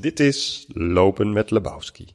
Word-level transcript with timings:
Dit 0.00 0.20
is 0.20 0.64
Lopen 0.68 1.32
met 1.32 1.50
Lebowski. 1.50 2.12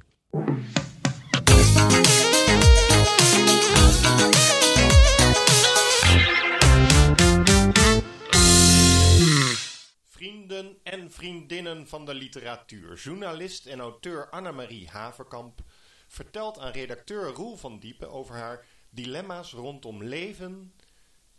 Vrienden 10.04 10.78
en 10.84 11.12
vriendinnen 11.12 11.88
van 11.88 12.06
de 12.06 12.14
literatuur. 12.14 12.96
Journalist 12.96 13.66
en 13.66 13.80
auteur 13.80 14.30
Annemarie 14.30 14.90
Haverkamp 14.90 15.62
vertelt 16.08 16.60
aan 16.60 16.72
redacteur 16.72 17.34
Roel 17.34 17.56
van 17.56 17.80
Diepen 17.80 18.12
over 18.12 18.36
haar 18.36 18.66
dilemma's 18.90 19.52
rondom 19.52 20.04
leven 20.04 20.74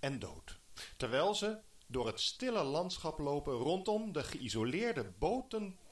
en 0.01 0.19
dood. 0.19 0.59
Terwijl 0.97 1.35
ze 1.35 1.59
door 1.87 2.07
het 2.07 2.21
stille 2.21 2.63
landschap 2.63 3.19
lopen 3.19 3.55
rondom 3.55 4.13
de 4.13 4.23
geïsoleerde 4.23 5.13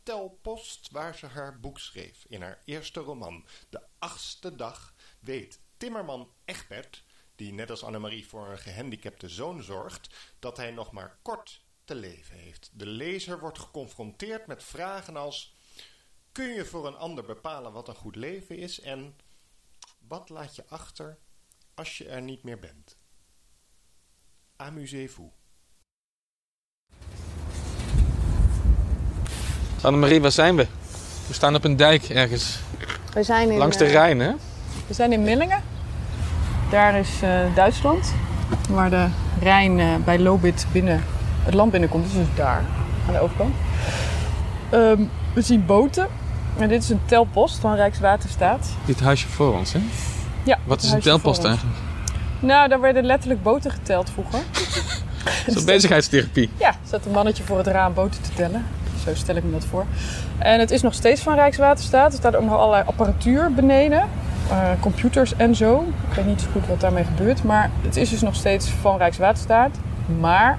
botentelpost 0.04 0.90
waar 0.90 1.16
ze 1.16 1.26
haar 1.26 1.60
boek 1.60 1.78
schreef. 1.78 2.24
In 2.28 2.42
haar 2.42 2.62
eerste 2.64 3.00
roman, 3.00 3.46
De 3.68 3.82
Achtste 3.98 4.54
Dag, 4.54 4.94
weet 5.20 5.60
Timmerman 5.76 6.32
Egbert, 6.44 7.04
die 7.36 7.52
net 7.52 7.70
als 7.70 7.84
Annemarie 7.84 8.26
voor 8.26 8.48
een 8.48 8.58
gehandicapte 8.58 9.28
zoon 9.28 9.62
zorgt, 9.62 10.34
dat 10.38 10.56
hij 10.56 10.70
nog 10.70 10.92
maar 10.92 11.18
kort 11.22 11.64
te 11.84 11.94
leven 11.94 12.36
heeft. 12.36 12.70
De 12.72 12.86
lezer 12.86 13.40
wordt 13.40 13.58
geconfronteerd 13.58 14.46
met 14.46 14.64
vragen 14.64 15.16
als: 15.16 15.54
kun 16.32 16.48
je 16.48 16.64
voor 16.64 16.86
een 16.86 16.96
ander 16.96 17.24
bepalen 17.24 17.72
wat 17.72 17.88
een 17.88 17.94
goed 17.94 18.16
leven 18.16 18.56
is 18.56 18.80
en 18.80 19.16
wat 19.98 20.28
laat 20.28 20.56
je 20.56 20.66
achter 20.66 21.18
als 21.74 21.98
je 21.98 22.08
er 22.08 22.22
niet 22.22 22.42
meer 22.42 22.58
bent? 22.58 22.96
Amusez-vous. 24.56 25.32
Annemarie, 29.82 30.20
waar 30.20 30.30
zijn 30.30 30.56
we? 30.56 30.66
We 31.26 31.34
staan 31.34 31.54
op 31.54 31.64
een 31.64 31.76
dijk 31.76 32.02
ergens. 32.08 32.58
We 33.12 33.22
zijn 33.22 33.50
in, 33.50 33.58
Langs 33.58 33.76
de 33.76 33.84
eh, 33.84 33.92
Rijn, 33.92 34.20
hè? 34.20 34.32
we 34.86 34.94
zijn 34.94 35.12
in 35.12 35.22
Millingen. 35.22 35.62
Daar 36.70 36.98
is 36.98 37.08
eh, 37.22 37.38
Duitsland, 37.54 38.14
waar 38.68 38.90
de 38.90 39.06
Rijn 39.40 39.80
eh, 39.80 39.86
bij 40.04 40.18
Lobit 40.18 40.66
binnen 40.72 41.04
het 41.42 41.54
land 41.54 41.70
binnenkomt. 41.70 42.04
Dus, 42.04 42.12
dus 42.12 42.26
daar, 42.34 42.64
aan 43.06 43.12
de 43.12 43.20
overkant. 43.20 43.54
Ehm, 44.70 45.02
we 45.34 45.42
zien 45.42 45.66
boten. 45.66 46.08
En 46.58 46.68
dit 46.68 46.82
is 46.82 46.88
een 46.88 47.00
telpost 47.04 47.58
van 47.58 47.74
Rijkswaterstaat. 47.74 48.68
Dit 48.84 49.00
huisje 49.00 49.28
voor 49.28 49.58
ons, 49.58 49.72
hè? 49.72 49.80
Ja, 50.42 50.58
Wat 50.64 50.82
is 50.82 50.90
een 50.90 51.00
telpost 51.00 51.44
eigenlijk? 51.44 51.76
Nou, 52.40 52.68
daar 52.68 52.80
werden 52.80 53.04
letterlijk 53.04 53.42
boten 53.42 53.70
geteld 53.70 54.10
vroeger. 54.10 54.40
Zo'n 55.54 55.64
bezigheidstherapie. 55.64 56.50
Ja, 56.58 56.68
er 56.68 56.76
staat 56.86 57.06
een 57.06 57.12
mannetje 57.12 57.42
voor 57.42 57.58
het 57.58 57.66
raam 57.66 57.94
boten 57.94 58.22
te 58.22 58.30
tellen. 58.34 58.66
Zo 59.04 59.10
stel 59.14 59.36
ik 59.36 59.44
me 59.44 59.50
dat 59.50 59.64
voor. 59.64 59.84
En 60.38 60.60
het 60.60 60.70
is 60.70 60.82
nog 60.82 60.94
steeds 60.94 61.20
van 61.20 61.34
Rijkswaterstaat. 61.34 62.12
Er 62.12 62.18
staat 62.18 62.36
ook 62.36 62.44
nog 62.44 62.56
allerlei 62.58 62.82
apparatuur 62.86 63.52
beneden. 63.54 64.02
eh, 64.50 64.56
computers 64.80 65.36
en 65.36 65.54
zo. 65.54 65.84
Ik 66.08 66.14
weet 66.16 66.26
niet 66.26 66.40
zo 66.40 66.46
goed 66.52 66.66
wat 66.66 66.80
daarmee 66.80 67.04
gebeurt. 67.04 67.44
Maar 67.44 67.70
het 67.82 67.96
is 67.96 68.10
dus 68.10 68.20
nog 68.20 68.34
steeds 68.34 68.70
van 68.80 68.96
Rijkswaterstaat. 68.96 69.70
Maar 70.20 70.58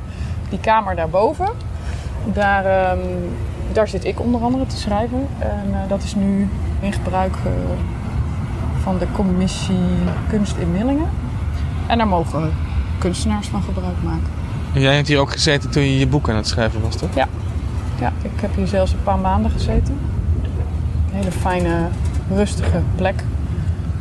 die 0.50 0.60
kamer 0.60 0.96
daarboven, 0.96 1.50
daar, 2.34 2.66
ehm, 2.66 3.00
daar 3.72 3.88
zit 3.88 4.06
ik 4.06 4.20
onder 4.20 4.42
andere 4.42 4.66
te 4.66 4.78
schrijven. 4.78 5.28
En 5.40 5.68
eh, 5.72 5.80
dat 5.88 6.04
is 6.04 6.16
nu 6.16 6.50
in 6.80 6.94
gebruik 6.94 7.36
eh, 7.36 7.52
van 8.84 8.98
de 8.98 9.06
commissie 9.12 9.86
Kunst 10.30 10.58
in 10.58 10.72
Millingen. 10.72 11.10
En 11.88 11.98
daar 11.98 12.08
mogen 12.08 12.54
kunstenaars 12.98 13.48
van 13.48 13.62
gebruik 13.64 14.04
maken. 14.04 14.28
En 14.74 14.82
jij 14.82 14.96
hebt 14.96 15.08
hier 15.08 15.20
ook 15.20 15.32
gezeten 15.32 15.70
toen 15.70 15.84
je 15.84 15.98
je 16.00 16.08
boek 16.08 16.30
aan 16.30 16.36
het 16.36 16.48
schrijven 16.48 16.82
was, 16.82 16.96
toch? 16.96 17.10
Ja, 17.16 17.28
ik 18.22 18.40
heb 18.42 18.56
hier 18.56 18.68
zelfs 18.68 18.92
een 18.92 19.04
paar 19.04 19.20
maanden 19.20 19.52
gezeten. 19.52 19.98
Een 21.09 21.16
hele 21.20 21.32
fijne, 21.32 21.88
rustige 22.34 22.82
plek. 22.96 23.23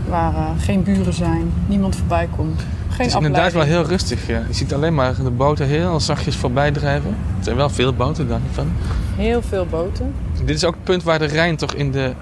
Waar 0.08 0.34
eh, 0.34 0.50
geen 0.58 0.82
buren 0.82 1.12
zijn, 1.12 1.52
niemand 1.66 1.96
voorbij 1.96 2.28
komt. 2.36 2.60
Geen 2.88 2.98
Het 2.98 3.06
is 3.06 3.14
inderdaad 3.14 3.52
wel 3.52 3.62
heel 3.62 3.82
rustig. 3.82 4.26
Ja. 4.26 4.42
Je 4.48 4.54
ziet 4.54 4.74
alleen 4.74 4.94
maar 4.94 5.14
de 5.22 5.30
boten 5.30 5.66
heel 5.66 6.00
zachtjes 6.00 6.36
voorbij 6.36 6.70
drijven. 6.70 7.10
Er 7.38 7.44
zijn 7.44 7.56
wel 7.56 7.70
veel 7.70 7.94
boten 7.94 8.28
daar 8.28 8.40
niet 8.40 8.54
van. 8.54 8.72
Heel 9.16 9.42
veel 9.42 9.66
boten. 9.66 10.14
Dit 10.44 10.56
is 10.56 10.64
ook 10.64 10.74
het 10.74 10.84
punt 10.84 11.02
waar 11.02 11.18
de 11.18 11.24
Rijn 11.24 11.56
toch 11.56 11.74
in 11.74 11.90
de... 11.90 12.12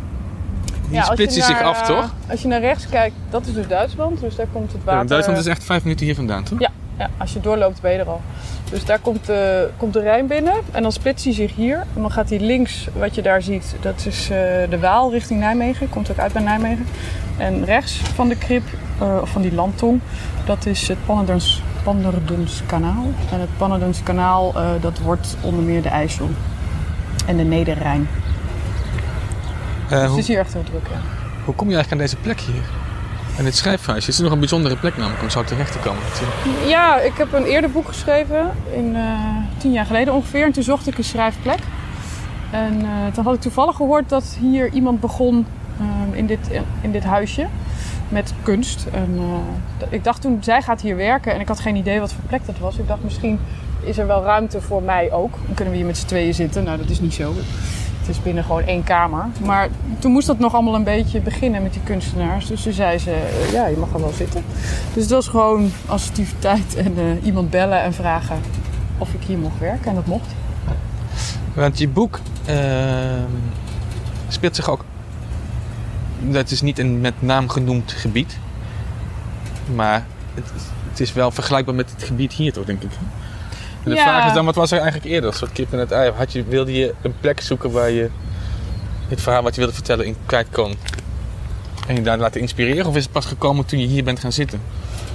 Die 0.89 0.99
Ja, 0.99 1.13
hij 1.15 1.29
zich 1.29 1.63
af, 1.63 1.81
eh, 1.81 1.87
toch? 1.87 2.15
Als 2.31 2.43
je 2.43 2.49
naar 2.49 2.61
rechts 2.61 2.89
kijkt, 2.89 3.15
dat 3.31 3.47
is 3.47 3.55
dus 3.55 3.69
Duitsland. 3.69 4.21
Dus 4.21 4.37
daar 4.37 4.47
komt 4.53 4.73
het 4.73 4.85
water... 4.85 5.01
Ja, 5.01 5.07
Duitsland 5.07 5.39
is 5.39 5.47
echt 5.47 5.65
vijf 5.65 5.83
minuten 5.83 6.07
hier 6.07 6.15
vandaan, 6.15 6.43
toch? 6.43 6.59
Ja, 6.61 6.71
ja, 7.01 7.11
als 7.17 7.33
je 7.33 7.41
doorloopt 7.41 7.81
ben 7.81 7.93
je 7.93 7.99
er 7.99 8.09
al. 8.09 8.21
Dus 8.71 8.85
daar 8.85 8.99
komt 8.99 9.27
de, 9.27 9.71
komt 9.77 9.93
de 9.93 10.01
Rijn 10.01 10.27
binnen 10.27 10.55
en 10.71 10.83
dan 10.83 10.93
splitst 10.93 11.25
hij 11.25 11.35
zich 11.35 11.55
hier. 11.55 11.77
En 11.77 12.01
dan 12.01 12.11
gaat 12.11 12.29
hij 12.31 12.41
links, 12.41 12.89
wat 12.99 13.15
je 13.15 13.23
daar 13.23 13.43
ziet, 13.43 13.75
dat 13.81 14.07
is 14.07 14.23
eh, 14.23 14.37
de 14.71 14.79
Waal 14.81 15.11
richting 15.11 15.41
Nijmegen. 15.41 15.89
Komt 15.89 16.11
ook 16.11 16.19
uit 16.19 16.33
bij 16.33 16.43
Nijmegen. 16.43 16.87
En 17.37 17.65
rechts 17.65 17.93
van 17.97 18.29
de 18.29 18.37
krip, 18.37 18.63
eh, 18.99 19.19
of 19.21 19.31
van 19.31 19.43
die 19.43 19.55
landtong, 19.55 20.01
dat 20.45 20.67
is 20.67 20.89
het 20.89 20.99
Pannerdenskanaal. 21.85 23.05
En 23.33 23.41
het 23.41 23.57
Pannerdenskanaal, 23.57 24.53
eh 24.55 24.71
dat 24.81 24.99
wordt 24.99 25.37
onder 25.41 25.63
meer 25.65 25.83
de 25.83 25.89
IJssel 25.89 26.29
en 27.27 27.37
de 27.37 27.45
Nederrijn. 27.45 28.09
Eh, 29.91 30.01
Dus 30.01 30.09
het 30.09 30.19
is 30.19 30.27
hier 30.29 30.39
echt 30.39 30.53
heel 30.53 30.65
druk, 30.65 30.87
ja. 30.91 31.01
hoe 31.45 31.55
kom 31.55 31.69
je 31.69 31.75
eigenlijk 31.75 32.03
aan 32.03 32.09
deze 32.09 32.23
plek 32.23 32.41
hier? 32.41 32.80
En. 33.41 33.47
Het 33.95 34.09
is 34.09 34.19
nog 34.19 34.33
een 34.33 34.39
bijzondere 34.39 34.77
plek 34.77 34.97
namelijk 34.97 35.23
om 35.23 35.31
zo 35.31 35.45
terecht 35.45 35.73
te 35.73 35.79
komen. 35.79 36.03
Ja, 36.67 36.99
ik 36.99 37.13
heb 37.17 37.33
een 37.33 37.45
eerder 37.45 37.71
boek 37.71 37.89
geschreven, 37.89 38.51
in, 38.73 38.97
eh, 38.97 39.03
tien 39.59 39.73
jaar 39.73 39.87
geleden 39.87 40.15
ongeveer. 40.15 40.45
En 40.45 40.53
toen 40.53 40.63
zocht 40.63 40.87
ik 40.87 40.99
een 40.99 41.05
schrijfplek. 41.05 41.59
En 42.51 42.81
eh, 42.83 43.13
toen 43.15 43.25
had 43.25 43.35
ik 43.35 43.41
toevallig 43.41 43.77
gehoord 43.77 44.09
dat 44.09 44.37
hier 44.41 44.73
iemand 44.73 45.01
begon 45.01 45.47
eh, 45.79 46.19
in, 46.19 46.27
dit, 46.27 46.51
in 46.81 46.93
dit 46.93 47.05
huisje 47.05 47.47
met 48.09 48.33
kunst. 48.43 48.87
En, 48.93 49.19
eh, 49.19 49.87
ik 49.93 50.05
dacht 50.05 50.21
toen, 50.21 50.39
zij 50.41 50.63
gaat 50.63 50.81
hier 50.81 50.97
werken 50.97 51.35
en 51.35 51.41
ik 51.41 51.49
had 51.49 51.61
geen 51.61 51.77
idee 51.77 52.01
wat 52.01 52.13
voor 52.13 52.25
plek 52.25 52.47
dat 52.47 52.59
was. 52.59 52.79
Ik 52.79 52.89
dacht, 52.89 53.03
misschien 53.03 53.39
is 53.81 53.99
er 53.99 54.07
wel 54.07 54.23
ruimte 54.23 54.61
voor 54.61 54.83
mij 54.83 55.13
ook. 55.13 55.33
Dan 55.47 55.55
kunnen 55.55 55.73
we 55.73 55.79
hier 55.79 55.89
met 55.89 55.97
z'n 55.97 56.07
tweeën 56.07 56.35
zitten. 56.35 56.65
Nou, 56.65 56.79
dat 56.79 56.91
is 56.91 57.01
niet 57.01 57.15
zo. 57.15 57.35
Is 58.11 58.23
binnen 58.23 58.45
gewoon 58.45 58.63
één 58.63 58.85
kamer. 58.85 59.27
Maar 59.45 59.69
toen 59.99 60.13
moest 60.13 60.27
dat 60.27 60.39
nog 60.39 60.55
allemaal 60.55 60.75
een 60.75 60.85
beetje 60.85 61.21
beginnen 61.21 61.63
met 61.63 61.73
die 61.73 61.83
kunstenaars. 61.83 62.47
Dus 62.47 62.63
toen 62.63 62.73
zei 62.73 62.99
ze, 62.99 63.11
eh, 63.11 63.53
ja, 63.53 63.67
je 63.67 63.77
mag 63.77 63.93
er 63.93 64.01
wel 64.01 64.13
zitten. 64.13 64.45
Dus 64.95 65.03
het 65.03 65.13
was 65.13 65.29
gewoon 65.29 65.71
assertiviteit 65.87 66.75
en 66.75 66.99
eh, 66.99 67.25
iemand 67.25 67.51
bellen 67.51 67.83
en 67.83 67.93
vragen 67.93 68.41
of 68.99 69.13
ik 69.13 69.23
hier 69.23 69.39
mocht 69.39 69.59
werken. 69.59 69.89
En 69.89 69.95
dat 69.95 70.07
mocht. 70.07 70.27
Want 71.55 71.79
je 71.79 71.89
boek 71.89 72.21
ehm, 72.45 73.31
speelt 74.29 74.57
zich 74.57 74.71
ook. 74.71 74.85
Dat 76.21 76.51
is 76.51 76.61
niet 76.61 76.79
een 76.79 77.01
met 77.01 77.15
naam 77.19 77.49
genoemd 77.49 77.93
gebied. 77.93 78.39
Maar 79.75 80.07
het, 80.35 80.51
het 80.91 81.01
is 81.01 81.13
wel 81.13 81.31
vergelijkbaar 81.31 81.75
met 81.75 81.91
het 81.91 82.03
gebied 82.03 82.33
hier, 82.33 82.53
toch, 82.53 82.65
denk 82.65 82.83
ik. 82.83 82.91
De 83.85 83.91
Ja. 83.95 84.03
vraag 84.03 84.27
is 84.27 84.33
dan, 84.33 84.45
wat 84.45 84.55
was 84.55 84.71
er 84.71 84.79
eigenlijk 84.81 85.11
eerder? 85.11 85.31
Een 85.31 85.37
soort 85.37 85.53
kip 85.53 85.73
en 85.73 85.79
het 85.79 85.93
ei. 85.93 86.11
Had 86.11 86.33
je, 86.33 86.45
wilde 86.45 86.73
je 86.73 86.95
een 87.03 87.15
plek 87.21 87.41
zoeken 87.41 87.71
waar 87.71 87.91
je 87.91 88.11
het 89.09 89.21
verhaal 89.23 89.43
wat 89.43 89.55
je 89.55 89.61
wilde 89.61 89.75
vertellen 89.75 90.07
in 90.07 90.17
kwijt 90.27 90.47
kon? 90.53 90.75
En 91.87 91.95
je 91.95 92.03
daar 92.03 92.19
laten 92.19 92.41
inspireren? 92.41 92.87
Of 92.87 92.97
is 92.97 93.03
het 93.03 93.13
pas 93.13 93.27
gekomen 93.27 93.65
toen 93.65 93.79
je 93.81 93.87
hier 93.87 94.05
bent 94.05 94.21
gaan 94.21 94.33
zitten? 94.33 94.61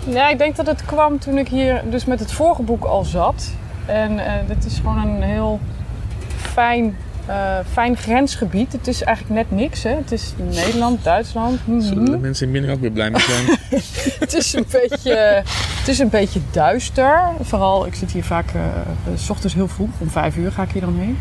Ja, 0.08 0.30
ik 0.30 0.38
denk 0.38 0.56
dat 0.56 0.66
het 0.66 0.86
kwam 0.86 1.20
toen 1.20 1.38
ik 1.38 1.48
hier 1.48 1.82
dus 1.90 2.06
met 2.06 2.20
het 2.20 2.32
vorige 2.32 2.62
boek 2.62 2.84
al 2.84 3.04
zat. 3.04 3.52
En 3.86 4.20
eh 4.20 4.34
dit 4.48 4.66
is 4.66 4.76
gewoon 4.76 5.08
een 5.08 5.22
heel 5.22 5.60
fijn, 6.38 6.98
eh, 7.26 7.58
fijn 7.72 7.98
grensgebied. 7.98 8.72
Het 8.72 8.88
is 8.88 9.04
eigenlijk 9.04 9.36
net 9.36 9.60
niks, 9.60 9.84
hè. 9.84 9.90
Het 9.90 10.12
is 10.12 10.34
Nederland, 10.38 11.04
Duitsland. 11.04 11.68
mhm. 11.68 11.82
Zullen 11.82 12.06
de 12.06 12.18
mensen 12.18 12.56
in 12.56 12.70
ook 12.70 12.80
weer 12.80 12.92
blij 12.92 13.10
mee 13.12 13.22
zijn? 13.22 13.46
Het 14.20 14.34
is 14.34 14.54
een 14.54 14.66
beetje, 14.72 15.44
het 15.80 15.88
is 15.88 16.00
een 16.00 16.10
beetje 16.10 16.40
duister. 16.52 17.22
Vooral, 17.42 17.86
ik 17.86 17.96
zit 17.96 18.12
hier 18.12 18.24
vaak, 18.24 18.46
eh, 18.54 18.62
s 19.16 19.30
ochtends 19.30 19.56
heel 19.56 19.68
vroeg, 19.68 19.90
om 19.98 20.10
vijf 20.10 20.38
uur 20.38 20.52
ga 20.52 20.64
ik 20.64 20.72
hier 20.72 20.82
dan 20.82 20.96
heen. 21.00 21.18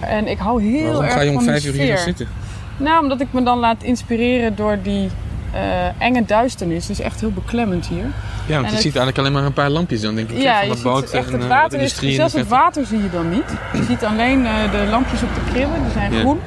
En 0.00 0.26
ik 0.26 0.38
hou 0.38 0.62
heel 0.62 0.84
Waarom 0.84 1.02
erg 1.02 1.12
ga 1.12 1.20
je 1.20 1.28
om 1.28 1.34
van 1.34 1.44
vijf 1.44 1.64
uur 1.64 1.72
hier 1.72 1.98
zitten? 1.98 2.28
Nou, 2.76 3.02
omdat 3.02 3.20
ik 3.20 3.32
me 3.32 3.42
dan 3.42 3.58
laat 3.58 3.82
inspireren 3.82 4.56
door 4.56 4.78
die 4.82 5.10
eh, 5.52 6.02
enge 6.02 6.24
duisternis. 6.24 6.88
Het 6.88 6.98
is 6.98 7.04
echt 7.04 7.20
heel 7.20 7.30
beklemmend 7.32 7.86
hier. 7.86 7.98
Ja, 7.98 8.04
want 8.46 8.54
En 8.54 8.60
je 8.60 8.64
het- 8.66 8.74
ziet 8.82 8.84
eigenlijk 8.96 9.18
alleen 9.18 9.32
maar 9.32 9.44
een 9.44 9.52
paar 9.52 9.70
lampjes 9.70 10.00
dan, 10.00 10.14
denk 10.14 10.30
ik. 10.30 10.42
Ja, 10.42 10.58
van 10.66 10.76
je 10.76 10.82
boten 10.82 11.18
echt 11.18 11.26
en 11.26 11.32
het 11.32 11.42
eh, 11.42 11.48
water 11.48 11.80
is, 11.80 11.98
zelfs 12.14 12.32
het 12.34 12.48
water 12.48 12.86
zie 12.86 13.02
je 13.02 13.10
dan 13.10 13.28
niet. 13.30 13.50
Je 13.72 13.84
ziet 13.88 14.04
alleen 14.04 14.46
eh, 14.46 14.70
de 14.72 14.86
lampjes 14.90 15.22
op 15.22 15.28
de 15.34 15.50
kribben, 15.50 15.82
die 15.82 15.92
zijn 15.92 16.12
groen. 16.12 16.38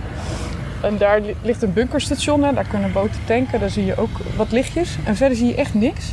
En 0.82 0.98
daar 0.98 1.20
li- 1.22 1.36
ligt 1.42 1.62
een 1.64 1.74
bunkerstation, 1.74 2.44
hè. 2.44 2.54
daar 2.54 2.66
kunnen 2.68 2.92
boten 2.92 3.20
tanken. 3.26 3.60
Daar 3.60 3.70
zie 3.70 3.86
je 3.86 3.98
ook 3.98 4.10
wat 4.36 4.52
lichtjes. 4.52 4.96
En 5.04 5.16
verder 5.16 5.38
zie 5.38 5.48
je 5.48 5.56
echt 5.56 5.74
niks. 5.74 6.06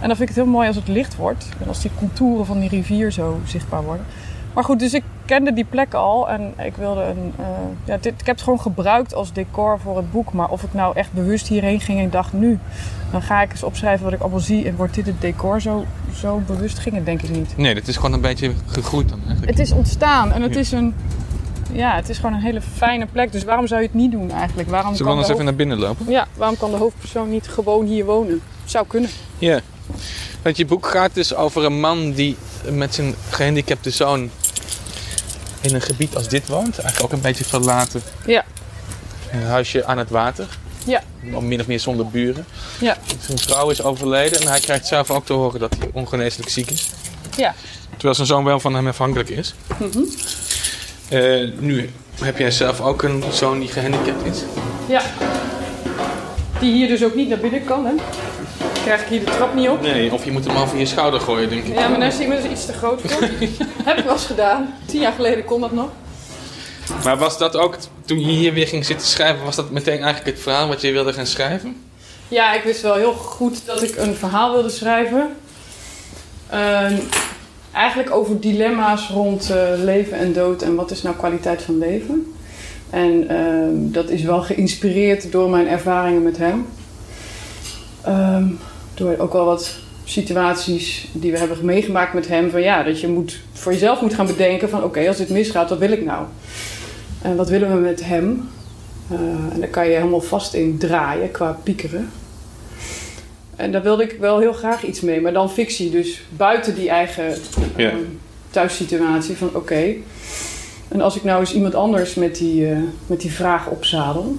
En 0.00 0.08
dan 0.08 0.16
vind 0.16 0.28
ik 0.30 0.34
het 0.34 0.44
heel 0.44 0.54
mooi 0.54 0.66
als 0.66 0.76
het 0.76 0.88
licht 0.88 1.16
wordt. 1.16 1.48
En 1.62 1.68
als 1.68 1.80
die 1.82 1.90
contouren 1.98 2.46
van 2.46 2.60
die 2.60 2.68
rivier 2.68 3.10
zo 3.12 3.40
zichtbaar 3.46 3.82
worden. 3.82 4.06
Maar 4.54 4.64
goed, 4.64 4.78
dus 4.78 4.94
ik 4.94 5.02
kende 5.30 5.52
die 5.52 5.64
plek 5.64 5.94
al 5.94 6.28
en 6.28 6.54
ik 6.64 6.76
wilde 6.76 7.02
een. 7.02 7.32
eh, 7.38 7.44
ja, 7.84 7.96
dit, 7.96 8.20
ik 8.20 8.26
heb 8.26 8.34
het 8.34 8.44
gewoon 8.44 8.60
gebruikt 8.60 9.14
als 9.14 9.32
decor 9.32 9.78
voor 9.82 9.96
het 9.96 10.10
boek. 10.10 10.32
Maar 10.32 10.48
of 10.48 10.62
ik 10.62 10.74
nou 10.74 10.96
echt 10.96 11.12
bewust 11.12 11.48
hierheen 11.48 11.80
ging 11.80 12.00
en 12.00 12.10
dacht 12.10 12.32
nu, 12.32 12.58
dan 13.10 13.22
ga 13.22 13.42
ik 13.42 13.50
eens 13.50 13.62
opschrijven 13.62 14.04
wat 14.04 14.12
ik 14.12 14.20
allemaal 14.20 14.40
zie 14.40 14.66
en 14.66 14.76
wordt 14.76 14.94
dit 14.94 15.06
het 15.06 15.20
decor? 15.20 15.60
Zo, 15.60 15.84
zo 16.14 16.42
bewust 16.46 16.78
ging 16.78 16.94
het 16.94 17.04
denk 17.04 17.22
ik 17.22 17.30
niet. 17.30 17.56
Nee, 17.56 17.74
dit 17.74 17.88
is 17.88 17.96
gewoon 17.96 18.12
een 18.12 18.20
beetje 18.20 18.52
gegroeid 18.66 19.08
dan 19.08 19.18
eigenlijk. 19.26 19.50
Het 19.58 19.66
is 19.66 19.72
ontstaan 19.72 20.32
en 20.32 20.42
het 20.42 20.56
is 20.56 20.72
een. 20.72 20.94
ja, 21.72 21.94
het 21.96 22.08
is 22.08 22.16
gewoon 22.16 22.34
een 22.34 22.42
hele 22.42 22.60
fijne 22.60 23.06
plek. 23.06 23.32
Dus 23.32 23.44
waarom 23.44 23.66
zou 23.66 23.80
je 23.80 23.86
het 23.86 23.96
niet 23.96 24.10
doen 24.12 24.30
eigenlijk? 24.30 24.68
Waarom 24.68 24.90
Zullen 24.90 25.04
we 25.04 25.10
anders 25.10 25.26
de 25.28 25.32
even 25.32 25.44
naar 25.44 25.54
binnen 25.54 25.78
lopen? 25.78 26.06
Ja, 26.08 26.26
waarom 26.36 26.56
kan 26.56 26.70
de 26.70 26.76
hoofdpersoon 26.76 27.30
niet 27.30 27.48
gewoon 27.48 27.86
hier 27.86 28.04
wonen? 28.04 28.40
Zou 28.64 28.86
kunnen. 28.86 29.10
Ja. 29.38 29.60
Want 30.42 30.56
je 30.56 30.64
boek 30.66 30.86
gaat 30.86 31.14
dus 31.14 31.34
over 31.34 31.64
een 31.64 31.80
man 31.80 32.12
die 32.12 32.36
met 32.72 32.94
zijn 32.94 33.14
gehandicapte 33.30 33.90
zoon 33.90 34.30
in 35.60 35.74
een 35.74 35.82
gebied 35.82 36.16
als 36.16 36.28
dit 36.28 36.48
woont. 36.48 36.78
Eigenlijk 36.78 37.02
ook 37.02 37.12
een 37.12 37.20
beetje 37.20 37.44
verlaten. 37.44 38.02
Ja. 38.26 38.44
Een 39.32 39.42
huisje 39.42 39.84
aan 39.84 39.98
het 39.98 40.10
water. 40.10 40.46
Ja. 40.84 41.02
Min 41.40 41.60
of 41.60 41.66
meer 41.66 41.80
zonder 41.80 42.06
buren. 42.08 42.46
Ja. 42.80 42.96
Zijn 43.20 43.38
vrouw 43.38 43.70
is 43.70 43.82
overleden 43.82 44.40
en 44.40 44.46
hij 44.46 44.60
krijgt 44.60 44.86
zelf 44.86 45.10
ook 45.10 45.26
te 45.26 45.32
horen 45.32 45.60
dat 45.60 45.74
hij 45.78 45.90
ongeneeslijk 45.92 46.48
ziek 46.48 46.70
is. 46.70 46.90
Ja. 47.36 47.54
Terwijl 47.90 48.14
zijn 48.14 48.26
zoon 48.26 48.44
wel 48.44 48.60
van 48.60 48.74
hem 48.74 48.86
afhankelijk 48.86 49.28
is. 49.28 49.54
Mhm. 49.78 49.98
Eh, 51.08 51.48
nu 51.58 51.90
heb 52.20 52.38
jij 52.38 52.50
zelf 52.50 52.80
ook 52.80 53.02
een 53.02 53.24
zoon 53.32 53.58
die 53.58 53.68
gehandicapt 53.68 54.24
is. 54.24 54.42
Ja. 54.88 55.02
Die 56.60 56.72
hier 56.72 56.88
dus 56.88 57.04
ook 57.04 57.14
niet 57.14 57.28
naar 57.28 57.38
binnen 57.38 57.64
kan, 57.64 57.86
hè? 57.86 57.92
Krijg 58.84 59.00
ik 59.00 59.06
hier 59.08 59.24
de 59.24 59.30
trap 59.30 59.54
niet 59.54 59.68
op. 59.68 59.80
Nee, 59.80 60.12
of 60.12 60.24
je 60.24 60.32
moet 60.32 60.44
hem 60.46 60.56
over 60.56 60.78
je 60.78 60.86
schouder 60.86 61.20
gooien, 61.20 61.48
denk 61.48 61.64
ik. 61.64 61.74
Ja, 61.74 61.88
maar 61.88 61.98
daar 61.98 62.08
is 62.08 62.14
hij 62.14 62.24
inmiddels 62.24 62.52
iets 62.52 62.66
te 62.66 62.72
groot 62.72 63.00
voor. 63.00 63.20
Heb 63.84 63.98
ik 63.98 64.04
wel 64.04 64.12
eens 64.12 64.26
gedaan. 64.26 64.74
Tien 64.86 65.00
jaar 65.00 65.12
geleden 65.12 65.44
kon 65.44 65.60
dat 65.60 65.72
nog. 65.72 65.88
Maar 67.04 67.18
was 67.18 67.38
dat 67.38 67.56
ook, 67.56 67.76
toen 68.04 68.20
je 68.20 68.26
hier 68.26 68.52
weer 68.52 68.66
ging 68.66 68.84
zitten 68.84 69.06
schrijven, 69.06 69.44
was 69.44 69.56
dat 69.56 69.70
meteen 69.70 70.02
eigenlijk 70.02 70.26
het 70.26 70.40
verhaal 70.40 70.68
wat 70.68 70.80
je 70.80 70.92
wilde 70.92 71.12
gaan 71.12 71.26
schrijven? 71.26 71.76
Ja, 72.28 72.54
ik 72.54 72.62
wist 72.62 72.82
wel 72.82 72.94
heel 72.94 73.12
goed 73.12 73.66
dat 73.66 73.82
ik 73.82 73.96
een 73.96 74.14
verhaal 74.14 74.52
wilde 74.52 74.70
schrijven. 74.70 75.36
Ehm, 76.50 76.94
eigenlijk 77.72 78.10
over 78.10 78.40
dilemma's 78.40 79.08
rond 79.08 79.50
eh, 79.50 79.56
leven 79.76 80.18
en 80.18 80.32
dood 80.32 80.62
en 80.62 80.74
wat 80.74 80.90
is 80.90 81.02
nou 81.02 81.16
kwaliteit 81.16 81.62
van 81.62 81.78
leven. 81.78 82.34
En 82.90 83.28
ehm, 83.28 83.92
dat 83.92 84.08
is 84.08 84.22
wel 84.22 84.42
geïnspireerd 84.42 85.32
door 85.32 85.50
mijn 85.50 85.68
ervaringen 85.68 86.22
met 86.22 86.36
hem. 86.36 86.66
Ehm, 88.02 88.46
door 89.00 89.18
ook 89.18 89.32
wel 89.32 89.44
wat 89.44 89.76
situaties 90.04 91.08
die 91.12 91.32
we 91.32 91.38
hebben 91.38 91.64
meegemaakt 91.64 92.14
met 92.14 92.28
hem. 92.28 92.50
Van 92.50 92.62
ja, 92.62 92.82
dat 92.82 93.00
je 93.00 93.08
moet, 93.08 93.40
voor 93.52 93.72
jezelf 93.72 94.00
moet 94.00 94.14
gaan 94.14 94.26
bedenken 94.26 94.68
van 94.68 94.84
oké, 94.84 95.08
als 95.08 95.16
dit 95.16 95.28
misgaat, 95.28 95.68
wat 95.68 95.78
wil 95.78 95.92
ik 95.92 96.04
nou? 96.04 96.26
En 97.22 97.36
wat 97.36 97.48
willen 97.48 97.74
we 97.74 97.80
met 97.80 98.04
hem? 98.04 98.48
Eh, 99.10 99.18
en 99.52 99.60
daar 99.60 99.68
kan 99.68 99.88
je 99.88 99.94
helemaal 99.94 100.20
vast 100.20 100.54
in 100.54 100.78
draaien 100.78 101.30
qua 101.30 101.58
piekeren. 101.62 102.10
En 103.56 103.72
daar 103.72 103.82
wilde 103.82 104.02
ik 104.02 104.16
wel 104.20 104.38
heel 104.38 104.52
graag 104.52 104.84
iets 104.84 105.00
mee, 105.00 105.20
maar 105.20 105.32
dan 105.32 105.50
fictie. 105.50 105.90
Dus 105.90 106.22
buiten 106.36 106.74
die 106.74 106.88
eigen 106.88 107.34
ehm, 107.76 107.96
thuissituatie 108.50 109.36
van 109.36 109.50
oké. 109.54 109.94
En 110.88 111.00
als 111.00 111.16
ik 111.16 111.24
nou 111.24 111.40
eens 111.40 111.54
iemand 111.54 111.74
anders 111.74 112.14
met 112.14 112.36
die, 112.36 112.70
eh, 112.70 112.78
met 113.06 113.20
die 113.20 113.32
vraag 113.32 113.68
opzadel, 113.68 114.36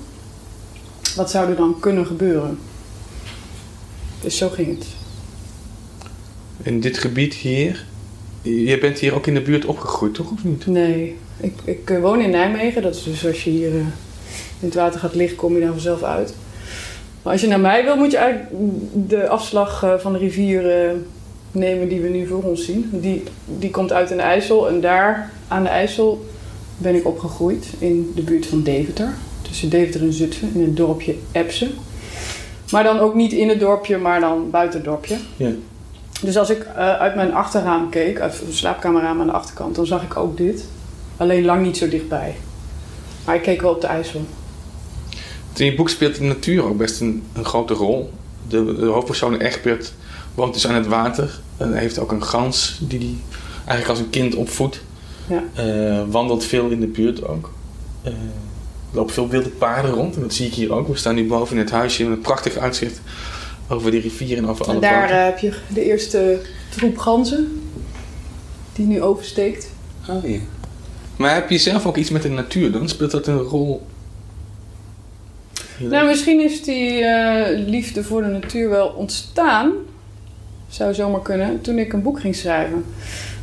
wat 1.15 1.31
zou 1.31 1.49
er 1.49 1.55
dan 1.55 1.79
kunnen 1.79 2.05
gebeuren? 2.05 2.59
Dus 4.21 4.37
zo 4.37 4.49
ging 4.49 4.77
het. 4.77 4.87
In 6.63 6.79
dit 6.79 6.97
gebied 6.97 7.33
hier, 7.33 7.85
je 8.41 8.77
bent 8.77 8.99
hier 8.99 9.13
ook 9.13 9.27
in 9.27 9.33
de 9.33 9.41
buurt 9.41 9.65
opgegroeid, 9.65 10.13
toch? 10.13 10.31
Of 10.31 10.43
niet? 10.43 10.65
Nee, 10.65 11.15
ik, 11.37 11.53
ik 11.63 11.89
eh, 11.89 11.99
woon 11.99 12.21
in 12.21 12.29
Nijmegen. 12.29 12.81
Dat 12.81 12.95
is 12.95 13.03
dus 13.03 13.25
als 13.25 13.43
je 13.43 13.49
hier 13.49 13.69
eh, 13.69 13.75
in 14.59 14.67
het 14.67 14.73
water 14.73 14.99
gaat 14.99 15.15
liggen, 15.15 15.37
kom 15.37 15.53
je 15.53 15.59
daar 15.59 15.71
vanzelf 15.71 16.03
uit. 16.03 16.33
Maar 17.21 17.31
als 17.33 17.41
je 17.41 17.47
naar 17.47 17.59
mij 17.59 17.83
wil, 17.83 17.95
moet 17.95 18.11
je 18.11 18.17
eigenlijk 18.17 18.53
de 19.09 19.27
afslag 19.27 19.83
eh, 19.83 19.97
van 19.97 20.13
de 20.13 20.19
rivier 20.19 20.93
nemen 21.51 21.89
die 21.89 22.01
we 22.01 22.09
nu 22.09 22.27
voor 22.27 22.43
ons 22.43 22.65
zien. 22.65 22.89
Die, 22.91 23.23
die 23.45 23.69
komt 23.69 23.91
uit 23.91 24.11
in 24.11 24.17
de 24.17 24.23
IJssel 24.23 24.69
en 24.69 24.81
daar 24.81 25.31
aan 25.47 25.63
de 25.63 25.69
IJssel 25.69 26.25
ben 26.77 26.95
ik 26.95 27.07
opgegroeid 27.07 27.65
in 27.79 28.11
de 28.15 28.21
buurt 28.21 28.45
van 28.45 28.63
Deventer. 28.63 29.13
Tussen 29.41 29.69
Deventer 29.69 30.01
en 30.01 30.13
Zutphen, 30.13 30.51
in 30.53 30.61
het 30.61 30.77
dorpje 30.77 31.15
Epse. 31.31 31.67
Maar 32.71 32.83
dan 32.83 32.99
ook 32.99 33.15
niet 33.15 33.31
in 33.31 33.49
het 33.49 33.59
dorpje, 33.59 33.97
maar 33.97 34.19
dan 34.19 34.49
buiten 34.49 34.79
het 34.79 34.87
dorpje. 34.87 35.17
Ja. 35.37 35.49
Dus 36.21 36.37
als 36.37 36.49
ik 36.49 36.63
eh, 36.63 36.93
uit 36.93 37.15
mijn 37.15 37.33
achterraam 37.33 37.89
keek, 37.89 38.19
uit 38.19 38.41
de 38.45 38.53
slaapkamerraam 38.53 39.19
aan 39.19 39.27
de 39.27 39.33
achterkant, 39.33 39.75
dan 39.75 39.85
zag 39.85 40.03
ik 40.03 40.17
ook 40.17 40.37
dit. 40.37 40.65
Alleen 41.17 41.45
lang 41.45 41.65
niet 41.65 41.77
zo 41.77 41.89
dichtbij. 41.89 42.35
Maar 43.25 43.35
ik 43.35 43.41
keek 43.41 43.61
wel 43.61 43.71
op 43.71 43.81
de 43.81 43.87
IJssel. 43.87 44.25
In 45.55 45.65
je 45.65 45.75
boek 45.75 45.89
speelt 45.89 46.15
de 46.15 46.23
natuur 46.23 46.63
ook 46.63 46.77
best 46.77 47.01
een, 47.01 47.23
een 47.33 47.45
grote 47.45 47.73
rol. 47.73 48.11
De, 48.47 48.75
de 48.75 48.85
hoofdpersoon 48.85 49.37
Egbert 49.37 49.93
woont 50.35 50.53
dus 50.53 50.67
aan 50.67 50.75
het 50.75 50.87
water. 50.87 51.39
En 51.57 51.73
heeft 51.73 51.99
ook 51.99 52.11
een 52.11 52.23
gans 52.23 52.77
die 52.81 52.99
hij 52.99 53.15
eigenlijk 53.65 53.89
als 53.89 53.99
een 53.99 54.09
kind 54.09 54.35
opvoedt. 54.35 54.81
Ja. 55.27 55.43
Eh, 55.53 56.03
wandelt 56.09 56.45
veel 56.45 56.69
in 56.69 56.79
de 56.79 56.87
buurt 56.87 57.27
ook. 57.27 57.51
Eh, 58.01 58.13
er 58.91 58.97
lopen 58.97 59.13
veel 59.13 59.29
wilde 59.29 59.49
paarden 59.49 59.91
rond 59.91 60.15
en 60.15 60.21
dat 60.21 60.33
zie 60.33 60.47
ik 60.47 60.53
hier 60.53 60.73
ook. 60.73 60.87
We 60.87 60.97
staan 60.97 61.15
nu 61.15 61.27
boven 61.27 61.55
in 61.55 61.61
het 61.61 61.71
huisje 61.71 62.03
met 62.03 62.13
een 62.13 62.21
prachtig 62.21 62.57
uitzicht 62.57 63.01
over 63.67 63.91
de 63.91 63.99
rivier 63.99 64.37
en 64.37 64.47
over 64.47 64.65
alle 64.65 64.73
En 64.73 64.81
daar 64.81 65.09
eh, 65.09 65.23
heb 65.23 65.37
je 65.37 65.53
de 65.67 65.83
eerste 65.83 66.39
troep 66.69 66.97
ganzen 66.97 67.61
die 68.73 68.85
nu 68.85 69.01
oversteekt. 69.01 69.69
Oh, 70.09 70.29
ja. 70.29 70.39
Maar 71.15 71.33
heb 71.33 71.49
je 71.49 71.57
zelf 71.57 71.85
ook 71.85 71.97
iets 71.97 72.09
met 72.09 72.21
de 72.21 72.29
natuur 72.29 72.71
dan? 72.71 72.89
Speelt 72.89 73.11
dat 73.11 73.27
een 73.27 73.37
rol? 73.37 73.81
Nou, 75.77 76.07
misschien 76.07 76.39
is 76.39 76.63
die 76.63 77.03
eh, 77.03 77.67
liefde 77.67 78.03
voor 78.03 78.21
de 78.21 78.27
natuur 78.27 78.69
wel 78.69 78.87
ontstaan, 78.87 79.71
zou 80.69 80.93
zomaar 80.93 81.21
kunnen, 81.21 81.61
toen 81.61 81.77
ik 81.77 81.93
een 81.93 82.01
boek 82.01 82.19
ging 82.19 82.35
schrijven. 82.35 82.85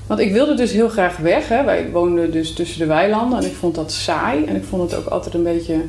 Want 0.09 0.21
ik 0.21 0.33
wilde 0.33 0.55
dus 0.55 0.73
heel 0.73 0.89
graag 0.89 1.17
weg. 1.17 1.49
Hè. 1.49 1.65
Wij 1.65 1.91
woonden 1.91 2.31
dus 2.31 2.53
tussen 2.53 2.79
de 2.79 2.87
weilanden 2.87 3.39
en 3.39 3.45
ik 3.45 3.55
vond 3.55 3.75
dat 3.75 3.93
saai. 3.93 4.45
En 4.45 4.57
ik 4.57 4.65
vond 4.65 4.91
het 4.91 5.01
ook 5.01 5.07
altijd 5.07 5.35
een 5.35 5.43
beetje 5.43 5.81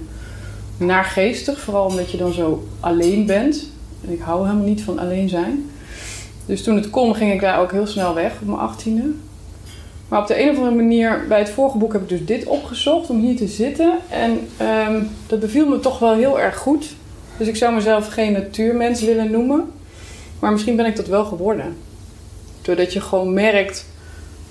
naargeestig, 0.77 1.59
vooral 1.59 1.85
omdat 1.85 2.11
je 2.11 2.17
dan 2.17 2.33
zo 2.33 2.67
alleen 2.79 3.25
bent. 3.25 3.69
En 4.05 4.11
ik 4.13 4.19
hou 4.21 4.45
helemaal 4.45 4.67
niet 4.67 4.81
van 4.81 4.99
alleen 4.99 5.29
zijn. 5.29 5.69
Dus 6.45 6.63
toen 6.63 6.75
het 6.75 6.89
kon, 6.89 7.15
ging 7.15 7.33
ik 7.33 7.41
daar 7.41 7.59
ook 7.59 7.71
heel 7.71 7.87
snel 7.87 8.13
weg 8.13 8.33
op 8.41 8.47
mijn 8.47 8.59
achttiende. 8.59 9.03
Maar 10.07 10.21
op 10.21 10.27
de 10.27 10.41
een 10.41 10.49
of 10.49 10.57
andere 10.57 10.75
manier, 10.75 11.25
bij 11.27 11.39
het 11.39 11.49
vorige 11.49 11.77
boek 11.77 11.93
heb 11.93 12.01
ik 12.01 12.09
dus 12.09 12.25
dit 12.25 12.45
opgezocht 12.45 13.09
om 13.09 13.19
hier 13.19 13.35
te 13.35 13.47
zitten. 13.47 13.97
En 14.09 14.47
ehm, 14.57 15.03
dat 15.27 15.39
beviel 15.39 15.67
me 15.67 15.79
toch 15.79 15.99
wel 15.99 16.13
heel 16.13 16.39
erg 16.39 16.57
goed. 16.57 16.95
Dus 17.37 17.47
ik 17.47 17.55
zou 17.55 17.73
mezelf 17.73 18.07
geen 18.07 18.31
natuurmens 18.31 19.01
willen 19.01 19.31
noemen. 19.31 19.71
Maar 20.39 20.51
misschien 20.51 20.75
ben 20.75 20.85
ik 20.85 20.95
dat 20.95 21.07
wel 21.07 21.25
geworden. 21.25 21.75
Doordat 22.61 22.93
je 22.93 23.01
gewoon 23.01 23.33
merkt 23.33 23.85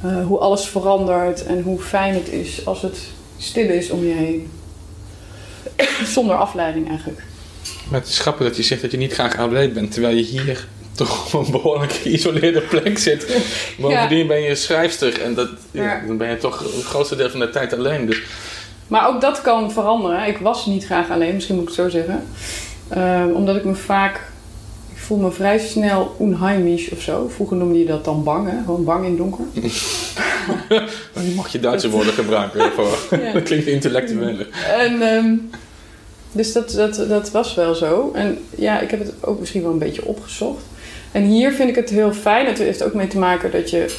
eh, 0.03 0.27
hoe 0.27 0.39
alles 0.39 0.67
verandert 0.69 1.47
en 1.47 1.63
hoe 1.63 1.81
fijn 1.81 2.15
het 2.15 2.29
is 2.29 2.67
als 2.67 2.83
het 2.83 2.99
stil 3.39 3.69
is 3.69 3.91
om 3.91 4.05
je 4.05 4.15
heen. 4.15 4.51
Zonder 6.15 6.37
afleiding 6.37 6.89
eigenlijk. 6.89 7.23
Maar 7.91 8.01
het 8.01 8.09
is 8.09 8.19
grappig 8.19 8.47
dat 8.47 8.57
je 8.57 8.63
zegt 8.63 8.83
dat 8.83 8.91
je 8.91 8.97
niet 8.97 9.13
graag 9.13 9.39
alleen 9.39 9.73
bent, 9.73 9.93
terwijl 9.93 10.17
je 10.17 10.23
hier 10.23 10.67
toch 10.93 11.35
op 11.35 11.47
een 11.47 11.53
behoorlijk 11.53 11.93
geïsoleerde 11.93 12.61
plek 12.61 12.99
zit. 12.99 13.27
Bovendien 13.79 14.27
ben 14.27 14.41
je 14.41 14.55
schrijfster 14.55 15.21
en 15.23 15.35
dat, 15.35 15.49
ja, 15.71 15.83
Ja. 15.83 16.03
dan 16.07 16.17
ben 16.17 16.29
je 16.31 16.37
toch 16.37 16.59
het 16.59 16.85
grootste 16.85 17.17
deel 17.17 17.31
van 17.31 17.41
de 17.41 17.51
tijd 17.51 17.73
alleen. 17.73 18.07
Dus 18.07 18.23
Maar 18.87 19.09
ook 19.09 19.21
dat 19.21 19.41
kan 19.41 19.73
veranderen. 19.73 20.27
Ik 20.27 20.39
was 20.39 20.67
niet 20.67 20.85
graag 20.85 21.11
alleen, 21.11 21.35
misschien 21.35 21.55
moet 21.55 21.69
ik 21.71 21.77
het 21.77 21.85
zo 21.85 21.89
zeggen. 21.89 22.27
Ehm, 22.89 23.31
omdat 23.31 23.57
ik 23.57 23.65
me 23.65 23.75
vaak... 23.75 24.21
Voel 25.09 25.19
me 25.19 25.31
vrij 25.31 25.59
snel 25.59 26.15
onheimisch 26.19 26.91
of 26.91 27.01
zo. 27.01 27.29
Vroeger 27.29 27.57
noemde 27.57 27.79
je 27.79 27.85
dat 27.85 28.05
dan 28.05 28.25
bang, 28.25 28.51
hè? 28.51 28.57
Gewoon 28.65 28.85
bang 28.85 29.05
in 29.05 29.17
donker. 29.17 29.45
je 31.29 31.33
mag 31.37 31.49
je 31.49 31.61
Duitse 31.61 31.91
woorden 31.91 32.13
gebruiken. 32.13 32.73
Voor, 32.73 32.99
Ja. 33.23 33.33
Dat 33.33 33.43
klinkt 33.43 33.67
intellectueler. 33.67 34.49
En, 34.79 35.03
ehm, 35.03 35.35
dus 36.33 36.53
dat, 36.53 36.71
dat, 36.71 37.05
dat 37.09 37.31
was 37.31 37.55
wel 37.55 37.75
zo. 37.75 38.11
En 38.15 38.39
ja, 38.57 38.81
ik 38.81 38.91
heb 38.91 38.99
het 38.99 39.13
ook 39.21 39.39
misschien 39.39 39.63
wel 39.63 39.73
een 39.73 39.79
beetje 39.79 40.05
opgezocht. 40.05 40.63
En 41.13 41.23
hier 41.23 41.53
vind 41.53 41.69
ik 41.69 41.75
het 41.75 41.91
heel 41.91 42.13
fijn. 42.13 42.47
Het 42.47 42.59
heeft 42.59 42.83
ook 42.83 42.95
mee 42.95 43.09
te 43.09 43.19
maken 43.19 43.51
dat 43.51 43.71
je... 43.71 43.97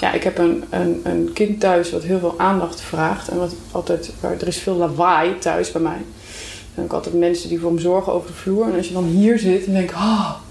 Ja, 0.00 0.12
ik 0.12 0.22
heb 0.22 0.38
een, 0.38 0.64
een, 0.70 1.00
een 1.04 1.30
kind 1.32 1.60
thuis 1.60 1.90
wat 1.90 2.02
heel 2.02 2.18
veel 2.18 2.34
aandacht 2.36 2.80
vraagt. 2.80 3.28
En 3.28 3.38
wat 3.38 3.54
altijd... 3.70 4.10
Er 4.40 4.46
is 4.46 4.58
veel 4.58 4.76
lawaai 4.76 5.38
thuis 5.38 5.72
bij 5.72 5.82
mij. 5.82 6.00
En 6.74 6.84
ik 6.84 6.92
altijd 6.92 7.14
mensen 7.14 7.48
die 7.48 7.60
voor 7.60 7.72
me 7.72 7.80
zorgen 7.80 8.12
over 8.12 8.26
de 8.26 8.36
vloer. 8.36 8.64
En 8.64 8.76
als 8.76 8.88
je 8.88 8.94
dan 8.94 9.04
hier 9.04 9.38
zit 9.38 9.66
en 9.66 9.72
denk 9.72 9.90
ik... 9.90 9.96
Oh, 9.96 10.44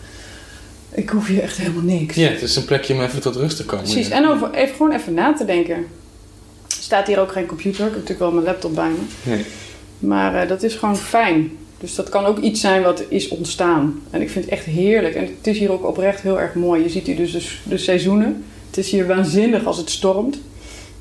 ik 0.96 1.10
hoef 1.10 1.28
hier 1.28 1.42
echt 1.42 1.58
helemaal 1.58 1.84
niks. 1.84 2.16
Ja, 2.16 2.30
het 2.30 2.42
is 2.42 2.56
een 2.56 2.66
plekje 2.66 2.94
om 2.94 3.02
even 3.02 3.22
tot 3.22 3.36
rust 3.36 3.58
te 3.58 3.66
komen. 3.66 3.84
Precies, 3.84 4.10
en 4.10 4.28
over, 4.28 4.54
even, 4.54 4.76
gewoon 4.76 4.92
even 4.92 5.14
na 5.14 5.34
te 5.34 5.46
denken. 5.46 5.76
Er 5.76 5.86
staat 6.68 7.08
hier 7.08 7.20
ook 7.20 7.32
geen 7.32 7.46
computer. 7.46 7.80
Ik 7.80 7.92
heb 7.92 7.94
natuurlijk 7.94 8.20
wel 8.20 8.32
mijn 8.32 8.46
laptop 8.46 8.76
bij 8.76 8.90
me. 8.90 9.32
Nee. 9.32 9.46
Maar 10.00 10.42
eh, 10.42 10.48
dat 10.48 10.64
is 10.64 10.76
gewoon 10.76 10.98
fijn. 10.98 11.58
Dus 11.80 11.96
dat 11.96 12.10
kan 12.10 12.26
ook 12.26 12.40
iets 12.40 12.62
zijn 12.62 12.82
wat 12.82 13.04
is 13.10 13.28
ontstaan. 13.28 14.02
En 14.10 14.22
ik 14.22 14.30
vind 14.30 14.46
het 14.46 14.54
echt 14.54 14.66
heerlijk. 14.66 15.16
En 15.16 15.22
het 15.22 15.48
is 15.48 15.58
hier 15.58 15.72
ook 15.72 15.86
oprecht 15.86 16.22
heel 16.22 16.40
erg 16.40 16.54
mooi. 16.54 16.84
Je 16.84 16.90
ziet 16.90 17.06
hier 17.08 17.16
dus 17.16 17.32
de, 17.32 17.44
de 17.64 17.78
seizoenen. 17.78 18.44
Het 18.68 18.78
is 18.78 18.92
hier 18.92 19.08
waanzinnig 19.08 19.66
als 19.66 19.78
het 19.78 19.90
stormt. 19.90 20.38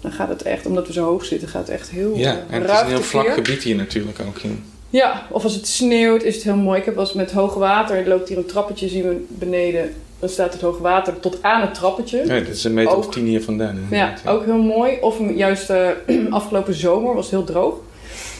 Dan 0.01 0.13
gaat 0.13 0.29
het 0.29 0.43
echt, 0.43 0.67
omdat 0.67 0.87
we 0.87 0.93
zo 0.93 1.05
hoog 1.05 1.25
zitten, 1.25 1.49
gaat 1.49 1.67
het 1.67 1.77
echt 1.77 1.91
heel 1.91 2.17
Ja, 2.17 2.45
en 2.51 2.63
het 2.63 2.71
is 2.71 2.81
een 2.81 2.87
heel 2.87 3.03
vlak 3.03 3.33
gebied 3.33 3.63
hier 3.63 3.77
natuurlijk 3.77 4.21
ook. 4.21 4.39
Ja. 4.39 4.51
Ja, 4.95 5.27
of 5.31 5.45
als 5.45 5.55
het 5.55 5.67
sneeuwt 5.67 6.23
is 6.23 6.35
het 6.35 6.45
heel 6.45 6.57
mooi. 6.57 6.79
Ik 6.79 6.85
heb 6.85 6.95
wel 6.95 7.05
eens 7.05 7.13
met 7.13 7.33
hoog 7.33 7.55
water, 7.55 7.97
er 7.97 8.09
loopt 8.09 8.29
hier 8.29 8.39
een 8.39 8.47
trappetje, 8.47 8.89
zien 8.89 9.03
we 9.03 9.25
beneden, 9.29 9.95
Dan 10.19 10.29
staat 10.29 10.53
het 10.53 10.63
hoogwater 10.63 11.21
tot 11.21 11.43
aan 11.43 11.61
het 11.61 11.75
trappetje. 11.75 12.19
Ja, 12.27 12.39
dat 12.39 12.49
is 12.49 12.65
een 12.65 12.75
meter 12.75 12.97
of 12.97 13.09
tien 13.09 13.27
hier 13.27 13.43
vandaan. 13.43 13.87
Ja, 13.91 14.15
ook 14.27 14.45
heel 14.45 14.63
mooi. 14.63 14.99
Of 15.01 15.17
juist 15.37 15.71
eh, 15.71 15.89
afgelopen 16.31 16.75
zomer 16.75 17.15
was 17.15 17.25
het 17.25 17.35
heel 17.35 17.45
droog. 17.45 17.75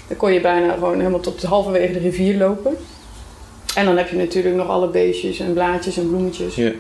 Dan 0.09 0.17
kon 0.17 0.33
je 0.33 0.41
bijna 0.41 0.73
gewoon 0.73 0.99
helemaal 0.99 1.21
tot 1.21 1.43
halverwege 1.43 1.93
de 1.93 1.99
rivier 1.99 2.37
lopen. 2.37 2.77
En 3.75 3.85
dan 3.85 3.97
heb 3.97 4.09
je 4.09 4.17
natuurlijk 4.17 4.55
nog 4.57 4.69
alle 4.69 4.89
beestjes 4.89 5.39
en 5.39 5.53
blaadjes 5.53 5.97
en 5.97 6.09
bloemetjes. 6.09 6.55
Ja. 6.55 6.73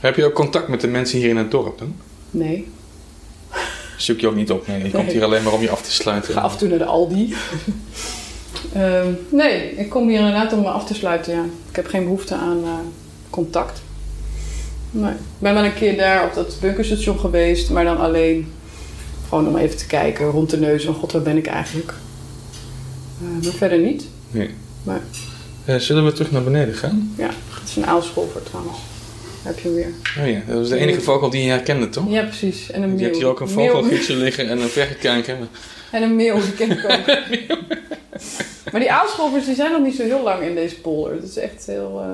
Heb 0.00 0.16
je 0.16 0.24
ook 0.24 0.32
contact 0.34 0.68
met 0.68 0.80
de 0.80 0.88
mensen 0.88 1.18
hier 1.18 1.28
in 1.28 1.36
het 1.36 1.50
dorp 1.50 1.78
dan? 1.78 1.96
Nee, 2.30 2.68
Zoek 3.96 4.20
je 4.20 4.26
ook 4.28 4.34
niet 4.34 4.50
op? 4.50 4.66
Nee, 4.66 4.82
je 4.82 4.90
komt 4.90 5.04
Nee. 5.04 5.12
hier 5.12 5.24
alleen 5.24 5.42
maar 5.42 5.52
om 5.52 5.60
je 5.62 5.70
af 5.70 5.80
te 5.82 5.86
ik 5.88 5.92
sluiten. 5.92 6.32
ga 6.34 6.40
af 6.40 6.52
en 6.52 6.58
toe 6.58 6.68
naar 6.68 6.78
de 6.78 6.84
Aldi. 6.84 7.34
Ehm, 8.74 9.06
nee, 9.28 9.70
ik 9.76 9.88
kom 9.90 10.08
hier 10.08 10.18
inderdaad 10.18 10.52
om 10.52 10.60
me 10.60 10.68
af 10.68 10.84
te 10.86 10.94
sluiten, 10.94 11.32
ja. 11.34 11.42
Ik 11.70 11.76
heb 11.76 11.86
geen 11.86 12.02
behoefte 12.04 12.34
aan 12.34 12.60
eh, 12.64 12.70
contact. 13.30 13.82
Nee. 14.90 15.10
Ik 15.10 15.16
ben 15.38 15.54
wel 15.54 15.64
een 15.64 15.74
keer 15.74 15.96
daar 15.96 16.24
op 16.24 16.34
dat 16.34 16.56
bunkerstation 16.60 17.18
geweest, 17.18 17.70
maar 17.70 17.84
dan 17.84 17.98
alleen. 17.98 18.52
Gewoon 19.28 19.48
om 19.48 19.56
even 19.56 19.76
te 19.76 19.86
kijken, 19.86 20.26
rond 20.30 20.50
de 20.50 20.56
neus. 20.58 20.86
Oh 20.86 20.94
god, 20.98 21.12
waar 21.12 21.22
ben 21.22 21.36
ik 21.36 21.46
eigenlijk? 21.46 21.94
Eh, 23.22 23.44
maar 23.44 23.52
verder 23.52 23.78
niet. 23.78 24.04
Nee. 24.30 24.50
Maar- 24.82 25.00
Eh, 25.64 25.76
zullen 25.76 26.04
we 26.04 26.12
terug 26.12 26.30
naar 26.30 26.42
beneden 26.42 26.74
gaan? 26.74 27.14
Het 27.16 27.68
is 27.68 27.76
een 27.76 27.86
aalscholver 27.86 28.42
trouwens. 28.42 28.78
Heb 29.42 29.58
je 29.58 29.72
weer. 29.72 29.88
Oh 30.20 30.28
ja, 30.30 30.40
dat 30.46 30.58
was 30.58 30.68
de 30.68 30.76
enige 30.78 31.00
vogel 31.00 31.30
die 31.30 31.42
je 31.42 31.50
herkende, 31.50 31.88
toch? 31.88 32.04
Ja, 32.10 32.22
precies. 32.22 32.70
En 32.70 32.82
een 32.82 32.88
Je 32.88 32.94
meeuw. 32.94 33.04
hebt 33.04 33.16
hier 33.16 33.26
ook 33.26 33.40
een 33.40 33.48
vogelgietje 33.48 34.16
liggen 34.16 34.48
en 34.48 34.60
een 34.60 34.68
verrekijker. 34.68 35.36
En 35.90 36.02
een 36.02 36.16
meeuw, 36.16 36.34
die 36.40 36.52
ken 36.52 36.70
ik 36.70 36.84
ook. 36.84 37.16
maar 38.72 38.80
die 38.80 38.92
aalscholvers 38.92 39.44
die 39.44 39.54
zijn 39.54 39.72
nog 39.72 39.82
niet 39.82 39.94
zo 39.94 40.02
heel 40.02 40.22
lang 40.22 40.42
in 40.42 40.54
deze 40.54 40.80
polder. 40.80 41.14
Dat 41.20 41.28
is 41.28 41.36
echt 41.36 41.66
heel... 41.66 42.00
eh, 42.02 42.08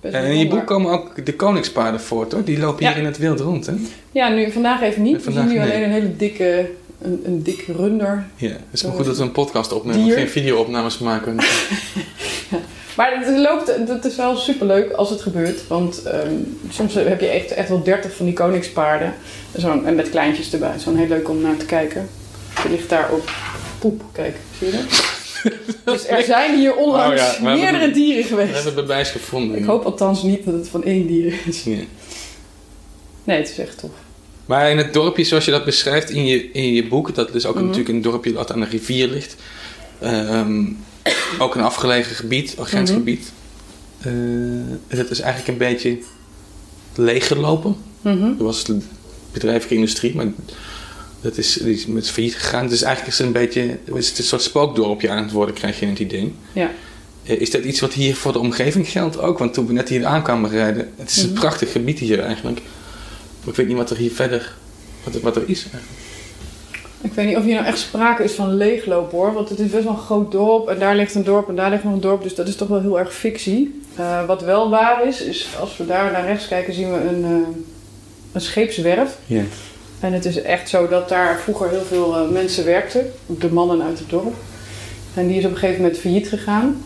best 0.00 0.14
En 0.14 0.24
in 0.24 0.38
je 0.38 0.48
boek 0.48 0.66
komen 0.66 0.92
ook 0.92 1.26
de 1.26 1.34
koningspaarden 1.34 2.00
voor, 2.00 2.26
toch? 2.26 2.44
Die 2.44 2.58
lopen 2.58 2.86
hier 2.86 2.96
in 2.96 3.04
het 3.04 3.18
wild 3.18 3.40
rond, 3.40 3.66
hè? 3.66 3.72
Ja, 4.10 4.28
nu, 4.28 4.50
vandaag 4.50 4.82
even 4.82 5.02
niet. 5.02 5.22
Vandaag 5.22 5.44
we 5.44 5.50
zien 5.50 5.58
nu 5.58 5.64
nee. 5.64 5.72
alleen 5.72 5.84
een 5.84 5.94
hele 5.94 6.16
dikke... 6.16 6.70
Een, 7.00 7.22
een 7.24 7.42
dikke 7.42 7.72
runder. 7.72 8.26
Ja, 8.36 8.48
het 8.48 8.58
is 8.72 8.82
maar 8.82 8.92
goed 8.92 9.04
dat 9.04 9.16
we 9.16 9.22
een 9.22 9.32
podcast 9.32 9.72
opnemen, 9.72 10.04
Dier. 10.04 10.16
geen 10.16 10.28
video-opnames 10.28 10.98
maken. 10.98 11.36
Maar 12.96 13.18
het 13.18 13.38
loopt, 13.38 13.86
dat 13.86 14.04
is 14.04 14.16
wel 14.16 14.36
superleuk 14.36 14.92
als 14.92 15.10
het 15.10 15.20
gebeurt. 15.22 15.66
Want 15.66 16.02
ehm, 16.02 16.34
soms 16.68 16.94
heb 16.94 17.20
je 17.20 17.26
echt, 17.26 17.50
echt 17.50 17.68
wel 17.68 17.82
30 17.82 18.16
van 18.16 18.26
die 18.26 18.34
koningspaarden. 18.34 19.14
Zo'n, 19.56 19.86
en 19.86 19.94
met 19.94 20.10
kleintjes 20.10 20.52
erbij. 20.52 20.78
Zo'n 20.78 20.96
heel 20.96 21.08
leuk 21.08 21.28
om 21.28 21.40
naar 21.40 21.56
te 21.56 21.66
kijken. 21.66 22.08
Er 22.64 22.70
ligt 22.70 22.88
daar 22.88 23.10
ook 23.10 23.28
poep. 23.78 24.02
Kijk, 24.12 24.36
zie 24.58 24.66
je 24.66 24.72
dat? 24.72 25.15
Dus 25.84 26.06
er 26.08 26.22
zijn 26.22 26.56
hier 26.58 26.74
onlangs 26.76 27.10
Oh 27.10 27.16
ja, 27.16 27.40
we 27.40 27.48
hebben- 27.48 27.60
meerdere 27.60 27.90
dieren 27.90 28.22
We 28.22 28.28
geweest. 28.28 28.54
hebben 28.54 28.74
bewijs 28.74 29.10
gevonden. 29.10 29.58
Ik 29.58 29.64
hoop 29.64 29.84
althans 29.84 30.22
niet 30.22 30.44
dat 30.44 30.54
het 30.54 30.68
van 30.68 30.84
één 30.84 31.06
dier 31.06 31.34
is. 31.46 31.62
Ja. 31.64 31.76
Nee, 33.24 33.36
het 33.38 33.50
is 33.50 33.58
echt 33.58 33.78
tof. 33.78 33.90
Maar 34.46 34.70
in 34.70 34.78
het 34.78 34.92
dorpje, 34.92 35.24
zoals 35.24 35.44
je 35.44 35.50
dat 35.50 35.64
beschrijft 35.64 36.10
in 36.10 36.26
je, 36.26 36.50
in 36.52 36.72
je 36.72 36.86
boek, 36.86 37.14
dat 37.14 37.34
is 37.34 37.46
ook 37.46 37.54
Mhm. 37.54 37.62
natuurlijk 37.64 37.90
een 37.94 38.02
dorpje 38.02 38.32
dat 38.32 38.52
aan 38.52 38.60
de 38.60 38.66
rivier 38.66 39.08
ligt. 39.08 39.36
Ehm, 40.00 40.64
ook 41.38 41.54
een 41.54 41.62
afgelegen 41.62 42.14
gebied, 42.16 42.54
een 42.58 42.66
grensgebied. 42.66 43.32
Eh, 44.00 44.12
het 44.88 45.10
is 45.10 45.20
eigenlijk 45.20 45.48
een 45.52 45.66
beetje 45.68 45.98
leeggelopen. 46.94 47.76
Mhm. 48.00 48.24
Er 48.24 48.44
was 48.44 48.64
de 48.64 48.78
bedrijvige 49.32 49.74
industrie, 49.74 50.14
maar 50.14 50.26
dat 51.20 51.36
is, 51.36 51.52
die 51.52 51.74
is 51.74 51.86
met 51.86 52.10
failliet 52.10 52.34
gegaan. 52.36 52.68
Dus 52.68 52.82
eigenlijk 52.82 53.12
is 53.12 53.18
het 53.18 53.26
een 53.26 53.32
beetje 53.32 53.76
is 53.94 54.08
het 54.08 54.18
een 54.18 54.24
soort 54.24 54.42
spookdorpje 54.42 55.10
aan 55.10 55.22
het 55.22 55.32
worden, 55.32 55.54
krijg 55.54 55.80
je 55.80 55.86
het 55.86 55.98
idee. 55.98 56.34
Ja. 56.52 56.70
Eh, 57.24 57.40
Is 57.40 57.50
dat 57.50 57.64
iets 57.64 57.80
wat 57.80 57.92
hier 57.92 58.16
voor 58.16 58.32
de 58.32 58.38
omgeving 58.38 58.88
geldt 58.88 59.18
ook? 59.18 59.38
Want 59.38 59.54
toen 59.54 59.66
we 59.66 59.72
net 59.72 59.88
hier 59.88 60.04
aankwamen 60.06 60.50
rijden, 60.50 60.92
het 60.96 61.10
is 61.10 61.16
een 61.22 61.30
Mhm. 61.30 61.38
prachtig 61.40 61.72
gebied 61.72 61.98
hier 61.98 62.20
eigenlijk. 62.20 62.60
Maar 63.40 63.48
ik 63.48 63.54
weet 63.56 63.66
niet 63.66 63.76
wat 63.76 63.90
er 63.90 63.96
hier 63.96 64.10
verder, 64.12 64.54
wat 65.04 65.14
er, 65.14 65.20
wat 65.20 65.36
er 65.36 65.42
is 65.46 65.60
eigenlijk. 65.62 66.04
Ik 67.00 67.12
weet 67.12 67.26
niet 67.26 67.36
of 67.36 67.44
hier 67.44 67.54
nou 67.54 67.66
echt 67.66 67.78
sprake 67.78 68.22
is 68.24 68.32
van 68.32 68.54
leeglopen 68.56 69.18
hoor. 69.18 69.32
Want 69.32 69.48
het 69.48 69.58
is 69.58 69.70
best 69.70 69.84
wel 69.84 69.92
een 69.92 69.98
groot 69.98 70.32
dorp. 70.32 70.68
En 70.68 70.78
daar 70.78 70.96
ligt 70.96 71.14
een 71.14 71.24
dorp 71.24 71.48
en 71.48 71.56
daar 71.56 71.70
ligt 71.70 71.84
nog 71.84 71.92
een 71.92 72.00
dorp. 72.00 72.22
Dus 72.22 72.34
dat 72.34 72.48
is 72.48 72.56
toch 72.56 72.68
wel 72.68 72.80
heel 72.80 72.98
erg 72.98 73.14
fictie. 73.14 73.80
Eh, 73.94 74.26
wat 74.26 74.42
wel 74.42 74.70
waar 74.70 75.06
is, 75.06 75.20
is 75.20 75.46
als 75.60 75.76
we 75.76 75.86
daar 75.86 76.12
naar 76.12 76.26
rechts 76.26 76.48
kijken 76.48 76.74
zien 76.74 76.92
we 76.92 76.98
een, 76.98 77.24
eh, 77.24 77.48
een 78.32 78.40
scheepswerf. 78.40 79.18
Ja. 79.26 79.42
En 80.00 80.12
het 80.12 80.24
is 80.24 80.42
echt 80.42 80.68
zo 80.68 80.88
dat 80.88 81.08
daar 81.08 81.38
vroeger 81.40 81.68
heel 81.70 81.84
veel 81.88 82.16
eh, 82.16 82.28
mensen 82.28 82.64
werkten. 82.64 83.12
De 83.26 83.52
mannen 83.52 83.82
uit 83.82 83.98
het 83.98 84.10
dorp. 84.10 84.34
En 85.14 85.26
die 85.28 85.38
is 85.38 85.44
op 85.44 85.50
een 85.50 85.56
gegeven 85.56 85.82
moment 85.82 86.00
failliet 86.00 86.28
gegaan. 86.28 86.82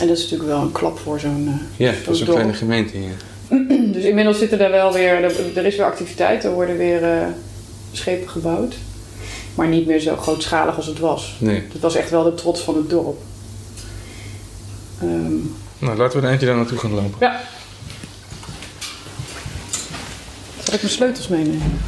En 0.00 0.06
dat 0.06 0.16
is 0.16 0.22
natuurlijk 0.22 0.48
wel 0.50 0.60
een 0.60 0.72
klap 0.72 0.98
voor 0.98 1.20
zo'n... 1.20 1.46
eh, 1.76 1.86
Ja, 1.86 1.92
dat 2.04 2.18
een 2.18 2.24
dorp. 2.24 2.30
kleine 2.36 2.52
gemeente 2.54 2.96
hier. 2.96 3.14
dus 3.94 4.04
inmiddels 4.04 4.38
zitten 4.38 4.58
daar 4.58 4.70
wel 4.70 4.92
weer, 4.92 5.24
er, 5.56 5.64
is 5.66 5.76
weer 5.76 5.86
activiteit, 5.86 6.44
er 6.44 6.50
worden 6.52 6.76
weer 6.76 7.02
eh, 7.04 7.26
schepen 7.92 8.28
gebouwd. 8.28 8.74
Maar 9.54 9.68
niet 9.68 9.86
meer 9.86 10.00
zo 10.00 10.16
grootschalig 10.16 10.76
als 10.76 10.86
het 10.86 10.98
was. 10.98 11.34
Nee. 11.38 11.62
Het 11.72 11.80
was 11.80 11.94
echt 11.94 12.10
wel 12.10 12.22
de 12.22 12.34
trots 12.34 12.60
van 12.60 12.76
het 12.76 12.90
dorp. 12.90 13.18
Ehm, 15.00 15.34
Nou, 15.78 15.96
laten 15.96 16.20
we 16.20 16.26
er 16.26 16.32
eentje 16.32 16.46
daar 16.46 16.56
naartoe 16.56 16.78
gaan 16.78 16.94
lopen. 16.94 17.16
ja. 17.20 17.40
Zal 20.64 20.74
ik 20.74 20.80
mijn 20.82 20.92
sleutels 20.94 21.28
meenemen? 21.28 21.80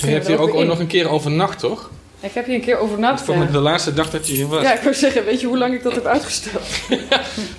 Je 0.00 0.06
hebt 0.14 0.26
hier 0.26 0.38
ook 0.38 0.64
nog 0.64 0.78
een 0.78 0.86
keer 0.86 1.08
overnacht, 1.08 1.58
toch? 1.58 1.90
Ik 2.20 2.32
heb 2.32 2.46
hier 2.46 2.54
een 2.54 2.60
keer 2.60 2.78
overnacht. 2.78 3.28
Ik 3.28 3.34
Ja. 3.34 3.44
de 3.44 3.58
laatste 3.58 3.94
dag 3.94 4.10
dat 4.10 4.26
je 4.26 4.34
hier 4.34 4.46
was. 4.46 4.62
ja, 4.62 4.74
ik 4.74 4.80
wou 4.80 4.94
zeggen, 4.94 5.24
weet 5.24 5.40
je 5.40 5.46
hoe 5.46 5.58
lang 5.58 5.74
ik 5.74 5.82
dat 5.82 5.94
heb 5.94 6.04
uitgesteld? 6.06 6.62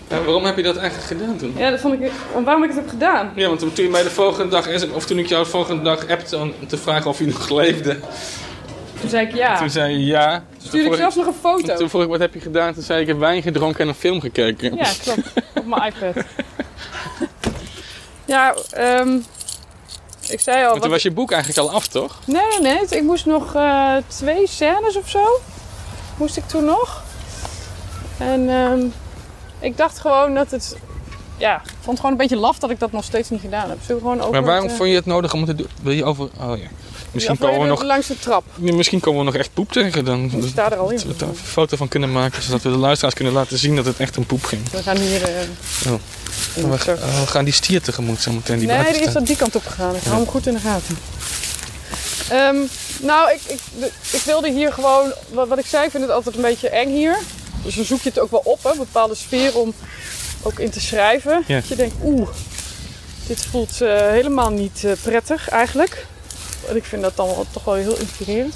En 0.08 0.24
waarom 0.26 0.46
heb 0.46 0.56
je 0.58 0.64
dat 0.64 0.78
eigenlijk 0.78 1.08
gedaan 1.08 1.38
toen? 1.38 1.54
Ja, 1.58 1.70
dat 1.70 1.80
vond 1.80 2.02
ik. 2.02 2.12
Waarom 2.44 2.64
ik 2.64 2.70
het 2.70 2.78
heb 2.78 2.90
gedaan? 2.90 3.32
Ja, 3.36 3.48
want 3.48 3.60
toen 3.60 3.72
je 3.86 3.90
mij 3.90 4.04
de 4.04 4.10
volgende 4.10 4.50
dag, 4.50 4.94
of 4.94 5.06
toen 5.06 5.20
ik 5.20 5.28
jou 5.28 5.44
de 5.44 5.50
volgende 5.50 5.84
dag 5.84 6.08
appte 6.10 6.38
om 6.38 6.54
te 6.68 6.78
vragen 6.78 7.10
of 7.10 7.20
je 7.20 7.26
nog 7.26 7.50
leefde. 7.50 8.00
Toen 9.00 9.10
zei 9.10 9.28
ik 9.28 9.36
ja. 9.36 9.58
Toen 9.58 9.70
zei 9.70 9.94
je 9.94 10.06
ja. 10.06 10.44
Stuurde 10.64 10.90
ik 10.90 10.96
zelfs 10.96 11.16
nog 11.16 11.26
een 11.26 11.34
foto. 11.42 11.76
Toen 11.76 11.90
vroeg 11.90 12.04
ik, 12.04 12.08
wat 12.10 12.20
heb 12.20 12.34
je 12.34 12.40
gedaan? 12.40 12.74
Toen 12.74 12.84
zei 12.84 12.98
ik, 13.02 13.08
ik 13.08 13.12
heb 13.12 13.20
wijn 13.20 13.42
gedronken 13.42 13.80
en 13.82 13.88
een 13.88 13.94
film 13.94 14.20
gekeken. 14.22 14.76
Ja, 14.76 14.90
klopt. 15.04 15.34
Op 15.56 15.66
mijn 15.66 15.94
iPad. 15.94 16.26
ja, 18.26 18.56
ehm 18.72 19.18
ik 20.32 20.40
zei 20.40 20.66
al. 20.66 20.72
Maar 20.72 20.82
toen 20.82 20.90
was 20.90 21.04
je 21.04 21.12
boek 21.12 21.32
eigenlijk 21.32 21.68
al 21.68 21.76
af, 21.76 21.88
toch? 21.88 22.20
Nee, 22.26 22.42
nee, 22.60 22.60
nee. 22.62 22.86
Ik 22.90 23.04
moest 23.04 23.26
nog 23.26 23.56
eh, 23.56 23.96
twee 24.08 24.48
scènes 24.48 24.96
of 24.96 25.10
zo. 25.10 25.40
Moest 26.18 26.38
ik 26.38 26.48
toen 26.48 26.66
nog. 26.66 27.04
En 28.18 28.50
ehm, 28.50 28.86
ik 29.60 29.78
dacht 29.78 30.00
gewoon 30.00 30.34
dat 30.34 30.52
het... 30.52 30.78
Ja, 31.42 31.56
ik 31.56 31.62
vond 31.70 31.86
het 31.86 31.96
gewoon 31.96 32.12
een 32.12 32.18
beetje 32.18 32.36
laf 32.36 32.60
dat 32.60 32.70
ik 32.70 32.80
dat 32.80 32.92
nog 32.92 33.04
steeds 33.04 33.30
niet 33.30 33.42
gedaan 33.42 33.70
heb. 33.70 33.78
Zullen 33.86 34.02
we 34.02 34.08
gewoon 34.08 34.20
over 34.20 34.32
Maar 34.32 34.44
waarom 34.44 34.64
het, 34.64 34.72
eh, 34.72 34.78
vond 34.78 34.90
je 34.90 34.96
het 34.96 35.06
nodig 35.06 35.34
om 35.34 35.40
het 35.40 35.50
te 35.50 35.56
doen? 35.56 35.68
Wil 35.82 35.92
je 35.94 36.06
over... 36.06 36.24
Oh 36.40 36.58
ja. 36.58 36.68
Misschien, 37.12 37.38
ja, 37.40 37.46
komen 37.46 37.62
we 37.62 37.68
nog, 37.68 37.84
langs 37.84 38.08
de 38.08 38.20
trap. 38.20 38.44
Misschien 38.56 39.00
komen 39.00 39.20
we 39.20 39.26
nog 39.26 39.36
echt 39.36 39.54
poep 39.54 39.72
tegen 39.72 40.06
dan. 40.06 40.24
Ik 40.34 40.44
sta 40.50 40.72
er 40.72 40.78
al 40.78 40.90
in. 40.90 40.96
Dat 40.96 41.06
we 41.06 41.16
daar 41.16 41.30
een 41.30 41.36
foto 41.36 41.78
van 41.78 41.88
kunnen 41.88 42.12
maken, 42.12 42.42
zodat 42.44 42.62
we 42.62 42.70
de 42.72 42.78
luisteraars 42.78 43.16
kunnen 43.16 43.34
laten 43.34 43.58
zien 43.58 43.76
dat 43.76 43.86
het 43.86 44.00
echt 44.00 44.16
een 44.16 44.26
poep 44.26 44.44
ging. 44.44 44.70
We 44.72 44.84
gaan 44.84 44.98
hier... 44.98 45.24
eh, 45.24 45.92
Oh. 45.92 46.72
We, 46.72 46.78
trap. 46.78 46.98
oh, 46.98 47.20
we 47.20 47.28
gaan 47.28 47.44
die 47.44 47.54
stier 47.54 47.82
tegemoet 47.82 48.22
zo 48.22 48.32
meteen. 48.32 48.58
Die 48.60 48.68
nee, 48.68 48.94
die 48.94 49.02
is 49.02 49.14
dat 49.14 49.28
die 49.28 49.36
kant 49.36 49.56
op 49.56 49.66
gegaan. 49.66 49.96
Ik 49.96 50.04
hou 50.04 50.16
hem 50.16 50.26
goed 50.28 50.48
in 50.48 50.54
de 50.54 50.60
gaten. 50.60 50.98
Ehm, 52.30 52.56
nou, 53.02 53.32
ik, 53.32 53.42
ik, 53.48 53.60
ik 54.12 54.22
wilde 54.26 54.52
hier 54.52 54.74
gewoon... 54.74 55.14
Wat, 55.30 55.48
wat 55.48 55.58
ik 55.60 55.66
zei, 55.66 55.86
ik 55.86 55.92
vind 55.92 56.04
het 56.04 56.12
altijd 56.12 56.36
een 56.36 56.42
beetje 56.42 56.70
eng 56.70 56.90
hier. 56.90 57.18
Dus 57.64 57.76
dan 57.76 57.86
zoek 57.86 58.02
je 58.02 58.10
het 58.10 58.20
ook 58.20 58.32
wel 58.32 58.42
op, 58.44 58.64
hè, 58.64 58.72
een 58.72 58.78
bepaalde 58.78 59.16
sfeer 59.16 59.58
om 59.58 59.74
ook 60.42 60.60
in 60.60 60.70
te 60.70 60.80
schrijven. 60.82 61.44
Ja. 61.48 61.56
Dat 61.56 61.68
je 61.68 61.76
denkt, 61.76 61.96
oeh, 62.04 62.30
dit 63.28 63.46
voelt 63.46 63.82
eh, 63.82 63.98
helemaal 63.98 64.50
niet 64.50 64.84
eh, 64.84 64.92
prettig 65.04 65.50
eigenlijk. 65.50 66.06
En 66.68 66.76
ik 66.76 66.84
vind 66.84 67.02
dat 67.02 67.16
dan 67.16 67.28
wel- 67.28 67.46
toch 67.52 67.64
wel 67.64 67.74
heel 67.74 67.98
inspirerend. 67.98 68.56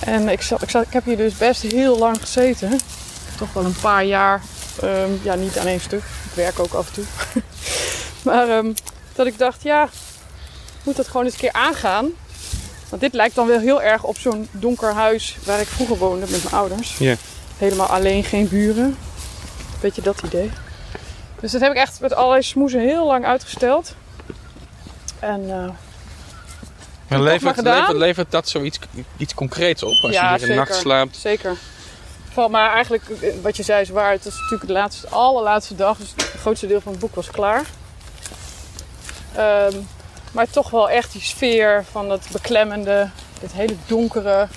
En 0.00 0.28
ik, 0.28 0.42
zat, 0.42 0.62
ik, 0.62 0.70
zat, 0.70 0.82
ik 0.86 0.92
heb 0.92 1.04
hier 1.04 1.16
dus 1.16 1.36
best 1.36 1.62
heel 1.62 1.98
lang 1.98 2.16
gezeten. 2.20 2.78
Toch 3.38 3.52
wel 3.52 3.64
een 3.64 3.76
paar 3.80 4.04
jaar. 4.04 4.42
Ehm, 4.82 5.10
ja, 5.22 5.34
niet 5.34 5.58
aan 5.58 5.66
één 5.66 5.80
stuk. 5.80 6.02
Ik 6.28 6.34
werk 6.34 6.58
ook 6.58 6.72
af 6.72 6.86
en 6.86 6.92
toe. 6.92 7.04
maar 8.32 8.48
ehm, 8.48 8.72
dat 9.14 9.26
ik 9.26 9.38
dacht, 9.38 9.62
ja, 9.62 9.82
ik 9.84 10.84
moet 10.84 10.96
dat 10.96 11.06
gewoon 11.06 11.24
eens 11.24 11.34
een 11.34 11.40
keer 11.40 11.52
aangaan. 11.52 12.06
Want 12.88 13.02
dit 13.02 13.12
lijkt 13.14 13.34
dan 13.34 13.46
wel 13.46 13.60
heel 13.60 13.82
erg 13.82 14.02
op 14.02 14.18
zo'n 14.18 14.48
donker 14.50 14.92
huis 14.92 15.36
waar 15.44 15.60
ik 15.60 15.66
vroeger 15.66 15.96
woonde 15.98 16.26
met 16.30 16.42
mijn 16.42 16.54
ouders. 16.54 16.96
Ja. 16.98 17.14
Helemaal 17.56 17.86
alleen, 17.86 18.24
geen 18.24 18.48
buren. 18.48 18.96
Beetje 19.80 20.02
dat 20.02 20.20
idee. 20.24 20.50
Dus 21.40 21.52
dat 21.52 21.60
heb 21.60 21.70
ik 21.70 21.76
echt 21.76 22.00
met 22.00 22.14
allerlei 22.14 22.42
smoezen 22.42 22.80
heel 22.80 23.06
lang 23.06 23.24
uitgesteld. 23.24 23.94
En 25.18 25.46
Maar 25.46 25.74
maar 27.08 27.20
levert, 27.20 27.54
gedaan. 27.54 27.78
levert, 27.78 27.96
levert 27.96 28.30
dat 28.30 28.48
zoiets 28.48 28.78
iets 29.16 29.34
concreets 29.34 29.82
op 29.82 30.02
als 30.02 30.12
Ja, 30.12 30.20
je 30.22 30.26
hier 30.28 30.32
een 30.32 30.38
zeker. 30.40 30.54
nacht 30.54 30.74
slaapt? 30.74 31.16
zeker. 31.16 31.56
Maar 32.50 32.72
eigenlijk, 32.72 33.08
eh, 33.08 33.32
wat 33.42 33.56
je 33.56 33.62
zei 33.62 33.80
is 33.80 33.88
waar. 33.88 34.10
Het 34.10 34.26
is 34.26 34.34
natuurlijk 34.34 34.66
de 34.66 34.72
laatste, 34.72 35.08
allerlaatste 35.08 35.74
dag. 35.74 35.96
Dus 35.98 36.10
het 36.16 36.40
grootste 36.40 36.66
deel 36.66 36.80
van 36.80 36.92
het 36.92 37.00
boek 37.00 37.14
was 37.14 37.30
klaar. 37.30 37.64
Ehm, 39.34 39.76
maar 40.32 40.50
toch 40.50 40.70
wel 40.70 40.90
echt 40.90 41.12
die 41.12 41.20
sfeer 41.22 41.84
van 41.90 42.08
dat 42.08 42.26
beklemmende, 42.32 43.10
dit 43.40 43.52
hele 43.52 43.74
donkere, 43.86 44.48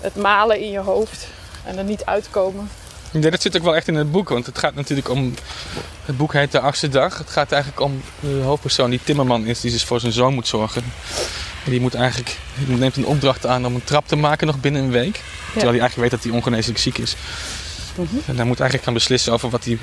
het 0.00 0.16
malen 0.16 0.60
in 0.60 0.70
je 0.70 0.78
hoofd 0.78 1.26
en 1.64 1.78
er 1.78 1.84
niet 1.84 2.04
uitkomen. 2.04 2.70
Ja, 3.20 3.30
dat 3.30 3.42
zit 3.42 3.56
ook 3.56 3.62
wel 3.62 3.76
echt 3.76 3.88
in 3.88 3.94
het 3.94 4.10
boek, 4.12 4.28
want 4.28 4.46
het 4.46 4.58
gaat 4.58 4.74
natuurlijk 4.74 5.08
om... 5.10 5.34
Het 6.04 6.16
boek 6.16 6.32
heet 6.32 6.52
De 6.52 6.60
Achtste 6.60 6.88
Dag. 6.88 7.18
Het 7.18 7.30
gaat 7.30 7.52
eigenlijk 7.52 7.82
om 7.82 8.02
de 8.20 8.40
hoofdpersoon 8.42 8.90
die 8.90 9.00
timmerman 9.04 9.46
is, 9.46 9.60
die 9.60 9.70
dus 9.70 9.84
voor 9.84 10.00
zijn 10.00 10.12
zoon 10.12 10.34
moet 10.34 10.48
zorgen. 10.48 10.82
En 11.64 11.70
die 11.70 11.80
moet 11.80 11.94
eigenlijk, 11.94 12.36
die 12.66 12.76
neemt 12.76 12.96
een 12.96 13.06
opdracht 13.06 13.46
aan 13.46 13.66
om 13.66 13.74
een 13.74 13.84
trap 13.84 14.08
te 14.08 14.16
maken 14.16 14.46
nog 14.46 14.60
binnen 14.60 14.82
een 14.82 14.90
week. 14.90 15.20
Terwijl 15.52 15.70
hij 15.70 15.80
eigenlijk 15.80 15.96
weet 15.96 16.10
dat 16.10 16.22
hij 16.22 16.32
ongeneeslijk 16.32 16.78
ziek 16.78 16.98
is. 16.98 17.16
Mhm. 17.94 18.16
En 18.26 18.36
hij 18.36 18.44
moet 18.44 18.60
eigenlijk 18.60 18.82
gaan 18.82 18.94
beslissen 18.94 19.32
over 19.32 19.50
wat 19.50 19.64
hij, 19.64 19.78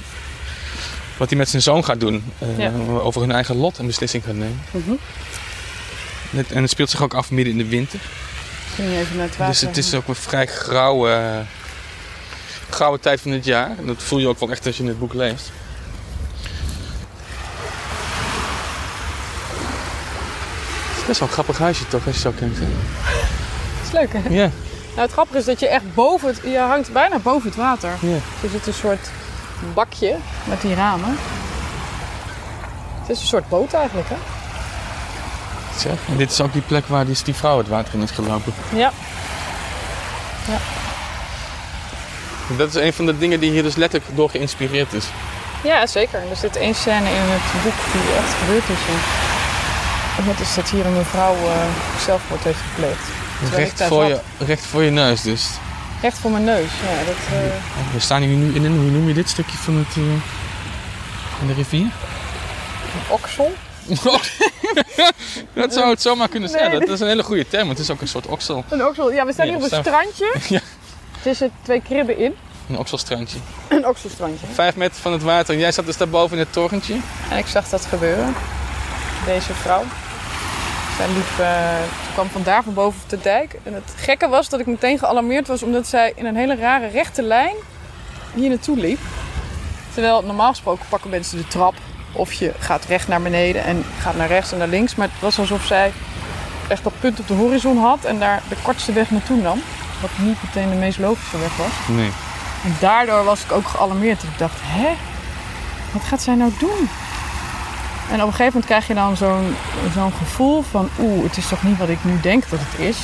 wat 1.17 1.29
hij 1.29 1.37
met 1.37 1.49
zijn 1.49 1.61
zoon 1.61 1.85
gaat 1.85 1.99
doen. 1.99 2.23
Ja. 2.57 2.71
Over 2.87 3.21
hun 3.21 3.31
eigen 3.31 3.55
lot 3.55 3.77
een 3.77 3.85
beslissing 3.85 4.23
gaat 4.23 4.35
nemen. 4.35 4.61
Mhm. 4.71 4.91
En 6.31 6.37
het, 6.37 6.51
en 6.51 6.61
het 6.61 6.71
speelt 6.71 6.89
zich 6.89 7.01
ook 7.01 7.13
af 7.13 7.31
midden 7.31 7.53
in 7.53 7.59
de 7.59 7.67
winter. 7.67 7.99
Ging 8.75 8.91
je 8.91 8.97
even 8.97 9.17
naar 9.17 9.25
het 9.25 9.37
water. 9.37 9.53
Dus 9.53 9.61
het 9.61 9.77
is 9.77 9.93
ook 9.93 10.07
een 10.07 10.15
vrij 10.15 10.45
grauwe, 10.45 11.43
grauwe 12.73 12.99
tijd 12.99 13.21
van 13.21 13.31
het 13.31 13.45
jaar. 13.45 13.69
En 13.77 13.85
dat 13.85 13.95
voel 14.03 14.19
je 14.19 14.27
ook 14.27 14.39
wel 14.39 14.49
echt 14.51 14.65
als 14.65 14.77
je 14.77 14.83
het 14.85 14.99
boek 14.99 15.13
leest. 15.13 15.51
Het 20.89 20.97
is 21.01 21.05
best 21.05 21.19
wel 21.19 21.27
een 21.27 21.33
grappig 21.33 21.57
huisje 21.57 21.87
toch, 21.87 22.05
als 22.05 22.15
je 22.15 22.21
zo 22.21 22.31
kijkt. 22.39 22.59
Dat 22.59 22.67
is 23.85 23.91
leuk, 23.91 24.13
hè? 24.13 24.19
Ja, 24.29 24.49
Nou, 24.89 25.01
het 25.01 25.11
grappige 25.11 25.37
is 25.37 25.45
dat 25.45 25.59
je 25.59 25.67
echt 25.67 25.93
boven 25.93 26.27
het... 26.27 26.39
Je 26.43 26.57
hangt 26.57 26.91
bijna 26.91 27.19
boven 27.19 27.49
het 27.49 27.57
water. 27.57 27.89
ja. 28.01 28.15
Er 28.43 28.49
zit 28.51 28.67
een 28.67 28.73
soort 28.73 29.09
bakje 29.73 30.15
met 30.43 30.61
die 30.61 30.73
ramen. 30.75 31.17
Het 33.01 33.09
is 33.09 33.19
een 33.19 33.27
soort 33.27 33.49
boot 33.49 33.73
eigenlijk, 33.73 34.09
hè? 34.09 34.15
Zeg. 35.77 35.93
En 36.09 36.17
dit 36.17 36.31
is 36.31 36.41
ook 36.41 36.53
die 36.53 36.61
plek 36.61 36.85
waar 36.87 37.05
die, 37.05 37.17
die 37.23 37.33
vrouw 37.33 37.57
het 37.57 37.67
water 37.67 37.93
in 37.93 38.01
is 38.01 38.11
gelopen. 38.11 38.53
Ja. 38.75 38.91
Dat 42.57 42.75
is 42.75 42.81
een 42.81 42.93
van 42.93 43.05
de 43.05 43.17
dingen 43.17 43.39
die 43.39 43.51
hier 43.51 43.63
dus 43.63 43.75
letterlijk 43.75 44.15
door 44.15 44.29
geïnspireerd 44.29 44.93
is. 44.93 45.05
Ja, 45.63 45.87
zeker. 45.87 46.19
Er 46.29 46.35
zit 46.35 46.55
één 46.55 46.75
scène 46.75 47.09
in 47.09 47.21
het 47.21 47.63
boek 47.63 47.73
die 47.91 48.15
echt 48.17 48.33
gebeurd 48.39 48.69
is. 48.69 48.83
En 50.17 50.25
dat 50.25 50.39
is 50.39 50.55
dat 50.55 50.69
hier 50.69 50.85
een 50.85 50.97
mevrouw 50.97 51.33
eh, 51.33 51.65
zelfmoord 52.05 52.43
heeft 52.43 52.59
gepleegd. 52.73 53.07
Recht 53.55 53.83
voor, 53.83 54.03
je, 54.03 54.19
recht 54.37 54.65
voor 54.65 54.83
je 54.83 54.91
neus 54.91 55.21
dus. 55.21 55.49
Recht 56.01 56.17
voor 56.17 56.31
mijn 56.31 56.43
neus. 56.43 56.69
Ja, 56.81 57.05
dat, 57.05 57.15
eh, 57.15 57.93
We 57.93 57.99
staan 57.99 58.21
hier 58.21 58.35
nu 58.35 58.55
in 58.55 58.65
een, 58.65 58.77
hoe 58.77 58.91
noem 58.91 59.07
je 59.07 59.13
dit 59.13 59.29
stukje 59.29 59.57
van 59.57 59.75
het, 59.75 59.97
eh, 59.97 60.03
van 61.37 61.47
de 61.47 61.53
rivier? 61.53 61.81
een 62.93 63.09
oksel. 63.13 63.53
dat 65.53 65.73
zou 65.73 65.89
het 65.89 66.01
zomaar 66.01 66.27
kunnen 66.27 66.49
zijn. 66.49 66.71
Nee, 66.71 66.79
Dat 66.79 66.89
is 66.89 66.99
een 66.99 67.07
hele 67.07 67.23
goede 67.23 67.47
term. 67.47 67.69
Het 67.69 67.79
is 67.79 67.89
ook 67.89 68.01
een 68.01 68.07
soort 68.07 68.27
oksel. 68.27 68.65
Een 68.69 68.85
oksel. 68.85 69.11
Ja, 69.11 69.25
we 69.25 69.33
staan 69.33 69.47
hier 69.47 69.55
op 69.55 69.61
een 69.71 69.83
strandje. 69.83 70.35
Ja. 70.49 70.59
Tussen 71.23 71.51
twee 71.61 71.81
kribben 71.81 72.17
in. 72.17 72.35
Een 72.69 72.77
okselstrandje. 72.77 73.37
Een 73.67 73.87
okselstrandje. 73.87 74.47
Vijf 74.47 74.75
meter 74.75 75.01
van 75.01 75.11
het 75.11 75.23
water. 75.23 75.53
En 75.53 75.59
jij 75.59 75.71
zat 75.71 75.85
dus 75.85 75.97
daarboven 75.97 76.37
in 76.37 76.43
het 76.43 76.53
torentje. 76.53 76.97
En 77.29 77.37
ik 77.37 77.47
zag 77.47 77.69
dat 77.69 77.85
gebeuren. 77.85 78.33
Deze 79.25 79.53
vrouw. 79.53 79.83
Zij 80.97 81.07
liep, 81.07 81.39
eh, 81.39 81.83
ze 82.05 82.11
kwam 82.13 82.29
vandaar 82.29 82.63
van 82.63 82.73
boven 82.73 83.01
op 83.03 83.09
de 83.09 83.19
dijk. 83.21 83.59
En 83.63 83.73
het 83.73 83.93
gekke 83.95 84.27
was 84.27 84.49
dat 84.49 84.59
ik 84.59 84.65
meteen 84.65 84.99
gealarmeerd 84.99 85.47
was 85.47 85.63
omdat 85.63 85.87
zij 85.87 86.13
in 86.15 86.25
een 86.25 86.35
hele 86.35 86.55
rare 86.55 86.87
rechte 86.87 87.21
lijn 87.21 87.55
hier 88.33 88.49
naartoe 88.49 88.77
liep. 88.77 88.99
Terwijl 89.93 90.21
normaal 90.21 90.49
gesproken 90.49 90.85
pakken 90.89 91.09
mensen 91.09 91.37
de 91.37 91.47
trap. 91.47 91.73
Of 92.11 92.33
je 92.33 92.51
gaat 92.59 92.85
recht 92.85 93.07
naar 93.07 93.21
beneden 93.21 93.63
en 93.63 93.85
gaat 93.99 94.15
naar 94.15 94.27
rechts 94.27 94.51
en 94.51 94.57
naar 94.57 94.67
links. 94.67 94.95
Maar 94.95 95.07
het 95.11 95.21
was 95.21 95.39
alsof 95.39 95.65
zij 95.65 95.91
echt 96.67 96.83
dat 96.83 96.99
punt 96.99 97.19
op 97.19 97.27
de 97.27 97.33
horizon 97.33 97.77
had 97.77 98.05
en 98.05 98.19
daar 98.19 98.41
de 98.49 98.55
kortste 98.63 98.93
weg 98.93 99.11
naartoe 99.11 99.41
nam. 99.41 99.61
Wat 100.03 100.25
niet 100.27 100.37
meteen 100.43 100.69
de 100.69 100.75
meest 100.75 100.99
logische 100.99 101.37
weg 101.37 101.55
was. 101.57 101.95
Nee. 101.97 102.09
En 102.63 102.75
daardoor 102.79 103.23
was 103.23 103.43
ik 103.43 103.51
ook 103.51 103.67
gealarmeerd. 103.67 104.21
Dat 104.21 104.29
ik 104.31 104.37
dacht, 104.37 104.59
hè? 104.61 104.87
Wat 105.91 106.03
gaat 106.03 106.21
zij 106.21 106.35
nou 106.35 106.51
doen? 106.59 106.89
En 108.11 108.21
op 108.21 108.27
een 108.27 108.33
gegeven 108.33 108.45
moment 108.45 108.65
krijg 108.65 108.87
je 108.87 108.93
dan 108.93 109.17
zo'n 109.17 109.55
zo'n 109.93 110.13
gevoel 110.13 110.63
van... 110.71 110.89
Oeh, 110.99 111.23
het 111.23 111.37
is 111.37 111.47
toch 111.47 111.63
niet 111.63 111.77
wat 111.77 111.89
ik 111.89 111.97
nu 112.03 112.19
denk 112.21 112.49
dat 112.49 112.59
het 112.63 112.79
is. 112.79 112.97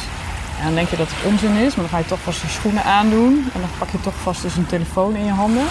En 0.60 0.66
dan 0.66 0.74
denk 0.76 0.90
je 0.90 0.98
dat 0.98 1.08
het 1.10 1.32
onzin 1.32 1.56
is. 1.56 1.76
Maar 1.76 1.86
dan 1.86 1.90
ga 1.90 1.98
je 1.98 2.06
toch 2.06 2.20
vast 2.24 2.42
je 2.42 2.48
schoenen 2.48 2.84
aandoen. 2.84 3.50
En 3.54 3.60
dan 3.60 3.70
pak 3.78 3.90
je 3.92 4.00
toch 4.02 4.14
vast 4.24 4.42
dus 4.42 4.56
een 4.56 4.66
telefoon 4.66 5.16
in 5.16 5.26
je 5.26 5.32
handen. 5.32 5.64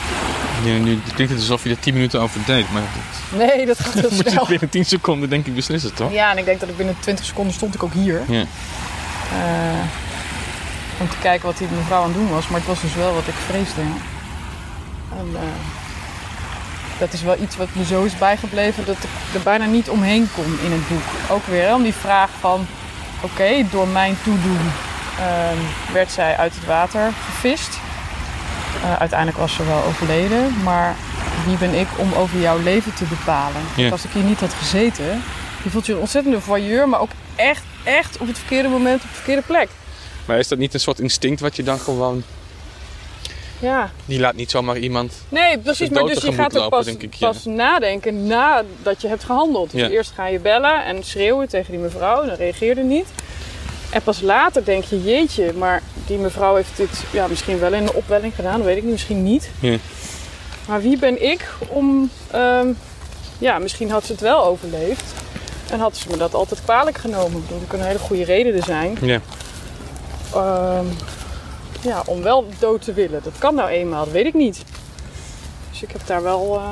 Ja, 0.64 0.72
nu 0.72 1.00
klinkt 1.14 1.32
het 1.32 1.40
alsof 1.42 1.64
je 1.64 1.70
er 1.70 1.78
10 1.78 1.94
minuten 1.94 2.20
over 2.20 2.40
deed. 2.46 2.72
Maar 2.72 2.82
dat 2.82 3.38
Nee, 3.40 3.66
dat 3.66 3.80
gaat 3.80 3.92
heel 4.00 4.10
moet 4.10 4.24
je 4.24 4.30
snel. 4.30 4.46
binnen 4.46 4.68
10 4.68 4.84
seconden 4.84 5.28
denk 5.28 5.46
ik 5.46 5.54
beslissen, 5.54 5.94
toch? 5.94 6.12
Ja, 6.12 6.30
en 6.30 6.38
ik 6.38 6.44
denk 6.44 6.60
dat 6.60 6.68
ik 6.68 6.76
binnen 6.76 6.96
20 7.00 7.24
seconden 7.24 7.54
stond 7.54 7.74
ik 7.74 7.82
ook 7.82 7.92
hier. 7.92 8.22
Ja. 8.28 8.40
Eh, 9.32 9.78
om 11.00 11.08
te 11.08 11.18
kijken 11.18 11.46
wat 11.46 11.58
die 11.58 11.68
mevrouw 11.70 12.02
aan 12.02 12.08
het 12.08 12.14
doen 12.14 12.30
was. 12.30 12.48
Maar 12.48 12.58
het 12.58 12.68
was 12.68 12.80
dus 12.80 12.94
wel 12.94 13.14
wat 13.14 13.26
ik 13.26 13.34
vreesde. 13.34 13.80
En, 15.18 15.28
eh, 15.34 15.42
dat 16.98 17.12
is 17.12 17.22
wel 17.22 17.36
iets 17.40 17.56
wat 17.56 17.68
me 17.72 17.84
zo 17.84 18.04
is 18.04 18.18
bijgebleven 18.18 18.84
dat 18.84 18.96
ik 18.96 19.34
er 19.34 19.40
bijna 19.40 19.64
niet 19.64 19.88
omheen 19.88 20.28
kon 20.34 20.58
in 20.64 20.72
het 20.72 20.88
boek. 20.88 21.36
Ook 21.36 21.46
weer 21.46 21.62
hè, 21.62 21.74
om 21.74 21.82
die 21.82 21.94
vraag 21.94 22.30
van, 22.40 22.66
oké, 23.20 23.64
door 23.70 23.88
mijn 23.88 24.18
toedoen 24.22 24.70
ehm, 25.18 25.92
werd 25.92 26.10
zij 26.10 26.36
uit 26.36 26.54
het 26.54 26.64
water 26.64 27.12
gevist. 27.24 27.78
Eh, 28.82 28.96
uiteindelijk 28.96 29.38
was 29.38 29.54
ze 29.54 29.64
wel 29.64 29.84
overleden, 29.84 30.62
maar 30.62 30.94
wie 31.46 31.56
ben 31.56 31.74
ik 31.74 31.86
om 31.96 32.12
over 32.12 32.40
jouw 32.40 32.58
leven 32.58 32.94
te 32.94 33.04
bepalen? 33.04 33.90
Als 33.90 34.04
ik 34.04 34.10
hier 34.10 34.22
niet 34.22 34.40
had 34.40 34.54
gezeten, 34.54 35.22
je 35.62 35.70
voelt 35.70 35.86
je 35.86 35.92
een 35.92 35.98
ontzettende 35.98 36.40
voyeur, 36.40 36.88
maar 36.88 37.00
ook 37.00 37.10
echt, 37.36 37.62
echt 37.84 38.18
op 38.18 38.26
het 38.26 38.38
verkeerde 38.38 38.68
moment 38.68 39.02
op 39.02 39.08
de 39.08 39.14
verkeerde 39.14 39.42
plek. 39.42 39.68
Maar 40.28 40.38
is 40.38 40.48
dat 40.48 40.58
niet 40.58 40.74
een 40.74 40.80
soort 40.80 41.00
instinct 41.00 41.40
wat 41.40 41.56
je 41.56 41.62
dan 41.62 41.78
gewoon... 41.78 42.22
Ja, 43.60 43.90
Die 44.04 44.20
laat 44.20 44.34
niet 44.34 44.50
zomaar 44.50 44.78
iemand... 44.78 45.12
nee, 45.28 45.58
precies. 45.58 45.88
Maar 45.88 46.02
dus 46.04 46.22
je 46.22 46.32
gaat 46.32 46.46
ook 46.46 46.62
lopen, 46.62 46.68
pas, 46.78 46.84
denk 46.84 47.02
ik, 47.02 47.14
ja. 47.14 47.28
pas 47.28 47.44
nadenken 47.44 48.26
nadat 48.26 49.00
je 49.02 49.08
hebt 49.08 49.24
gehandeld. 49.24 49.70
Dus 49.70 49.80
Ja. 49.80 49.88
eerst 49.88 50.12
ga 50.14 50.26
je 50.26 50.38
bellen 50.38 50.84
en 50.84 51.04
schreeuwen 51.04 51.48
tegen 51.48 51.70
die 51.72 51.80
mevrouw, 51.80 52.26
dan 52.26 52.34
reageerde 52.34 52.82
niet. 52.82 53.06
En 53.90 54.02
pas 54.02 54.20
later 54.20 54.64
denk 54.64 54.84
je, 54.84 55.02
jeetje, 55.02 55.52
maar 55.52 55.82
die 56.06 56.18
mevrouw 56.18 56.54
heeft 56.54 56.76
dit 56.76 57.02
ja, 57.12 57.26
misschien 57.26 57.58
wel 57.58 57.72
in 57.72 57.82
een 57.82 57.92
opwelling 57.92 58.34
gedaan, 58.34 58.56
dat 58.56 58.66
weet 58.66 58.76
ik 58.76 58.82
niet, 58.82 58.92
misschien 58.92 59.22
niet. 59.22 59.50
Ja. 59.60 59.76
Maar 60.68 60.82
wie 60.82 60.98
ben 60.98 61.30
ik 61.30 61.48
om, 61.68 62.10
ehm, 62.30 62.68
ja, 63.38 63.58
misschien 63.58 63.90
had 63.90 64.04
ze 64.04 64.12
het 64.12 64.20
wel 64.20 64.44
overleefd. 64.44 65.04
En 65.70 65.78
had 65.80 65.96
ze 65.96 66.08
me 66.10 66.16
dat 66.16 66.34
altijd 66.34 66.62
kwalijk 66.64 66.98
genomen. 66.98 67.44
Dat 67.48 67.58
kan 67.66 67.78
een 67.80 67.86
hele 67.86 67.98
goede 67.98 68.24
reden 68.24 68.54
er 68.54 68.64
zijn. 68.64 68.96
Ja. 69.00 69.20
Ehm, 70.34 70.86
ja, 71.80 72.02
om 72.06 72.22
wel 72.22 72.46
dood 72.58 72.82
te 72.82 72.92
willen. 72.92 73.20
Dat 73.22 73.38
kan 73.38 73.54
nou 73.54 73.68
eenmaal, 73.68 74.04
dat 74.04 74.12
weet 74.12 74.26
ik 74.26 74.34
niet. 74.34 74.64
Dus 75.70 75.82
ik 75.82 75.90
heb 75.90 76.06
daar 76.06 76.22
wel, 76.22 76.54
eh, 76.56 76.70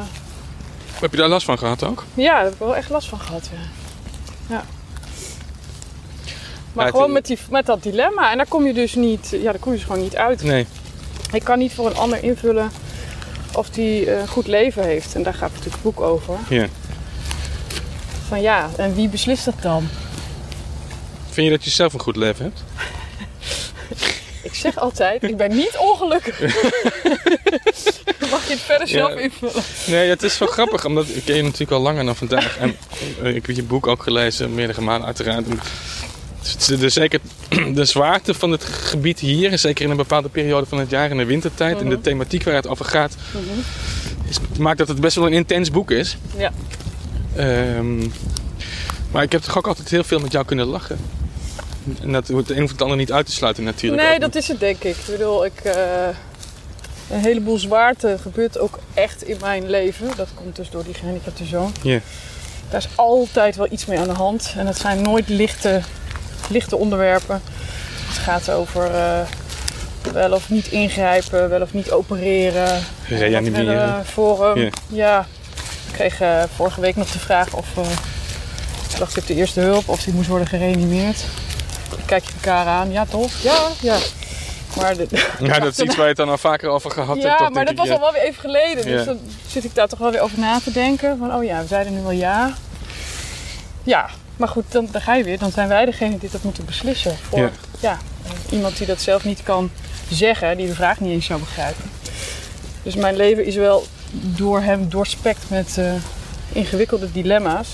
Heb 1.00 1.10
je 1.10 1.16
daar 1.16 1.28
last 1.28 1.46
van 1.46 1.58
gehad 1.58 1.82
ook? 1.84 2.04
ja, 2.14 2.34
daar 2.34 2.44
heb 2.44 2.52
ik 2.52 2.58
wel 2.58 2.76
echt 2.76 2.90
last 2.90 3.08
van 3.08 3.20
gehad. 3.20 3.48
Ja. 3.52 3.58
ja. 4.54 4.64
Maar 6.72 6.84
Ja, 6.84 6.90
gewoon 6.90 7.12
met, 7.12 7.26
die, 7.26 7.38
met 7.50 7.66
dat 7.66 7.82
dilemma. 7.82 8.30
En 8.30 8.36
daar 8.36 8.46
kom 8.48 8.66
je 8.66 8.72
dus 8.72 8.94
niet, 8.94 9.28
ja, 9.30 9.50
daar 9.50 9.58
kom 9.58 9.72
je 9.72 9.78
dus 9.78 9.86
gewoon 9.86 10.02
niet 10.02 10.16
uit. 10.16 10.42
Nee. 10.42 10.66
Ik 11.32 11.44
kan 11.44 11.58
niet 11.58 11.72
voor 11.74 11.86
een 11.86 11.96
ander 11.96 12.22
invullen 12.22 12.70
of 13.54 13.70
die 13.70 14.14
een 14.14 14.28
goed 14.28 14.46
leven 14.46 14.82
heeft. 14.84 15.14
En 15.14 15.22
daar 15.22 15.34
gaat 15.34 15.48
natuurlijk 15.48 15.74
het 15.74 15.82
boek 15.82 16.00
over. 16.00 16.34
Ja. 16.48 16.66
Van 18.28 18.40
ja, 18.40 18.68
en 18.76 18.94
wie 18.94 19.08
beslist 19.08 19.44
dat 19.44 19.54
dan? 19.62 19.88
Vind 21.30 21.46
je 21.46 21.52
dat 21.52 21.64
je 21.64 21.70
zelf 21.70 21.92
een 21.92 22.00
goed 22.00 22.16
leven 22.16 22.44
hebt? 22.44 22.64
Ik 24.42 24.54
zeg 24.54 24.78
altijd, 24.78 25.22
ik 25.22 25.36
ben 25.36 25.50
niet 25.56 25.76
ongelukkig. 25.78 26.40
Mag 28.30 28.46
je 28.46 28.52
het 28.52 28.60
verder 28.60 28.88
zelf 28.88 29.12
Ja. 29.14 29.18
invullen? 29.20 29.62
Nee, 29.86 30.08
het 30.08 30.22
is 30.22 30.38
wel 30.38 30.48
grappig, 30.48 30.84
omdat 30.84 31.06
ik 31.08 31.24
ken 31.24 31.36
je 31.36 31.42
natuurlijk 31.42 31.70
al 31.70 31.80
langer 31.80 32.04
dan 32.04 32.16
vandaag. 32.16 32.56
En 32.58 32.76
eh, 33.22 33.34
ik 33.34 33.46
heb 33.46 33.56
je 33.56 33.62
boek 33.62 33.86
ook 33.86 34.02
gelezen, 34.02 34.54
meerdere 34.54 34.80
malen 34.80 35.06
uiteraard. 35.06 35.44
En 35.48 35.60
de, 36.78 36.88
zeker 36.88 37.20
de 37.74 37.84
zwaarte 37.84 38.34
van 38.34 38.50
het 38.50 38.64
gebied 38.64 39.18
hier, 39.20 39.58
zeker 39.58 39.84
in 39.84 39.90
een 39.90 39.96
bepaalde 39.96 40.28
periode 40.28 40.66
van 40.66 40.78
het 40.78 40.90
jaar, 40.90 41.10
in 41.10 41.16
de 41.16 41.24
wintertijd, 41.24 41.78
en 41.80 41.88
de 41.88 41.94
Mhm. 41.94 42.02
thematiek 42.04 42.44
waar 42.44 42.54
het 42.54 42.68
over 42.68 42.84
gaat, 42.84 43.14
is, 44.28 44.36
maakt 44.58 44.78
dat 44.78 44.88
het 44.88 45.00
best 45.00 45.16
wel 45.16 45.26
een 45.26 45.32
intens 45.32 45.70
boek 45.70 45.90
is. 45.90 46.16
Ja. 46.36 46.52
Ehm, 47.36 47.98
maar 49.10 49.22
ik 49.22 49.32
heb 49.32 49.42
toch 49.42 49.58
ook 49.58 49.66
altijd 49.66 49.90
heel 49.90 50.04
veel 50.04 50.18
met 50.18 50.32
jou 50.32 50.44
kunnen 50.44 50.66
lachen. 50.66 50.98
En 52.02 52.12
dat 52.12 52.28
hoeft 52.28 52.48
de 52.48 52.56
een 52.56 52.62
of 52.62 52.70
het 52.70 52.82
ander 52.82 52.96
niet 52.96 53.12
uit 53.12 53.26
te 53.26 53.32
sluiten 53.32 53.64
natuurlijk. 53.64 54.02
Nee, 54.02 54.18
dat 54.18 54.34
is 54.34 54.48
het 54.48 54.60
denk 54.60 54.82
ik. 54.82 54.96
Ik 54.96 55.04
bedoel, 55.06 55.44
ik, 55.44 55.60
eh, 55.64 56.08
een 57.10 57.20
heleboel 57.20 57.58
zwaarte 57.58 58.16
gebeurt 58.22 58.58
ook 58.58 58.78
echt 58.94 59.22
in 59.22 59.36
mijn 59.40 59.70
leven. 59.70 60.10
Dat 60.16 60.28
komt 60.34 60.56
dus 60.56 60.70
door 60.70 60.84
die 60.84 60.94
gehandicapte 60.94 61.44
zoon. 61.44 61.72
Ja. 61.82 62.00
Daar 62.70 62.80
is 62.80 62.88
altijd 62.94 63.56
wel 63.56 63.66
iets 63.70 63.86
mee 63.86 63.98
aan 63.98 64.08
de 64.08 64.14
hand. 64.14 64.54
En 64.56 64.66
het 64.66 64.78
zijn 64.78 65.02
nooit 65.02 65.28
lichte, 65.28 65.80
lichte 66.48 66.76
onderwerpen. 66.76 67.42
Het 68.06 68.18
gaat 68.18 68.50
over 68.50 68.94
eh, 68.94 69.20
wel 70.12 70.32
of 70.32 70.50
niet 70.50 70.66
ingrijpen, 70.66 71.48
wel 71.48 71.60
of 71.60 71.72
niet 71.72 71.90
opereren. 71.90 72.80
Reanimeren. 73.08 74.04
Hem. 74.14 74.70
Ja. 74.88 75.26
Ik 75.86 75.92
kreeg 75.92 76.20
eh, 76.20 76.42
vorige 76.54 76.80
week 76.80 76.96
nog 76.96 77.10
de 77.10 77.18
vraag 77.18 77.54
of 77.54 77.66
ik 78.92 78.96
hij 78.96 79.22
op 79.22 79.26
de 79.26 79.34
eerste 79.34 79.60
hulp 79.60 79.88
of 79.88 80.04
hij 80.04 80.14
moest 80.14 80.28
worden 80.28 80.48
gereanimeerd. 80.48 81.24
Kijk 82.04 82.24
je 82.24 82.32
elkaar 82.34 82.66
aan. 82.66 82.90
Ja, 82.92 83.04
toch? 83.04 83.30
Ja, 83.42 83.68
ja. 83.80 83.96
Maar 84.76 84.96
de, 84.96 85.06
Ja, 85.40 85.58
dat 85.58 85.72
is 85.72 85.78
iets 85.78 85.94
waar 85.94 86.02
je 86.04 86.08
het 86.08 86.16
dan 86.16 86.28
al 86.28 86.38
vaker 86.38 86.68
over 86.68 86.90
gehad 86.90 87.22
hebt. 87.22 87.38
ja, 87.40 87.48
maar 87.48 87.64
dat 87.64 87.74
was 87.74 87.86
ja. 87.86 87.92
al 87.94 88.00
wel 88.00 88.12
weer 88.12 88.22
even 88.22 88.40
geleden. 88.40 88.84
Dus 88.84 89.00
Ja. 89.00 89.04
dan 89.04 89.18
zit 89.46 89.64
ik 89.64 89.74
daar 89.74 89.88
toch 89.88 89.98
wel 89.98 90.10
weer 90.10 90.20
over 90.20 90.38
na 90.38 90.60
te 90.60 90.72
denken. 90.72 91.18
Van, 91.18 91.34
oh 91.34 91.44
ja, 91.44 91.60
we 91.60 91.66
zeiden 91.66 91.94
nu 91.94 92.00
wel 92.00 92.10
ja. 92.10 92.54
Ja, 93.82 94.08
maar 94.36 94.48
goed, 94.48 94.64
dan, 94.68 94.88
dan 94.90 95.00
ga 95.00 95.14
je 95.14 95.24
weer. 95.24 95.38
Dan 95.38 95.50
zijn 95.52 95.68
wij 95.68 95.84
degene 95.84 96.18
die 96.18 96.30
dat 96.30 96.42
moeten 96.42 96.64
beslissen. 96.64 97.16
Voor 97.28 97.38
Ja. 97.38 97.50
ja. 97.80 97.98
iemand 98.50 98.76
die 98.78 98.86
dat 98.86 99.00
zelf 99.00 99.24
niet 99.24 99.42
kan 99.42 99.70
zeggen. 100.10 100.56
Die 100.56 100.66
de 100.66 100.74
vraag 100.74 101.00
niet 101.00 101.10
eens 101.12 101.26
zou 101.26 101.40
begrijpen. 101.40 101.84
Dus 102.82 102.94
mijn 102.94 103.16
leven 103.16 103.44
is 103.44 103.54
wel 103.54 103.86
door 104.10 104.60
hem 104.60 104.88
doorspekt 104.88 105.42
met 105.48 105.78
eh, 105.78 105.92
ingewikkelde 106.52 107.12
dilemma's. 107.12 107.68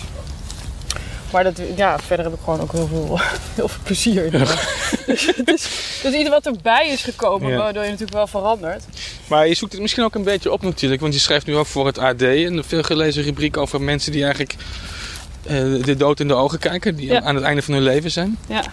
Maar 1.32 1.44
dat, 1.44 1.60
ja, 1.76 1.98
verder 1.98 2.24
heb 2.24 2.34
ik 2.34 2.40
gewoon 2.44 2.60
ook 2.60 2.72
heel 2.72 2.86
veel, 2.86 3.18
heel 3.54 3.68
veel 3.68 3.82
plezier 3.82 4.24
in. 4.24 4.30
dus, 5.06 5.26
het 5.36 5.48
is, 5.48 5.68
dus 6.02 6.14
iets 6.14 6.28
wat 6.28 6.46
erbij 6.46 6.88
is 6.88 7.02
gekomen, 7.02 7.50
Ja. 7.50 7.56
waardoor 7.56 7.82
je 7.82 7.88
natuurlijk 7.90 8.16
wel 8.16 8.26
verandert. 8.26 8.84
Maar 9.28 9.48
je 9.48 9.54
zoekt 9.54 9.72
het 9.72 9.80
misschien 9.80 10.04
ook 10.04 10.14
een 10.14 10.22
beetje 10.24 10.52
op 10.52 10.62
natuurlijk. 10.62 11.00
Want 11.00 11.14
je 11.14 11.20
schrijft 11.20 11.46
nu 11.46 11.56
ook 11.56 11.66
voor 11.66 11.86
het 11.86 11.98
AD 11.98 12.22
een 12.22 12.64
veel 12.66 12.82
gelezen 12.82 13.22
rubriek 13.22 13.56
over 13.56 13.80
mensen 13.80 14.12
die 14.12 14.22
eigenlijk 14.22 14.54
eh, 15.42 15.56
de 15.84 15.96
dood 15.96 16.20
in 16.20 16.28
de 16.28 16.34
ogen 16.34 16.58
kijken. 16.58 16.96
Die 16.96 17.06
Ja. 17.06 17.22
aan 17.22 17.34
het 17.34 17.44
einde 17.44 17.62
van 17.62 17.74
hun 17.74 17.82
leven 17.82 18.10
zijn. 18.10 18.38
Ja. 18.48 18.60
Dat 18.60 18.70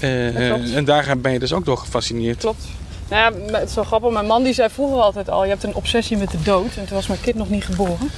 eh, 0.00 0.76
en 0.76 0.84
daar 0.84 1.18
ben 1.18 1.32
je 1.32 1.38
dus 1.38 1.52
ook 1.52 1.64
door 1.64 1.76
gefascineerd. 1.78 2.38
Klopt. 2.38 2.64
Nou 3.08 3.34
ja, 3.52 3.58
het 3.58 3.68
is 3.68 3.74
wel 3.74 3.84
grappig. 3.84 4.10
Mijn 4.10 4.26
man 4.26 4.42
die 4.42 4.52
zei 4.54 4.68
vroeger 4.70 5.00
altijd 5.00 5.30
al, 5.30 5.42
je 5.44 5.50
hebt 5.50 5.62
een 5.62 5.74
obsessie 5.74 6.16
met 6.16 6.30
de 6.30 6.42
dood. 6.42 6.76
En 6.76 6.86
toen 6.86 6.96
was 6.96 7.06
mijn 7.06 7.20
kind 7.20 7.36
nog 7.36 7.48
niet 7.50 7.64
geboren. 7.64 8.10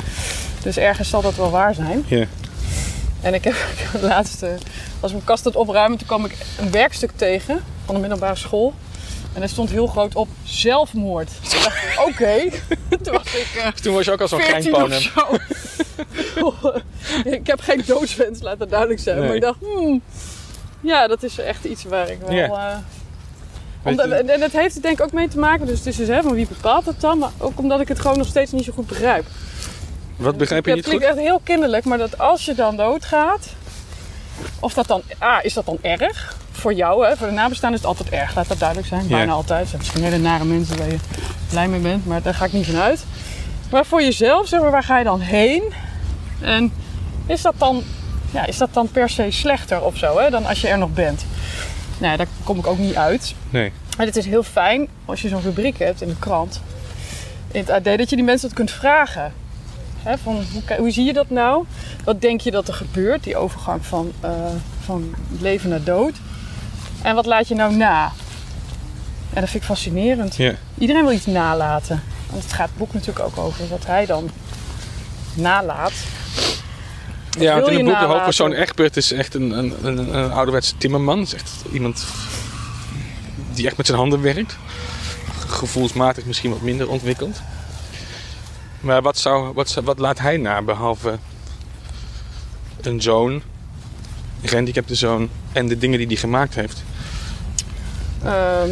Dus 0.62 0.76
ergens 0.76 1.08
zal 1.08 1.22
dat 1.22 1.36
wel 1.36 1.50
waar 1.50 1.74
zijn. 1.74 2.04
Ja. 2.08 2.24
En 3.22 3.34
ik 3.34 3.44
heb, 3.44 3.54
ik 3.54 3.86
heb 3.92 4.02
laatst, 4.02 4.42
eh, 4.42 4.50
was 5.00 5.12
mijn 5.12 5.24
kast 5.24 5.46
aan 5.46 5.52
het 5.52 5.60
opruimen. 5.60 5.98
Toen 5.98 6.06
kwam 6.06 6.24
ik 6.24 6.36
een 6.58 6.70
werkstuk 6.70 7.10
tegen 7.16 7.64
van 7.84 7.94
de 7.94 8.00
middelbare 8.00 8.36
school. 8.36 8.74
En 9.32 9.40
daar 9.40 9.48
stond 9.48 9.70
heel 9.70 9.86
groot 9.86 10.14
op 10.14 10.28
zelfmoord. 10.42 11.30
Dus 11.42 11.54
ik 11.54 11.62
dacht, 11.62 12.06
oké. 12.06 12.38
Toen 13.02 13.12
was 13.12 13.34
ik 13.34 13.62
eh, 13.62 13.68
Toen 13.68 13.94
was 13.94 14.04
je 14.04 14.12
ook 14.12 14.20
al 14.20 14.28
zo'n 14.28 14.40
14 14.40 14.72
kleinponem. 14.72 14.96
of 14.96 16.54
zo. 16.60 16.72
ik 17.38 17.46
heb 17.46 17.60
geen 17.60 17.82
doodswens, 17.86 18.42
laat 18.42 18.58
dat 18.58 18.70
duidelijk 18.70 19.00
zijn. 19.00 19.18
Nee. 19.18 19.26
Maar 19.26 19.36
ik 19.36 19.42
dacht, 19.42 19.58
hmm, 19.60 20.02
ja, 20.80 21.06
dat 21.06 21.22
is 21.22 21.38
echt 21.38 21.64
iets 21.64 21.84
waar 21.84 22.10
ik 22.10 22.18
wel... 22.26 22.58
Eh, 22.58 22.76
omdat, 23.84 24.10
en 24.10 24.40
dat 24.40 24.52
heeft 24.52 24.76
er 24.76 24.82
denk 24.82 24.98
ik 24.98 25.04
ook 25.04 25.12
mee 25.12 25.28
te 25.28 25.38
maken. 25.38 25.66
Dus 25.66 25.78
het 25.78 25.86
is 25.86 25.96
dus, 25.96 26.08
hè, 26.08 26.22
van 26.22 26.34
wie 26.34 26.46
bepaalt 26.46 26.86
het 26.86 27.00
dan? 27.00 27.18
Maar 27.18 27.30
ook 27.38 27.58
omdat 27.58 27.80
ik 27.80 27.88
het 27.88 28.00
gewoon 28.00 28.18
nog 28.18 28.26
steeds 28.26 28.52
niet 28.52 28.64
zo 28.64 28.72
goed 28.72 28.86
begrijp. 28.86 29.24
Wat 30.22 30.36
begrijp 30.36 30.64
je 30.64 30.70
Het 30.70 30.78
niet 30.78 30.88
goed? 30.88 30.98
klinkt 30.98 31.16
echt 31.18 31.26
heel 31.26 31.40
kinderlijk, 31.44 31.84
maar 31.84 31.98
dat 31.98 32.18
als 32.18 32.44
je 32.44 32.54
dan 32.54 32.76
doodgaat... 32.76 33.48
Of 34.60 34.74
dat 34.74 34.86
dan... 34.86 35.02
Ah, 35.18 35.38
is 35.42 35.54
dat 35.54 35.66
dan 35.66 35.78
erg? 35.80 36.36
Voor 36.52 36.72
jou, 36.74 37.06
hè? 37.06 37.16
Voor 37.16 37.26
de 37.26 37.32
nabestaanden 37.32 37.80
is 37.80 37.86
het 37.86 37.98
altijd 37.98 38.20
erg. 38.20 38.34
Laat 38.34 38.48
dat 38.48 38.58
duidelijk 38.58 38.88
zijn. 38.88 39.02
Ja. 39.02 39.08
Bijna 39.08 39.32
altijd. 39.32 39.62
Er 39.62 39.66
zijn 39.68 39.78
misschien 39.78 40.02
hele 40.02 40.18
nare 40.18 40.44
mensen 40.44 40.78
waar 40.78 40.88
je 40.88 40.98
blij 41.50 41.68
mee 41.68 41.80
bent. 41.80 42.06
Maar 42.06 42.22
daar 42.22 42.34
ga 42.34 42.44
ik 42.44 42.52
niet 42.52 42.66
van 42.66 42.76
uit. 42.80 43.04
Maar 43.70 43.86
voor 43.86 44.02
jezelf, 44.02 44.48
zeg 44.48 44.60
maar, 44.60 44.70
waar 44.70 44.82
ga 44.82 44.98
je 44.98 45.04
dan 45.04 45.20
heen? 45.20 45.62
En 46.40 46.72
is 47.26 47.42
dat 47.42 47.54
dan, 47.58 47.82
ja, 48.30 48.46
is 48.46 48.58
dat 48.58 48.74
dan 48.74 48.88
per 48.90 49.08
se 49.08 49.26
slechter 49.30 49.82
of 49.82 49.96
zo, 49.96 50.18
hè? 50.18 50.30
Dan 50.30 50.46
als 50.46 50.60
je 50.60 50.68
er 50.68 50.78
nog 50.78 50.92
bent? 50.92 51.24
Nou, 51.98 52.10
ja, 52.12 52.16
daar 52.16 52.26
kom 52.44 52.58
ik 52.58 52.66
ook 52.66 52.78
niet 52.78 52.96
uit. 52.96 53.34
Nee. 53.50 53.72
Maar 53.96 54.06
het 54.06 54.16
is 54.16 54.24
heel 54.26 54.42
fijn 54.42 54.88
als 55.04 55.22
je 55.22 55.28
zo'n 55.28 55.42
rubriek 55.42 55.78
hebt 55.78 56.02
in 56.02 56.08
de 56.08 56.18
krant, 56.18 56.60
in 57.50 57.60
het 57.60 57.70
AD, 57.70 57.84
dat 57.84 58.10
je 58.10 58.16
die 58.16 58.24
mensen 58.24 58.48
dat 58.48 58.56
kunt 58.56 58.70
vragen. 58.70 59.32
Hè, 60.02 60.18
van, 60.18 60.44
hoe, 60.78 60.90
zie 60.90 61.04
je 61.04 61.12
dat 61.12 61.30
nou? 61.30 61.64
Wat 62.04 62.20
denk 62.20 62.40
je 62.40 62.50
dat 62.50 62.68
er 62.68 62.74
gebeurt, 62.74 63.24
die 63.24 63.36
overgang 63.36 63.86
van, 63.86 64.12
eh, 64.20 64.30
van 64.84 65.14
leven 65.40 65.70
naar 65.70 65.82
dood? 65.82 66.14
En 67.02 67.14
wat 67.14 67.26
laat 67.26 67.48
je 67.48 67.54
nou 67.54 67.74
na? 67.74 68.12
En 69.32 69.40
dat 69.40 69.50
vind 69.50 69.62
ik 69.62 69.68
fascinerend. 69.68 70.38
Iedereen 70.78 71.04
wil 71.04 71.12
iets 71.12 71.26
nalaten. 71.26 72.02
Want 72.30 72.42
het 72.42 72.52
gaat 72.52 72.68
het 72.68 72.78
boek 72.78 72.92
natuurlijk 72.92 73.26
ook 73.26 73.38
over 73.38 73.68
wat 73.68 73.86
hij 73.86 74.06
dan 74.06 74.30
nalaat. 75.34 75.92
Ja, 77.38 77.60
want 77.60 77.68
in 77.68 77.76
het 77.76 77.84
boek 77.84 77.98
de 77.98 78.04
hoofdpersoon 78.04 78.52
Egbert 78.52 78.96
is 78.96 79.12
echt 79.12 79.34
een, 79.34 79.50
een, 79.50 79.74
een, 79.82 80.14
een 80.16 80.32
ouderwetse 80.32 80.76
timmerman. 80.78 81.20
Is 81.20 81.34
echt 81.34 81.50
iemand 81.72 82.04
die 83.54 83.66
echt 83.66 83.76
met 83.76 83.86
zijn 83.86 83.98
handen 83.98 84.22
werkt. 84.22 84.56
Gevoelsmatig 85.46 86.24
misschien 86.24 86.50
wat 86.50 86.60
minder 86.60 86.88
ontwikkeld. 86.88 87.40
Maar 88.82 89.02
wat, 89.02 89.18
zou, 89.18 89.52
wat, 89.54 89.74
wat 89.84 89.98
laat 89.98 90.18
hij 90.18 90.36
na 90.36 90.62
behalve 90.62 91.18
een 92.80 93.02
zoon, 93.02 93.32
een 94.42 94.48
gehandicapte 94.48 94.94
zoon 94.94 95.28
en 95.52 95.66
de 95.68 95.78
dingen 95.78 95.98
die 95.98 96.06
hij 96.06 96.16
gemaakt 96.16 96.54
heeft? 96.54 96.82
Ehm, 98.24 98.70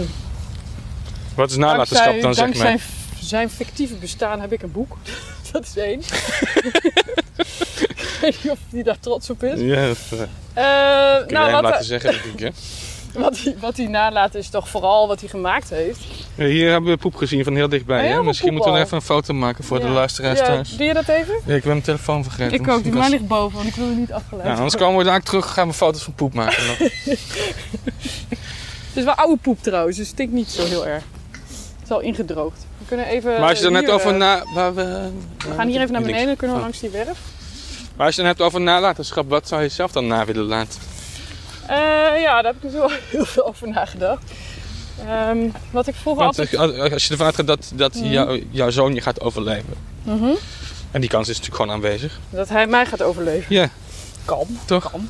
Wat 1.35 1.51
is 1.51 1.57
nalatenschap 1.57 2.21
dankzij 2.21 2.45
dan 2.47 2.55
zeg 2.55 2.63
maar? 2.65 2.81
zijn 3.21 3.51
fictieve 3.51 3.95
bestaan 3.95 4.41
heb 4.41 4.53
ik 4.53 4.63
een 4.63 4.73
boek. 4.73 4.97
Dat 5.53 5.63
is 5.67 5.77
één. 5.77 6.01
ik 7.97 8.19
weet 8.21 8.43
niet 8.43 8.53
of 8.53 8.59
hij 8.71 8.83
daar 8.83 9.01
trots 9.01 9.31
op 9.31 9.43
is. 9.43 9.61
Ja, 9.61 9.87
dat 9.87 9.97
eh, 10.11 10.21
Eh, 10.21 11.27
je 11.27 11.33
nou, 11.33 11.45
hem 11.45 11.53
wat, 11.53 11.63
laten 11.63 11.77
hij- 11.79 11.83
zeggen 11.85 12.13
denk 12.13 12.25
ik. 12.25 12.39
Hè? 12.41 12.49
wat, 13.25 13.39
hij, 13.39 13.57
wat 13.61 13.77
hij 13.77 13.87
nalaat 13.87 14.35
is 14.35 14.49
toch 14.49 14.69
vooral 14.69 15.09
wat 15.09 15.21
hij 15.21 15.29
gemaakt 15.29 15.71
heeft. 15.71 16.01
Ja, 16.35 16.45
Hier 16.45 16.71
hebben 16.71 16.91
we 16.91 16.97
poep 16.97 17.15
gezien 17.15 17.45
van 17.45 17.55
heel 17.57 17.69
dichtbij. 17.69 18.09
Oh, 18.09 18.15
hè? 18.15 18.23
Misschien 18.23 18.53
moeten 18.53 18.73
we 18.73 18.79
even 18.79 18.97
een 18.97 19.03
foto 19.03 19.35
maken 19.35 19.65
voor 19.65 19.81
de 19.81 19.89
luisteraars 19.89 20.39
Ja, 20.39 20.45
thuis. 20.45 20.77
Doe 20.77 20.87
je 20.87 20.95
dat 20.95 21.09
even? 21.09 21.35
Ja, 21.47 21.55
ik 21.55 21.61
ben 21.63 21.71
mijn 21.71 21.83
telefoon 21.83 22.23
vergeten. 22.23 22.53
Ik 22.53 22.61
ook. 22.61 22.67
Die 22.67 22.77
Misschien 22.77 22.99
mij 22.99 23.11
ligt 23.11 23.27
boven, 23.27 23.57
want 23.57 23.69
ik 23.69 23.75
wil 23.75 23.89
er 23.89 23.95
niet 23.95 24.13
afgeleid 24.13 24.47
Ja, 24.47 24.55
anders 24.55 24.73
worden. 24.73 24.89
komen 24.89 25.05
we 25.05 25.11
daar 25.11 25.23
terug 25.23 25.53
gaan 25.53 25.69
we 25.69 25.75
foto's 25.75 26.03
van 26.03 26.15
poep 26.15 26.35
maken. 26.35 26.63
Het 28.89 28.99
is 28.99 29.05
wel 29.05 29.15
oude 29.15 29.37
poep 29.43 29.63
trouwens, 29.63 29.97
dus 29.97 30.07
het 30.07 30.15
stinkt 30.15 30.33
niet 30.33 30.51
zo 30.51 30.65
heel 30.67 30.87
erg. 30.87 31.03
Het 31.41 31.83
is 31.85 31.91
al 31.91 32.01
ingedroogd. 32.01 32.67
We 32.79 32.85
kunnen 32.87 33.07
even... 33.07 33.41
maar 33.41 33.49
als 33.49 33.59
je 33.59 33.65
er 33.65 33.71
net 33.73 33.91
over 33.91 34.11
eh, 34.13 34.17
na... 34.19 34.43
Waar 34.55 34.75
we, 34.75 35.11
We 35.49 35.55
gaan 35.57 35.69
hier 35.69 35.81
even 35.81 35.93
naar 35.93 36.03
beneden, 36.03 36.27
dan 36.27 36.37
kunnen 36.37 36.57
we 36.57 36.63
Oh. 36.63 36.69
langs 36.69 36.81
die 36.81 36.91
werf. 36.91 37.19
Maar 37.97 38.07
als 38.07 38.15
je 38.17 38.21
het 38.23 38.31
hebt 38.31 38.41
over 38.49 38.61
nalatenschap, 38.61 39.29
wat 39.29 39.49
zou 39.49 39.63
je 39.63 39.69
zelf 39.69 39.93
dan 39.93 40.07
na 40.07 40.25
willen 40.25 40.45
laten? 40.45 40.81
Eh, 41.71 42.21
ja, 42.21 42.35
daar 42.43 42.45
heb 42.45 42.55
ik 42.55 42.63
dus 42.63 42.73
wel 42.73 42.91
heel 43.11 43.25
veel 43.25 43.47
over 43.47 43.69
nagedacht. 43.69 44.23
Ehm, 45.07 45.49
wat 45.71 45.87
ik 45.87 45.95
vroeger 45.95 46.25
Want 46.25 46.39
altijd... 46.39 46.93
als 46.93 47.05
je 47.05 47.11
ervan 47.11 47.27
uitgaat 47.27 47.47
dat, 47.47 47.73
dat 47.75 47.95
Mhm. 47.95 48.05
jou- 48.11 48.47
jouw 48.51 48.71
zoon 48.71 48.95
je 48.95 49.01
gaat 49.01 49.21
overleven. 49.21 49.75
Mhm. 50.03 50.31
En 50.91 51.01
die 51.01 51.11
kans 51.11 51.29
is 51.29 51.37
natuurlijk 51.37 51.63
gewoon 51.63 51.75
aanwezig. 51.77 52.19
Dat 52.31 52.49
hij 52.49 52.67
mij 52.67 52.87
gaat 52.87 53.03
overleven. 53.03 53.55
Ja, 53.55 53.71
Kan. 54.25 54.47
toch? 54.65 54.91
Kan. 54.91 55.09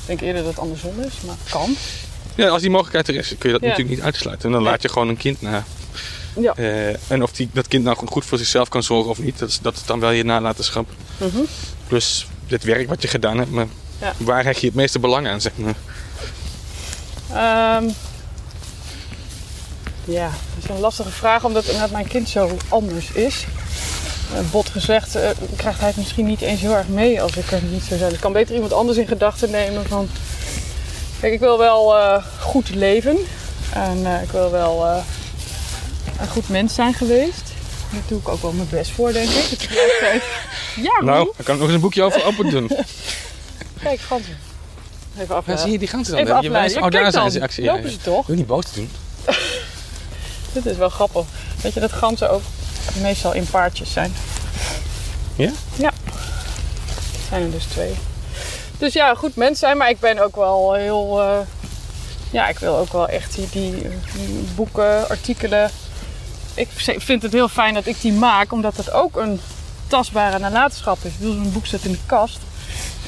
Ik 0.00 0.06
denk 0.06 0.20
eerder 0.20 0.42
dat 0.42 0.50
het 0.50 0.60
andersom 0.60 1.00
is, 1.00 1.12
maar 1.26 1.36
kan. 1.50 1.76
Ja, 2.34 2.48
als 2.48 2.60
die 2.60 2.70
mogelijkheid 2.70 3.08
er 3.08 3.14
is, 3.14 3.28
kun 3.38 3.48
je 3.48 3.52
dat 3.52 3.60
Ja. 3.62 3.68
natuurlijk 3.68 3.96
niet 3.96 4.04
uitsluiten. 4.04 4.46
En 4.46 4.52
dan 4.52 4.62
Nee. 4.62 4.70
laat 4.70 4.82
je 4.82 4.88
gewoon 4.88 5.08
een 5.08 5.16
kind 5.16 5.40
na. 5.42 5.64
Ja. 6.40 6.52
Eh, 6.56 7.10
en 7.10 7.22
of 7.22 7.32
die, 7.32 7.48
dat 7.52 7.68
kind 7.68 7.84
nou 7.84 7.96
goed 8.06 8.24
voor 8.24 8.38
zichzelf 8.38 8.68
kan 8.68 8.82
zorgen 8.82 9.10
of 9.10 9.18
niet, 9.18 9.38
dat 9.38 9.48
is, 9.48 9.58
dat 9.60 9.74
is 9.74 9.84
dan 9.84 10.00
wel 10.00 10.10
je 10.10 10.24
nalatenschap. 10.24 10.88
Mhm. 11.18 11.38
Plus 11.86 12.26
het 12.46 12.64
werk 12.64 12.88
wat 12.88 13.02
je 13.02 13.08
gedaan 13.08 13.38
hebt, 13.38 13.50
maar 13.50 13.66
Ja. 14.00 14.12
waar 14.16 14.44
hecht 14.44 14.60
je 14.60 14.66
het 14.66 14.74
meeste 14.74 14.98
belang 14.98 15.28
aan, 15.28 15.40
zeg 15.40 15.52
maar. 15.56 15.74
Ehm, 17.32 17.88
ja, 20.04 20.30
dat 20.54 20.64
is 20.64 20.70
een 20.70 20.80
lastige 20.80 21.10
vraag 21.10 21.44
omdat 21.44 21.90
mijn 21.90 22.08
kind 22.08 22.28
zo 22.28 22.56
anders 22.68 23.10
is. 23.10 23.46
Eh, 24.34 24.40
bot 24.50 24.68
gezegd 24.68 25.14
eh, 25.14 25.30
krijgt 25.56 25.78
hij 25.78 25.88
het 25.88 25.96
misschien 25.96 26.26
niet 26.26 26.40
eens 26.40 26.60
heel 26.60 26.74
erg 26.74 26.88
mee 26.88 27.22
als 27.22 27.36
ik 27.36 27.50
er 27.50 27.62
niet 27.62 27.82
zou 27.82 27.98
zijn. 27.98 28.12
Ik 28.12 28.20
kan 28.20 28.32
beter 28.32 28.54
iemand 28.54 28.72
anders 28.72 28.98
in 28.98 29.06
gedachten 29.06 29.50
nemen 29.50 29.86
van... 29.86 30.08
Kijk, 31.20 31.32
ik 31.32 31.40
wil 31.40 31.58
wel 31.58 31.96
eh, 31.96 32.24
goed 32.40 32.74
leven. 32.74 33.16
En 33.72 34.06
ik 34.22 34.30
wil 34.30 34.50
wel 34.50 34.86
een 36.20 36.28
goed 36.28 36.48
mens 36.48 36.74
zijn 36.74 36.94
geweest. 36.94 37.52
Daar 37.92 38.00
doe 38.06 38.18
ik 38.18 38.28
ook 38.28 38.42
wel 38.42 38.52
mijn 38.52 38.68
best 38.70 38.90
voor, 38.90 39.12
denk 39.12 39.30
ik. 39.30 39.68
Ja. 40.76 41.00
Nou, 41.04 41.24
dan 41.24 41.44
kan 41.44 41.54
ik 41.54 41.60
nog 41.60 41.68
eens 41.68 41.72
een 41.72 41.80
boekje 41.80 42.02
over 42.02 42.24
open 42.24 42.50
doen. 42.50 42.70
Kijk, 43.82 44.00
ganzen. 44.00 44.36
Even 45.14 45.26
Ja, 45.28 45.34
afleiden. 45.34 45.58
zie 45.64 45.72
je 45.72 45.78
die 45.78 45.88
ganzen 45.88 46.12
dan? 46.12 46.22
Even 46.22 46.32
Je 46.34 46.38
afleiden. 46.38 46.72
wijst- 46.80 46.86
oh, 46.94 47.02
daar 47.02 47.12
zijn 47.12 47.30
ze. 47.30 47.42
Actie. 47.42 47.64
Lopen 47.64 47.90
ze 47.90 47.96
toch? 47.96 48.26
Wil 48.26 48.34
je 48.34 48.40
niet 48.40 48.46
boos 48.46 48.72
doen? 48.72 48.90
Dit 50.52 50.66
is 50.66 50.76
wel 50.76 50.88
grappig. 50.88 51.24
Weet 51.62 51.74
je 51.74 51.80
dat 51.80 51.92
ganzen 51.92 52.30
ook 52.30 52.42
meestal 53.00 53.32
in 53.32 53.46
paardjes 53.46 53.92
zijn? 53.92 54.12
Ja? 55.36 55.50
Ja. 55.74 55.92
Het 57.12 57.20
zijn 57.28 57.42
er 57.42 57.50
dus 57.50 57.64
twee. 57.64 57.94
Dus 58.78 58.92
ja, 58.92 59.14
goed 59.14 59.36
mens 59.36 59.58
zijn, 59.58 59.76
maar 59.76 59.90
ik 59.90 60.00
ben 60.00 60.18
ook 60.18 60.36
wel 60.36 60.72
heel... 60.74 61.20
eh, 61.22 61.38
ja, 62.30 62.48
ik 62.48 62.58
wil 62.58 62.76
ook 62.76 62.92
wel 62.92 63.08
echt 63.08 63.34
die, 63.34 63.48
die, 63.50 63.70
die 64.14 64.44
boeken, 64.54 65.08
artikelen... 65.08 65.70
Ik 66.54 66.68
vind 66.98 67.22
het 67.22 67.32
heel 67.32 67.48
fijn 67.48 67.74
dat 67.74 67.86
ik 67.86 68.00
die 68.00 68.12
maak, 68.12 68.52
omdat 68.52 68.76
het 68.76 68.90
ook 68.90 69.16
een 69.16 69.40
tastbare 69.86 70.38
nalatenschap 70.38 70.98
is. 71.02 71.12
Ik 71.12 71.18
bedoel, 71.18 71.34
zo'n 71.34 71.52
boek 71.52 71.66
zit 71.66 71.84
in 71.84 71.92
de 71.92 71.98
kast. 72.06 72.38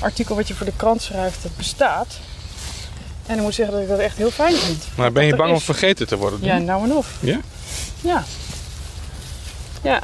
Artikel 0.01 0.35
wat 0.37 0.49
je 0.49 0.55
voor 0.55 0.67
de 0.67 0.73
krant 0.77 1.03
schrijft, 1.03 1.43
dat 1.43 1.57
bestaat. 1.57 2.19
En 3.27 3.37
ik 3.37 3.43
moet 3.43 3.55
zeggen 3.55 3.75
dat 3.75 3.83
ik 3.83 3.89
dat 3.91 3.99
echt 3.99 4.17
heel 4.17 4.31
fijn 4.31 4.55
vind. 4.57 4.85
Maar 4.97 5.13
ben 5.13 5.25
je 5.27 5.37
bang 5.37 5.53
om 5.53 5.61
vergeten 5.61 6.07
te 6.07 6.17
worden? 6.17 6.39
Ja, 6.43 6.59
nou 6.59 6.85
en 6.85 6.93
of. 6.93 7.09
Ja? 7.21 7.41
Ja. 8.01 8.25
Ja. 9.83 10.01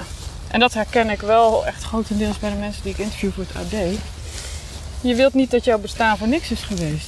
En 0.49 0.61
dat 0.61 0.75
herken 0.75 1.11
ik 1.11 1.21
wel 1.21 1.67
echt 1.67 1.83
grotendeels 1.83 2.39
bij 2.39 2.51
de 2.51 2.57
mensen 2.57 2.83
die 2.83 2.93
ik 2.93 2.99
interview 2.99 3.31
voor 3.33 3.45
het 3.53 3.57
AD. 3.73 3.99
Je 5.01 5.15
wilt 5.15 5.35
niet 5.35 5.51
dat 5.51 5.65
jouw 5.65 5.79
bestaan 5.79 6.19
voor 6.19 6.29
niks 6.29 6.51
is 6.51 6.63
geweest. 6.63 7.07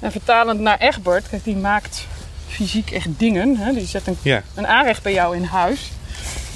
En 0.00 0.10
vertalend 0.12 0.60
naar 0.60 0.78
Egbert, 0.78 1.28
kijk, 1.28 1.44
die 1.44 1.56
maakt 1.56 2.06
fysiek 2.48 2.90
echt 2.90 3.06
dingen. 3.16 3.56
Hè? 3.56 3.72
Die 3.72 3.86
zet 3.86 4.06
een, 4.06 4.18
Ja. 4.22 4.42
een 4.54 4.66
aanrecht 4.66 5.02
bij 5.02 5.12
jou 5.12 5.36
in 5.36 5.44
huis. 5.44 5.80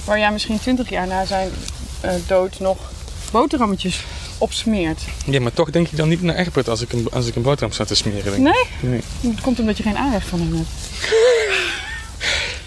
Waar 0.05 0.19
jij 0.19 0.33
misschien 0.33 0.59
20 0.61 0.89
jaar 0.89 1.07
na 1.07 1.25
zijn 1.25 1.51
eh, 2.01 2.13
dood 2.27 2.61
nog 2.61 2.79
boterhammetjes 3.31 4.01
op 4.43 4.53
smeert. 4.53 5.03
Ja, 5.27 5.41
maar 5.41 5.53
toch 5.53 5.71
denk 5.71 5.89
ik 5.89 5.97
dan 5.97 6.09
niet 6.09 6.23
naar 6.23 6.37
Egbert 6.37 6.69
als 6.69 6.81
ik 6.81 6.93
een, 6.93 7.07
als 7.13 7.27
ik 7.27 7.35
een 7.37 7.43
boterham 7.43 7.73
sta 7.73 7.85
te 7.85 7.95
smeren. 7.95 8.23
Denk. 8.25 8.37
ik. 8.37 8.43
Nee? 8.81 8.91
Nee. 8.91 9.01
Dat 9.21 9.41
komt 9.41 9.59
omdat 9.61 9.77
je 9.77 9.83
geen 9.83 9.97
aanrecht 9.97 10.29
van 10.29 10.41
hem 10.41 10.55
hebt. 10.55 10.69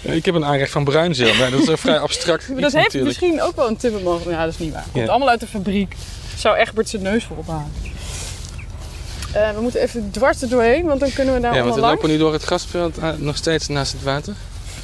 Ja, 0.00 0.12
Ik 0.12 0.24
heb 0.24 0.34
een 0.34 0.44
aanrecht 0.44 0.70
van 0.72 0.84
bruinzeel, 0.84 1.34
maar 1.34 1.50
dat 1.50 1.60
is 1.60 1.66
een 1.68 1.78
vrij 1.78 1.98
abstract 1.98 2.48
Maar 2.52 2.60
dat 2.60 2.72
heeft 2.72 2.84
natuurlijk. 2.84 3.04
misschien 3.20 3.42
ook 3.42 3.56
wel 3.56 3.68
een 3.68 3.76
timmerman. 3.76 4.20
Ja, 4.28 4.44
dat 4.44 4.52
is 4.52 4.58
niet 4.58 4.72
waar. 4.72 4.82
Het 4.82 4.90
komt 4.92 5.04
Ja. 5.04 5.10
allemaal 5.10 5.28
uit 5.28 5.40
de 5.40 5.46
fabriek. 5.46 5.94
Zou 6.36 6.56
Egbert 6.56 6.88
zijn 6.88 7.02
neus 7.02 7.24
voor 7.24 7.36
ophalen. 7.36 7.72
Eh, 9.32 9.50
we 9.54 9.60
moeten 9.60 9.80
even 9.80 10.10
dwars 10.10 10.42
er 10.42 10.48
doorheen, 10.48 10.84
want 10.84 11.00
dan 11.00 11.12
kunnen 11.12 11.34
we 11.34 11.40
daar 11.40 11.54
Ja, 11.54 11.62
want 11.62 11.74
we 11.74 11.80
allemaal 11.80 11.88
langs. 11.88 12.02
lopen 12.02 12.08
nu 12.10 12.18
door 12.18 12.32
het 12.32 12.42
grasveld 12.42 12.98
eh, 12.98 13.08
nog 13.18 13.36
steeds 13.36 13.68
naast 13.68 13.92
het 13.92 14.02
water. 14.02 14.34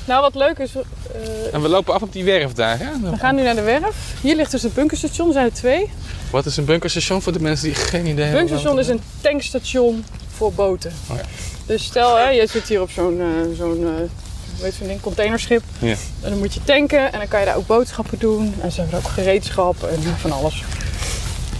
Nou, 0.04 0.20
wat 0.20 0.34
leuk 0.34 0.58
is, 0.58 0.74
eh, 0.74 1.54
En 1.54 1.62
we 1.62 1.68
lopen 1.68 1.94
af 1.94 2.02
op 2.02 2.12
die 2.12 2.24
werf 2.24 2.52
daar. 2.52 2.78
Hè? 2.78 3.10
we 3.10 3.16
gaan 3.16 3.34
nu 3.34 3.42
naar 3.42 3.54
de 3.54 3.62
werf. 3.62 4.14
Hier 4.20 4.36
ligt 4.36 4.50
dus 4.50 4.62
het 4.62 4.74
bunkerstation, 4.74 5.26
er 5.26 5.32
zijn 5.32 5.46
er 5.46 5.52
twee. 5.52 5.90
Wat 6.30 6.46
is 6.46 6.56
een 6.56 6.64
bunkerstation 6.64 7.22
voor 7.22 7.32
de 7.32 7.40
mensen 7.40 7.66
die 7.66 7.74
geen 7.74 8.06
idee 8.06 8.24
hebben? 8.24 8.46
bunkerstation 8.46 8.78
is 8.78 8.88
een 8.88 9.00
tankstation 9.20 10.04
voor 10.36 10.52
boten. 10.52 10.92
Oh 11.10 11.16
ja. 11.16 11.22
Dus 11.66 11.84
stel, 11.84 12.16
hè, 12.16 12.28
je 12.28 12.46
zit 12.46 12.68
hier 12.68 12.80
op 12.80 12.90
zo'n 12.90 13.20
eh, 13.20 13.56
zo'n 13.56 13.84
eh, 13.84 14.62
heet 14.62 14.74
zo'n 14.74 14.86
ding, 14.86 15.00
containerschip. 15.00 15.62
Ja. 15.78 15.94
En 16.20 16.30
dan 16.30 16.38
moet 16.38 16.54
je 16.54 16.60
tanken 16.64 17.12
en 17.12 17.18
dan 17.18 17.28
kan 17.28 17.40
je 17.40 17.46
daar 17.46 17.56
ook 17.56 17.66
boodschappen 17.66 18.18
doen. 18.18 18.54
En 18.60 18.72
ze 18.72 18.80
hebben 18.80 18.98
ook 18.98 19.08
gereedschap 19.08 19.82
en 19.82 20.02
van 20.02 20.32
alles. 20.32 20.64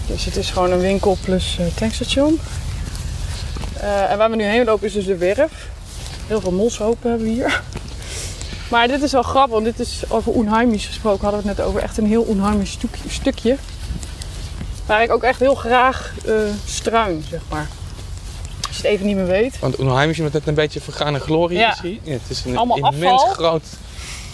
Dus 0.07 0.25
het 0.25 0.35
is 0.35 0.49
gewoon 0.49 0.71
een 0.71 0.79
winkel 0.79 1.17
plus 1.23 1.57
eh, 1.59 1.65
tankstation. 1.75 2.39
Eh, 3.79 4.11
en 4.11 4.17
waar 4.17 4.29
we 4.29 4.35
nu 4.35 4.43
heen 4.43 4.65
lopen 4.65 4.87
is 4.87 4.93
dus 4.93 5.05
de 5.05 5.17
werf. 5.17 5.69
Heel 6.27 6.41
veel 6.41 6.51
moshopen 6.51 7.09
hebben 7.09 7.27
we 7.27 7.33
hier. 7.33 7.61
Maar 8.73 8.87
dit 8.87 9.01
is 9.01 9.11
wel 9.11 9.23
grappig, 9.23 9.53
want 9.53 9.65
dit 9.65 9.79
is 9.79 10.03
over 10.07 10.31
onheimisch 10.31 10.85
gesproken. 10.85 11.21
Hadden 11.23 11.41
we 11.41 11.47
het 11.47 11.57
net 11.57 11.65
over 11.67 11.81
echt 11.81 11.97
een 11.97 12.05
heel 12.07 12.21
onheimisch 12.21 12.77
stukje. 13.07 13.57
Waar 14.85 15.03
ik 15.03 15.11
ook 15.11 15.23
echt 15.23 15.39
heel 15.39 15.55
graag 15.55 16.13
eh, 16.25 16.33
struin, 16.65 17.23
zeg 17.29 17.41
maar. 17.49 17.67
Als 18.67 18.77
je 18.77 18.81
het 18.83 18.91
even 18.91 19.05
niet 19.05 19.15
meer 19.15 19.25
weet. 19.25 19.59
Want 19.59 19.79
Unheim 19.79 20.09
is 20.09 20.17
met 20.17 20.33
net 20.33 20.47
een 20.47 20.53
beetje 20.53 20.81
vergane 20.81 21.19
glorie 21.19 21.57
Ja. 21.57 21.71
is 21.71 21.79
hier. 21.81 21.97
Ja, 22.03 22.11
het 22.11 22.21
is 22.29 22.45
een 22.45 22.57
Allemaal 22.57 22.77
immens 22.77 23.21
afval. 23.21 23.33
groot, 23.33 23.63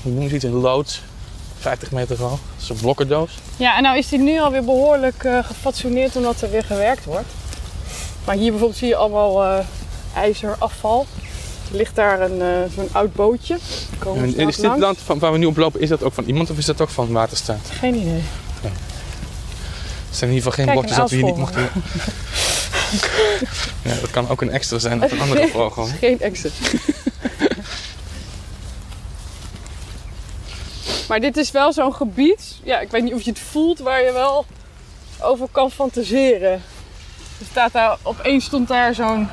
hoe 0.02 0.12
noem 0.12 0.24
je 0.28 0.34
het, 0.34 0.44
een 0.44 0.52
loods. 0.54 1.02
50 1.60 1.92
meter 1.92 2.18
hoog. 2.22 2.30
Dat 2.30 2.62
is 2.62 2.70
een 2.70 2.76
blokkendoos. 2.76 3.32
Ja, 3.58 3.78
en 3.78 3.84
nou 3.84 3.98
is 3.98 4.08
die 4.08 4.20
nu 4.20 4.40
alweer 4.40 4.64
behoorlijk 4.64 5.24
eh 5.24 5.44
gefatsoeneerd 5.44 6.16
omdat 6.16 6.42
er 6.42 6.50
weer 6.52 6.64
gewerkt 6.64 7.06
wordt. 7.06 7.28
Maar 8.26 8.36
hier 8.36 8.50
bijvoorbeeld 8.50 8.80
zie 8.80 8.88
je 8.88 8.96
allemaal 8.96 9.44
eh, 9.44 9.66
ijzerafval. 10.16 11.06
Er 11.72 11.78
ligt 11.78 11.96
daar 11.96 12.22
een, 12.22 12.42
eh, 12.42 12.72
zo'n 12.76 12.90
oud 12.92 13.14
bootje. 13.14 13.58
Komen 14.00 14.24
En 14.38 14.48
is 14.48 14.56
dit 14.56 14.66
langs. 14.66 14.82
land 14.82 14.98
van, 15.00 15.20
waar 15.20 15.32
we 15.32 15.38
nu 15.38 15.46
op 15.46 15.58
lopen, 15.58 15.82
is 15.82 15.90
dat 15.90 16.04
ook 16.04 16.14
van 16.14 16.24
iemand 16.24 16.50
of 16.50 16.58
is 16.58 16.66
dat 16.66 16.82
ook 16.82 16.90
van 16.90 17.12
Waterstaat? 17.12 17.70
Geen 17.80 17.96
idee. 17.96 18.22
Er 20.10 20.16
zijn 20.16 20.30
in 20.30 20.36
ieder 20.36 20.52
geval 20.52 20.66
geen 20.66 20.76
bordjes 20.76 20.98
dat 20.98 21.10
we 21.10 21.16
hier 21.16 21.26
niet 21.26 21.38
mochten... 21.38 21.62
ja, 23.90 23.94
dat 24.02 24.12
kan 24.12 24.30
ook 24.30 24.42
een 24.42 24.52
extra 24.52 24.80
zijn 24.80 25.04
of 25.04 25.12
een 25.12 25.22
andere 25.22 25.48
gewoon. 25.48 25.88
Geen 26.00 26.20
exit. 26.20 26.52
maar 31.08 31.20
dit 31.20 31.38
is 31.38 31.52
wel 31.52 31.74
zo'n 31.74 31.94
gebied. 31.94 32.56
Ja, 32.64 32.80
ik 32.80 32.92
weet 32.92 33.04
niet 33.04 33.14
of 33.14 33.22
je 33.22 33.30
het 33.30 33.40
voelt 33.40 33.80
waar 33.80 34.04
je 34.04 34.12
wel 34.12 34.46
over 35.20 35.48
kan 35.52 35.72
fantaseren. 35.72 36.52
Er 37.40 37.46
staat 37.50 37.72
daar, 37.72 37.98
opeens 38.02 38.46
stond 38.46 38.68
daar 38.68 38.96
zo'n 38.96 39.30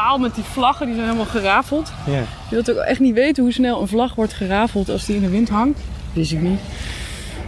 paal 0.00 0.18
met 0.18 0.34
die 0.34 0.44
vlaggen, 0.44 0.86
die 0.86 0.94
zijn 0.94 1.06
helemaal 1.06 1.30
gerafeld. 1.30 1.92
Ja. 2.06 2.12
Je 2.12 2.24
wilt 2.48 2.70
ook 2.70 2.76
echt 2.76 3.00
niet 3.00 3.14
weten 3.14 3.42
hoe 3.42 3.52
snel 3.52 3.80
een 3.80 3.88
vlag 3.88 4.14
wordt 4.14 4.32
gerafeld 4.32 4.88
als 4.88 5.04
die 5.06 5.16
in 5.16 5.22
de 5.22 5.28
wind 5.28 5.48
hangt. 5.48 5.80
Wist 6.12 6.32
ik 6.32 6.40
niet. 6.40 6.60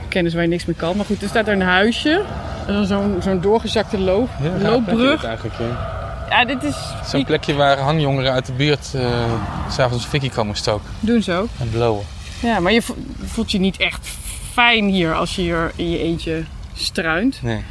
Kennis 0.08 0.32
waar 0.34 0.42
je 0.42 0.48
niks 0.48 0.64
mee 0.64 0.76
kan. 0.76 0.96
Maar 0.96 1.06
goed, 1.06 1.22
er 1.22 1.28
staat 1.28 1.46
er 1.46 1.52
een 1.52 1.62
huisje. 1.62 2.22
En 2.66 2.72
dan 2.74 2.86
Zo'n 2.86 3.16
zo'n 3.22 3.40
doorgezakte 3.40 3.98
loop, 3.98 4.28
Ja, 4.42 4.68
loopbrug. 4.70 5.24
eigenlijk, 5.24 5.58
ja. 5.58 5.94
Ja, 6.30 6.44
dit 6.44 6.62
is... 6.62 6.74
Zo'n 7.06 7.24
plekje 7.24 7.54
waar 7.54 7.78
hangjongeren 7.78 8.32
uit 8.32 8.46
de 8.46 8.52
buurt 8.52 8.90
eh, 8.94 9.24
s 9.70 9.74
s'avonds 9.74 10.04
een 10.04 10.10
fikkie 10.10 10.30
komen 10.30 10.56
stoken 10.56 10.90
Doen 11.00 11.22
zo. 11.22 11.46
en 11.60 11.70
blowen. 11.70 12.04
Ja, 12.42 12.60
maar 12.60 12.72
je 12.72 12.82
vo- 12.82 12.96
voelt 13.24 13.50
je 13.50 13.58
niet 13.58 13.76
echt 13.76 14.08
fijn 14.52 14.84
hier 14.88 15.14
als 15.14 15.36
je 15.36 15.42
hier 15.42 15.72
in 15.76 15.90
je 15.90 15.98
eentje 16.02 16.42
struint. 16.74 17.38
Nee. 17.42 17.62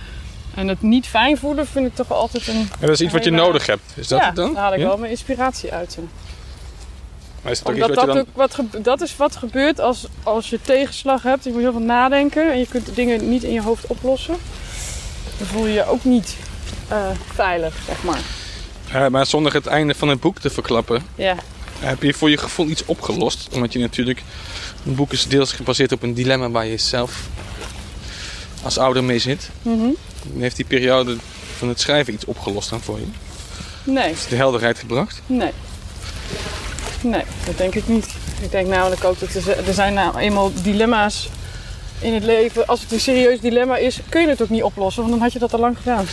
En 0.55 0.67
het 0.67 0.81
niet 0.81 1.07
fijn 1.07 1.37
voelen 1.37 1.67
vind 1.67 1.85
ik 1.87 1.95
toch 1.95 2.11
altijd 2.11 2.47
een... 2.47 2.59
Ja, 2.59 2.67
dat 2.79 2.89
is 2.89 3.01
iets 3.01 3.13
wat 3.13 3.23
je 3.23 3.29
Hele- 3.29 3.41
nodig 3.43 3.65
hebt. 3.65 3.81
Is 3.95 4.07
dat 4.07 4.19
ja, 4.19 4.25
het 4.25 4.35
dan? 4.35 4.53
daar 4.53 4.63
haal 4.63 4.73
ik 4.73 4.79
Ja? 4.79 4.85
wel 4.87 4.97
mijn 4.97 5.11
inspiratie 5.11 5.71
uit. 5.73 5.97
Maar 7.41 7.51
is 7.51 7.59
het 7.59 7.67
ook 7.67 7.73
iets 7.75 7.83
Omdat 7.85 7.97
wat 8.05 8.05
je 8.05 8.13
dat, 8.13 8.25
dan... 8.25 8.33
ook 8.33 8.37
wat 8.37 8.53
gebe- 8.55 8.81
dat 8.81 9.01
is 9.01 9.15
wat 9.15 9.35
gebeurt 9.35 9.79
als, 9.79 10.05
als 10.23 10.49
je 10.49 10.59
tegenslag 10.61 11.23
hebt. 11.23 11.43
Je 11.43 11.51
moet 11.51 11.61
heel 11.61 11.71
veel 11.71 11.81
nadenken 11.81 12.51
en 12.51 12.59
je 12.59 12.67
kunt 12.67 12.95
dingen 12.95 13.29
niet 13.29 13.43
in 13.43 13.53
je 13.53 13.61
hoofd 13.61 13.87
oplossen. 13.87 14.35
Dan 15.37 15.47
voel 15.47 15.65
je 15.65 15.73
je 15.73 15.85
ook 15.85 16.03
niet 16.03 16.35
eh, 16.87 16.97
veilig, 17.33 17.75
zeg 17.87 18.03
maar. 18.03 19.09
Maar 19.09 19.25
zonder 19.25 19.53
het 19.53 19.65
einde 19.67 19.95
van 19.95 20.07
het 20.07 20.19
boek 20.19 20.39
te 20.39 20.49
verklappen, 20.49 21.05
Ja, 21.15 21.35
heb 21.79 22.03
je 22.03 22.13
voor 22.13 22.29
je 22.29 22.37
gevoel 22.37 22.67
iets 22.67 22.85
opgelost. 22.85 23.47
Omdat 23.53 23.73
je 23.73 23.79
natuurlijk... 23.79 24.23
Een 24.85 24.95
boek 24.95 25.11
is 25.11 25.27
deels 25.27 25.51
gebaseerd 25.51 25.91
op 25.91 26.03
een 26.03 26.13
dilemma 26.13 26.49
waar 26.49 26.65
je 26.65 26.77
zelf 26.77 27.27
als 28.63 28.77
ouder 28.77 29.03
mee 29.03 29.19
zit. 29.19 29.49
Mhm. 29.61 29.87
Heeft 30.37 30.55
die 30.55 30.65
periode 30.65 31.17
van 31.57 31.67
het 31.67 31.79
schrijven 31.79 32.13
iets 32.13 32.25
opgelost 32.25 32.69
dan 32.69 32.81
voor 32.81 32.99
je? 32.99 33.05
nee, 33.83 34.11
Is 34.11 34.27
de 34.27 34.35
helderheid 34.35 34.79
gebracht? 34.79 35.21
nee. 35.25 35.51
Nee, 37.01 37.23
dat 37.45 37.57
denk 37.57 37.75
ik 37.75 37.87
niet. 37.87 38.07
Ik 38.41 38.51
denk 38.51 38.67
namelijk 38.67 39.03
ook 39.03 39.19
dat 39.19 39.33
er, 39.33 39.67
er 39.67 39.73
zijn 39.73 39.93
nou 39.93 40.17
eenmaal 40.17 40.51
dilemma's 40.61 41.29
in 41.99 42.13
het 42.13 42.23
leven. 42.23 42.67
Als 42.67 42.81
het 42.81 42.91
een 42.91 42.99
serieus 42.99 43.39
dilemma 43.39 43.77
is, 43.77 43.99
kun 44.09 44.21
je 44.21 44.27
het 44.27 44.41
ook 44.41 44.49
niet 44.49 44.63
oplossen, 44.63 45.01
want 45.01 45.13
dan 45.13 45.23
had 45.23 45.33
je 45.33 45.39
dat 45.39 45.53
al 45.53 45.59
lang 45.59 45.77
gedaan. 45.77 46.05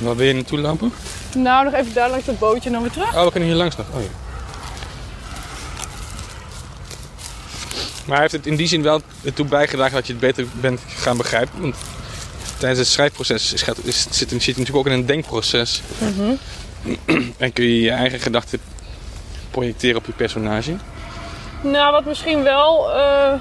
Waar 0.00 0.16
wil 0.16 0.26
je 0.26 0.32
naartoe 0.34 0.58
lopen? 0.58 0.92
Nou, 1.34 1.64
nog 1.64 1.74
even 1.74 1.94
daar 1.94 2.10
langs 2.10 2.24
dat 2.26 2.38
bootje 2.38 2.66
en 2.66 2.72
dan 2.72 2.82
weer 2.82 2.90
terug. 2.90 3.16
Oh, 3.16 3.24
we 3.24 3.30
kunnen 3.30 3.48
hier 3.48 3.58
langs 3.58 3.76
nog. 3.76 3.86
Oh, 3.94 4.02
ja. 4.02 4.08
Maar 8.08 8.20
heeft 8.20 8.32
het 8.32 8.46
in 8.46 8.56
die 8.56 8.66
zin 8.66 8.82
wel 8.82 9.00
ertoe 9.24 9.46
bijgedragen 9.46 9.94
dat 9.94 10.06
je 10.06 10.12
het 10.12 10.20
beter 10.22 10.46
bent 10.60 10.80
gaan 10.86 11.16
begrijpen? 11.16 11.60
Want 11.60 11.74
tijdens 12.58 12.78
het 12.80 12.88
schrijfproces 12.88 13.52
is, 13.52 13.62
gaat- 13.62 13.84
is, 13.84 14.00
zit, 14.10 14.28
zit 14.30 14.30
je 14.44 14.50
natuurlijk 14.50 14.76
ook 14.76 14.86
in 14.86 14.92
een 14.92 15.06
denkproces. 15.06 15.82
Mhm. 15.98 16.32
En 17.36 17.52
kun 17.52 17.64
je 17.64 17.80
je 17.80 17.90
eigen 17.90 18.18
gedachten 18.20 18.58
projecteren 19.50 19.96
op 19.96 20.06
je 20.06 20.12
personage. 20.12 20.76
Nou, 21.62 21.92
wat 21.92 22.04
misschien 22.04 22.42
wel. 22.42 22.92
eh, 22.92 23.32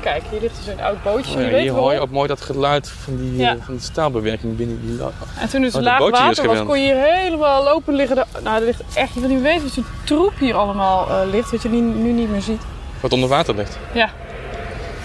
Kijk, 0.00 0.22
hier 0.30 0.40
ligt 0.40 0.56
dus 0.56 0.74
een 0.74 0.80
oud 0.80 1.02
bootje. 1.02 1.30
Oh 1.34 1.38
je 1.40 1.44
ja, 1.46 1.50
weet 1.52 1.60
hier 1.62 1.72
wel. 1.72 1.82
hoor 1.82 1.92
je 1.92 2.00
ook 2.00 2.10
mooi 2.10 2.28
dat 2.28 2.40
geluid 2.40 2.88
van, 3.04 3.16
die, 3.16 3.36
Ja. 3.36 3.54
eh, 3.54 3.62
van 3.64 3.74
de 3.74 3.82
staalbewerking 3.82 4.56
binnen 4.56 4.80
die 4.86 4.98
En 5.38 5.48
toen 5.48 5.62
het 5.62 5.74
Oh, 5.74 5.82
dat 5.82 5.82
laag 5.82 5.98
water 5.98 6.26
was, 6.26 6.38
geweldig. 6.38 6.64
kon 6.66 6.80
je 6.80 6.84
hier 6.94 7.02
helemaal 7.14 7.64
lopen 7.64 7.94
liggen. 7.94 8.26
Nou, 8.42 8.58
er 8.60 8.64
ligt 8.66 8.82
echt, 8.94 9.14
je 9.14 9.20
wil 9.20 9.28
niet 9.28 9.42
weten 9.42 9.62
wat 9.62 9.72
voor 9.72 9.84
troep 10.04 10.32
hier 10.38 10.54
allemaal 10.54 11.08
eh, 11.10 11.30
ligt, 11.30 11.50
wat 11.50 11.62
je 11.62 11.68
nu, 11.68 11.80
nu 11.80 12.12
niet 12.12 12.30
meer 12.30 12.42
ziet. 12.42 12.60
Wat 13.00 13.12
onder 13.12 13.28
water 13.28 13.54
ligt. 13.54 13.78
Ja. 13.94 14.06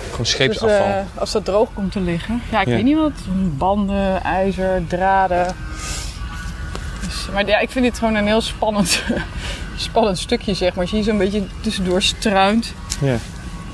Gewoon 0.01 0.17
Dus 0.17 0.29
scheepsafval. 0.29 0.87
eh, 0.87 1.03
als 1.15 1.31
dat 1.31 1.45
droog 1.45 1.73
komt 1.73 1.91
te 1.91 1.99
liggen. 2.01 2.41
Ja, 2.51 2.61
ik 2.61 2.67
Ja. 2.67 2.73
weet 2.73 2.83
niet 2.83 2.97
wat. 2.97 3.11
Banden, 3.57 4.21
ijzer, 4.23 4.87
draden. 4.87 5.55
Dus, 7.01 7.27
maar 7.33 7.47
ja, 7.47 7.57
ik 7.59 7.69
vind 7.69 7.85
dit 7.85 7.97
gewoon 7.99 8.15
een 8.15 8.25
heel 8.25 8.41
spannend, 8.41 9.03
spannend 9.77 10.17
stukje, 10.17 10.53
zeg 10.53 10.69
maar. 10.69 10.79
Als 10.81 10.89
je 10.89 10.95
hier 10.95 11.05
zo'n 11.05 11.17
beetje 11.17 11.43
tussendoor 11.61 12.01
struint. 12.01 12.73
Ja. 13.01 13.15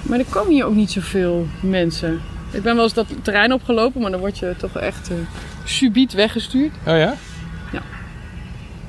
Maar 0.01 0.19
er 0.19 0.25
komen 0.29 0.53
hier 0.53 0.65
ook 0.65 0.75
niet 0.75 0.91
zoveel 0.91 1.47
mensen. 1.61 2.21
Ik 2.51 2.63
ben 2.63 2.75
wel 2.75 2.83
eens 2.83 2.93
dat 2.93 3.05
terrein 3.21 3.53
opgelopen, 3.53 4.01
maar 4.01 4.11
dan 4.11 4.19
word 4.19 4.37
je 4.39 4.55
toch 4.57 4.77
echt 4.77 5.09
eh, 5.09 5.15
subiet 5.63 6.13
weggestuurd. 6.13 6.71
Oh 6.87 6.97
ja? 6.97 7.13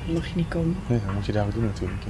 Dan 0.07 0.15
mag 0.15 0.27
je 0.27 0.33
niet 0.35 0.49
komen. 0.49 0.77
Nee, 0.87 1.01
dat 1.07 1.15
moet 1.15 1.27
je 1.27 1.33
daar 1.33 1.45
ook 1.45 1.55
doen 1.55 1.65
natuurlijk. 1.65 2.01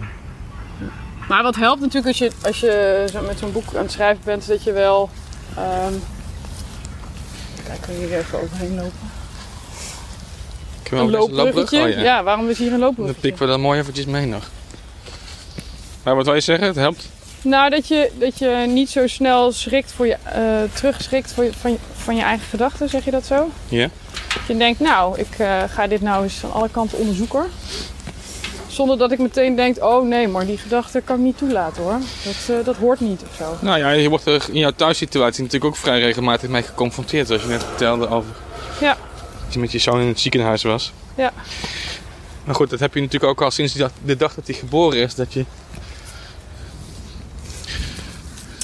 ja. 0.81 0.87
Maar 1.33 1.42
wat 1.42 1.57
helpt 1.57 1.81
natuurlijk 1.81 2.07
als 2.07 2.18
je, 2.18 2.31
als 2.42 2.61
je 2.61 3.05
met 3.27 3.38
zo'n 3.38 3.53
boek 3.53 3.75
aan 3.75 3.83
het 3.83 3.92
schrijven 3.92 4.23
bent, 4.25 4.42
is 4.42 4.49
dat 4.49 4.62
je 4.62 4.73
wel. 4.73 5.11
ehm 5.57 5.92
kijk, 7.66 7.81
kan 7.81 7.95
je 7.95 8.07
hier 8.07 8.18
even 8.18 8.42
overheen 8.42 8.75
lopen? 8.75 9.11
Ik 10.83 10.90
wil 10.90 11.01
Een 11.01 11.11
loopbruggetje. 11.11 11.77
loopbrug. 11.79 11.97
Oh, 11.97 12.03
ja. 12.03 12.23
waarom 12.23 12.49
is 12.49 12.59
hier 12.59 12.66
een 12.66 12.73
Dan 12.73 12.81
loopbruggetje? 12.81 13.21
pikken 13.21 13.42
we 13.42 13.49
dat 13.49 13.59
mooi 13.61 13.81
eventjes 13.81 14.05
mee 14.07 14.27
nog. 14.27 14.51
Maar 16.03 16.14
wat 16.16 16.25
wil 16.25 16.35
je 16.35 16.40
zeggen? 16.40 16.66
Het 16.66 16.77
helpt? 16.77 17.09
Nou, 17.42 17.71
dat 17.71 17.88
je, 17.88 18.11
dat 18.18 18.38
je 18.38 18.64
niet 18.68 18.90
zo 18.90 19.07
snel 19.07 19.53
schrikt 19.53 19.92
voor 19.92 20.07
je, 20.07 20.16
eh 20.25 20.42
terugschrikt 20.73 21.33
voor 21.33 21.45
je, 21.45 21.53
van, 21.61 21.71
je, 21.71 21.79
van 21.97 22.16
je 22.16 22.23
eigen 22.23 22.47
gedachten, 22.47 22.88
zeg 22.88 23.05
je 23.05 23.11
dat 23.11 23.27
zo? 23.27 23.51
Ja. 23.68 23.88
Dat 24.35 24.47
je 24.47 24.57
denkt, 24.57 24.81
nou, 24.81 25.18
ik 25.18 25.38
eh, 25.38 25.62
ga 25.68 25.87
dit 25.87 26.01
nou 26.01 26.23
eens 26.23 26.35
van 26.35 26.53
alle 26.53 26.68
kanten 26.71 26.99
onderzoeken. 26.99 27.45
Zonder 28.73 28.99
dat 28.99 29.13
ik 29.13 29.19
meteen 29.19 29.57
denk, 29.57 29.85
oh 29.85 30.07
nee, 30.07 30.29
maar 30.29 30.47
die 30.47 30.59
gedachte 30.59 31.01
kan 31.05 31.17
ik 31.17 31.23
niet 31.23 31.39
toelaten 31.39 31.83
hoor. 31.83 31.99
Dat, 32.25 32.59
eh, 32.59 32.65
dat 32.65 32.77
hoort 32.77 33.01
niet 33.01 33.23
of 33.31 33.37
zo. 33.37 33.57
Nou 33.61 33.79
ja, 33.79 33.91
je 33.91 34.09
wordt 34.09 34.27
er 34.27 34.45
in 34.53 34.59
jouw 34.59 34.71
thuissituatie 34.77 35.43
natuurlijk 35.43 35.75
ook 35.75 35.81
vrij 35.81 36.01
regelmatig 36.01 36.49
mee 36.49 36.63
geconfronteerd. 36.63 37.27
Zoals 37.27 37.43
je 37.43 37.49
net 37.49 37.65
vertelde 37.65 38.09
over 38.09 38.31
Ja. 38.81 38.97
Dat 39.45 39.55
je 39.55 39.59
met 39.59 39.73
je 39.73 39.79
zoon 39.79 40.01
in 40.01 40.07
het 40.07 40.21
ziekenhuis 40.21 40.63
was. 40.63 40.93
Ja. 41.15 41.33
Maar 42.45 42.55
goed, 42.55 42.71
dat 42.71 42.81
heb 42.81 42.95
je 42.95 43.01
natuurlijk 43.01 43.31
ook 43.33 43.43
al 43.43 43.51
sinds 43.51 43.73
de 44.05 44.17
dag 44.17 44.35
dat 44.35 44.47
hij 44.47 44.55
geboren 44.55 44.99
is. 44.99 45.15
Dat 45.15 45.33
je 45.33 45.45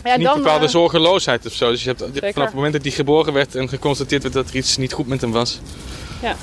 Ja, 0.05 0.17
niet 0.17 0.27
dan, 0.27 0.37
bepaalde 0.39 0.65
eh, 0.65 0.71
zorgeloosheid 0.71 1.47
of 1.47 1.53
zo. 1.53 1.71
Dus 1.71 1.83
je 1.83 1.89
hebt 1.89 2.01
vanaf 2.01 2.15
Zeker. 2.15 2.43
het 2.43 2.55
moment 2.55 2.73
dat 2.73 2.83
hij 2.83 2.91
geboren 2.93 3.33
werd 3.33 3.55
en 3.55 3.69
geconstateerd 3.69 4.23
werd 4.23 4.35
dat 4.35 4.49
er 4.49 4.57
iets 4.57 4.77
niet 4.77 4.93
goed 4.93 5.07
met 5.07 5.21
hem 5.21 5.33
was. 5.33 5.61
Ja. 6.23 6.37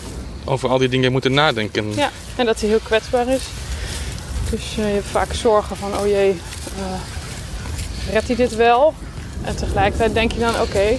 Over 0.46 0.70
al 0.70 0.78
die 0.78 0.90
dingen 0.90 1.12
moeten 1.12 1.34
nadenken. 1.34 1.94
Ja, 1.96 2.10
en 2.36 2.46
dat 2.46 2.60
hij 2.60 2.70
heel 2.70 2.80
kwetsbaar 2.84 3.28
is. 3.28 3.44
Dus 4.50 4.62
eh, 4.78 4.88
je 4.88 4.94
hebt 4.94 5.06
vaak 5.06 5.34
zorgen 5.34 5.76
van, 5.78 5.98
oh 5.98 6.08
jee, 6.08 6.30
eh 6.78 7.02
redt 8.12 8.28
hij 8.28 8.36
dit 8.36 8.56
wel? 8.56 8.94
En 9.42 9.56
tegelijkertijd 9.56 10.14
denk 10.14 10.32
je 10.32 10.40
dan, 10.40 10.62
oké, 10.62 10.98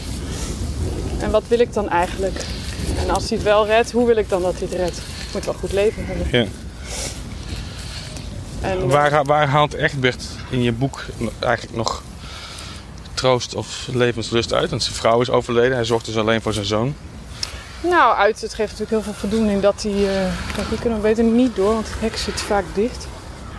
en 1.19 1.31
wat 1.31 1.43
wil 1.49 1.59
ik 1.59 1.73
dan 1.73 1.89
eigenlijk? 1.89 2.45
En 2.99 3.11
als 3.11 3.29
hij 3.29 3.37
het 3.37 3.47
wel 3.47 3.67
redt, 3.67 3.93
hoe 3.93 4.07
wil 4.07 4.17
ik 4.17 4.29
dan 4.29 4.43
dat 4.43 4.53
hij 4.59 4.67
het 4.71 4.77
redt? 4.77 4.97
Ik 4.97 5.33
moet 5.33 5.45
wel 5.45 5.55
goed 5.55 5.73
leven 5.73 6.07
hebben. 6.07 6.27
Ja. 6.41 6.47
En, 8.61 8.89
Waar, 8.89 9.25
waar 9.25 9.49
haalt 9.49 9.75
Egbert 9.75 10.25
in 10.51 10.63
je 10.63 10.73
boek 10.73 11.05
eigenlijk 11.39 11.77
nog 11.77 12.03
troost 13.15 13.55
of 13.55 13.89
levenslust 13.93 14.53
uit? 14.53 14.71
Want 14.71 14.83
zijn 14.83 14.95
vrouw 14.95 15.21
is 15.21 15.31
overleden, 15.31 15.75
hij 15.75 15.85
zorgt 15.85 16.07
dus 16.07 16.17
alleen 16.17 16.43
voor 16.43 16.53
zijn 16.53 16.67
zoon. 16.67 16.95
Nou, 17.81 18.17
uit, 18.17 18.41
het 18.41 18.55
geeft 18.55 18.71
natuurlijk 18.79 18.91
heel 18.91 19.03
veel 19.03 19.29
voldoening 19.29 19.63
dat 19.63 19.83
hij... 19.83 19.93
eh 19.93 20.33
kijk, 20.55 20.69
hier 20.69 20.79
kunnen 20.81 20.99
we 21.03 21.09
beter 21.09 21.25
niet 21.25 21.57
door, 21.57 21.73
want 21.75 21.89
het 21.91 22.01
hek 22.01 22.17
zit 22.17 22.41
vaak 22.41 22.65
dicht. 22.75 23.07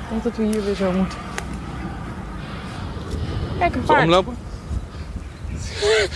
Denk 0.10 0.24
dat 0.24 0.36
we 0.36 0.44
hier 0.44 0.66
weer 0.66 0.76
zo 0.76 0.92
moeten. 0.92 1.18
Kijk, 3.60 3.76
een 3.76 3.84
paard. 3.84 4.04
omlopen? 4.04 4.38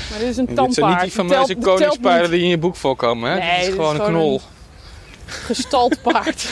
Maar 0.09 0.19
dit 0.19 0.27
is 0.27 0.37
een 0.37 0.45
Dit 0.45 0.55
tampaard. 0.55 0.75
zijn 0.75 0.87
niet 0.89 0.99
die 1.15 1.45
die 1.55 1.63
telt 1.63 1.79
koningspaarden 1.79 2.29
die 2.31 2.41
in 2.41 2.47
je 2.47 2.57
boek 2.57 2.75
voorkomen. 2.75 3.31
Hè? 3.31 3.37
Nee, 3.37 3.49
dit 3.49 3.59
is 3.59 3.65
dit 3.65 3.67
is 3.69 3.75
gewoon 3.75 3.99
een 3.99 4.05
knol. 4.05 4.41
Gestald 5.25 6.01
paard. 6.11 6.47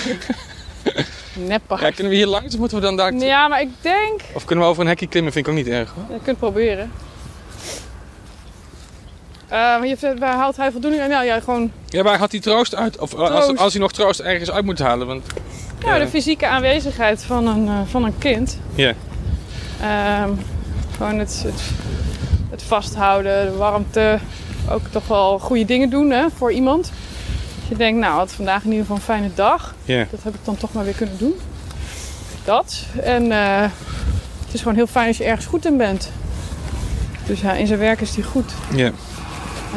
Neppaard. 1.33 1.81
Ja, 1.81 1.91
kunnen 1.91 2.12
we 2.12 2.17
hier 2.17 2.27
langs 2.27 2.53
of 2.53 2.59
moeten 2.59 2.77
we 2.77 2.83
dan 2.83 2.97
daar... 2.97 3.13
Ja, 3.13 3.47
maar 3.47 3.62
ik 3.62 3.69
denk... 3.81 4.21
Of 4.33 4.45
kunnen 4.45 4.65
we 4.65 4.71
over 4.71 4.83
een 4.83 4.89
hekje 4.89 5.07
klimmen? 5.07 5.33
Vind 5.33 5.47
ik 5.47 5.51
ook 5.51 5.57
niet 5.57 5.67
erg 5.67 5.91
hoor. 5.91 6.03
Je 6.03 6.13
kunt 6.13 6.25
het 6.25 6.38
proberen. 6.38 6.91
Eh, 9.49 9.57
maar 9.57 9.88
je, 9.88 9.95
hebt- 9.99 10.19
waar 10.19 10.35
haalt 10.35 10.57
hij 10.57 10.71
voldoening 10.71 11.01
uit? 11.01 11.12
Nou 11.12 11.25
ja, 11.25 11.39
gewoon 11.39 11.71
Ja, 11.88 12.03
waar 12.03 12.17
had 12.17 12.31
hij 12.31 12.39
troost 12.39 12.75
uit? 12.75 12.97
Of 12.97 13.13
als, 13.13 13.45
Troost. 13.45 13.59
als 13.62 13.73
hij 13.73 13.81
nog 13.81 13.91
troost 13.91 14.19
ergens 14.19 14.51
uit 14.51 14.65
moet 14.65 14.79
halen. 14.79 15.07
Want, 15.07 15.23
nou, 15.81 15.93
Ja. 15.93 15.99
de 15.99 16.07
fysieke 16.09 16.47
aanwezigheid 16.47 17.23
van 17.23 17.47
een, 17.47 17.67
eh, 17.67 17.79
van 17.85 18.03
een 18.03 18.17
kind. 18.17 18.59
Ja. 18.75 18.93
Ehm, 19.81 20.29
gewoon 20.97 21.19
het, 21.19 21.41
het, 21.45 21.62
het 22.49 22.63
vasthouden, 22.63 23.45
de 23.51 23.57
warmte. 23.57 24.19
Ook 24.69 24.81
toch 24.91 25.07
wel 25.07 25.39
goede 25.39 25.65
dingen 25.65 25.89
doen 25.89 26.09
hè, 26.09 26.25
voor 26.35 26.51
iemand. 26.51 26.83
Dat 27.59 27.67
je 27.69 27.75
denkt, 27.75 27.99
nou, 27.99 28.13
had 28.13 28.31
vandaag 28.31 28.63
in 28.63 28.67
ieder 28.71 28.79
geval 28.81 28.95
een 28.95 29.01
fijne 29.01 29.29
dag. 29.35 29.75
Dat 29.85 30.23
heb 30.23 30.33
ik 30.33 30.39
dan 30.43 30.57
toch 30.57 30.73
maar 30.73 30.83
weer 30.83 30.93
kunnen 30.93 31.17
doen. 31.17 31.33
Dat. 32.43 32.83
En 33.01 33.31
eh, 33.31 33.62
het 34.45 34.53
is 34.53 34.59
gewoon 34.62 34.75
heel 34.75 34.88
fijn 34.88 35.07
als 35.07 35.17
je 35.17 35.23
ergens 35.23 35.45
goed 35.45 35.65
in 35.65 35.77
bent. 35.77 36.12
Dus 37.25 37.41
ja, 37.41 37.53
in 37.53 37.67
zijn 37.67 37.79
werk 37.79 38.01
is 38.01 38.15
hij 38.15 38.23
goed. 38.23 38.51
ja. 38.75 38.91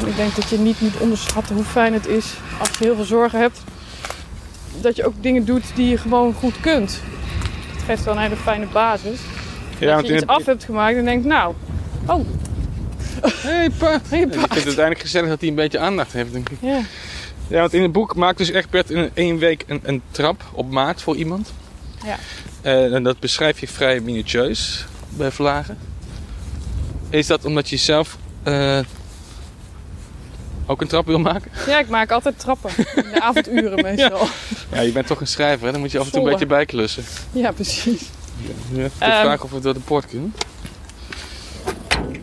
En 0.01 0.07
ik 0.07 0.17
denk 0.17 0.35
dat 0.35 0.49
je 0.49 0.59
niet 0.59 0.81
moet 0.81 0.97
onderschatten 0.99 1.55
hoe 1.55 1.65
fijn 1.65 1.93
het 1.93 2.07
is 2.07 2.27
als 2.59 2.69
je 2.79 2.85
heel 2.85 2.95
veel 2.95 3.05
zorgen 3.05 3.41
hebt. 3.41 3.59
Dat 4.81 4.97
je 4.97 5.07
ook 5.07 5.15
dingen 5.21 5.45
doet 5.45 5.65
die 5.75 5.89
je 5.89 5.99
gewoon 5.99 6.35
goed 6.35 6.61
kunt. 6.61 7.01
Dat 7.75 7.83
geeft 7.85 8.05
wel 8.05 8.15
een 8.15 8.21
hele 8.21 8.37
fijne 8.37 8.67
basis. 8.73 9.19
Ja, 9.79 9.95
want 9.95 10.07
je 10.07 10.13
iets 10.13 10.21
het- 10.23 10.31
af 10.31 10.45
hebt 10.47 10.65
gemaakt 10.65 10.97
en 10.97 11.05
denkt, 11.05 11.25
nou, 11.27 11.55
oh, 12.07 12.27
Hey, 13.23 13.71
pa. 13.79 14.01
hey, 14.09 14.19
Ja, 14.19 14.25
ik 14.25 14.31
pa. 14.31 14.37
vind 14.39 14.49
het 14.55 14.55
uiteindelijk 14.65 15.01
gezellig 15.01 15.29
dat 15.29 15.41
hij 15.41 15.49
een 15.49 15.55
beetje 15.55 15.79
aandacht 15.79 16.13
heeft, 16.13 16.33
denk 16.33 16.49
ik. 16.49 16.57
Ja, 16.61 16.81
Ja, 17.49 17.61
want 17.61 17.73
in 17.75 17.83
het 17.83 17.93
boek 17.93 18.17
maakt 18.17 18.39
dus 18.39 18.49
Egbert 18.51 18.91
in 18.91 19.11
één 19.15 19.39
week 19.39 19.65
een, 19.67 19.81
een 19.83 20.03
trap 20.11 20.43
op 20.53 20.71
maat 20.71 21.03
voor 21.03 21.17
iemand. 21.17 21.53
Ja. 22.05 22.17
Eh, 22.61 22.95
en 22.95 23.03
dat 23.03 23.21
beschrijf 23.21 23.61
je 23.61 23.69
vrij 23.69 24.01
minutieus 24.01 24.87
bij 25.09 25.31
Vlagen. 25.31 25.79
Is 27.11 27.27
dat 27.27 27.45
omdat 27.45 27.69
je 27.69 27.77
zelf 27.77 28.17
eh, 28.43 28.79
ook 30.67 30.81
een 30.81 30.89
trap 30.89 31.07
wil 31.07 31.19
maken? 31.19 31.51
ja, 31.67 31.79
ik 31.79 31.89
maak 31.89 32.11
altijd 32.11 32.39
trappen. 32.39 32.71
In 32.77 33.11
de 33.13 33.21
avonduren 33.21 33.83
meestal. 33.97 34.27
Ja, 34.73 34.81
je 34.81 34.93
bent 34.93 35.07
toch 35.07 35.21
een 35.21 35.27
schrijver, 35.27 35.67
hè? 35.67 35.73
dan 35.73 35.81
moet 35.81 35.91
je 35.91 35.99
af 35.99 36.07
en 36.07 36.13
toe 36.13 36.23
een 36.25 36.31
beetje 36.31 36.47
bijklussen. 36.47 37.05
Ja, 37.33 37.53
precies. 37.53 38.01
Ja, 38.73 38.85
ik 38.85 38.91
Ehm. 38.99 39.21
vraag 39.21 39.43
of 39.45 39.51
we 39.51 39.61
door 39.61 39.75
de 39.75 39.81
poort 39.81 40.07
kunnen. 40.07 40.35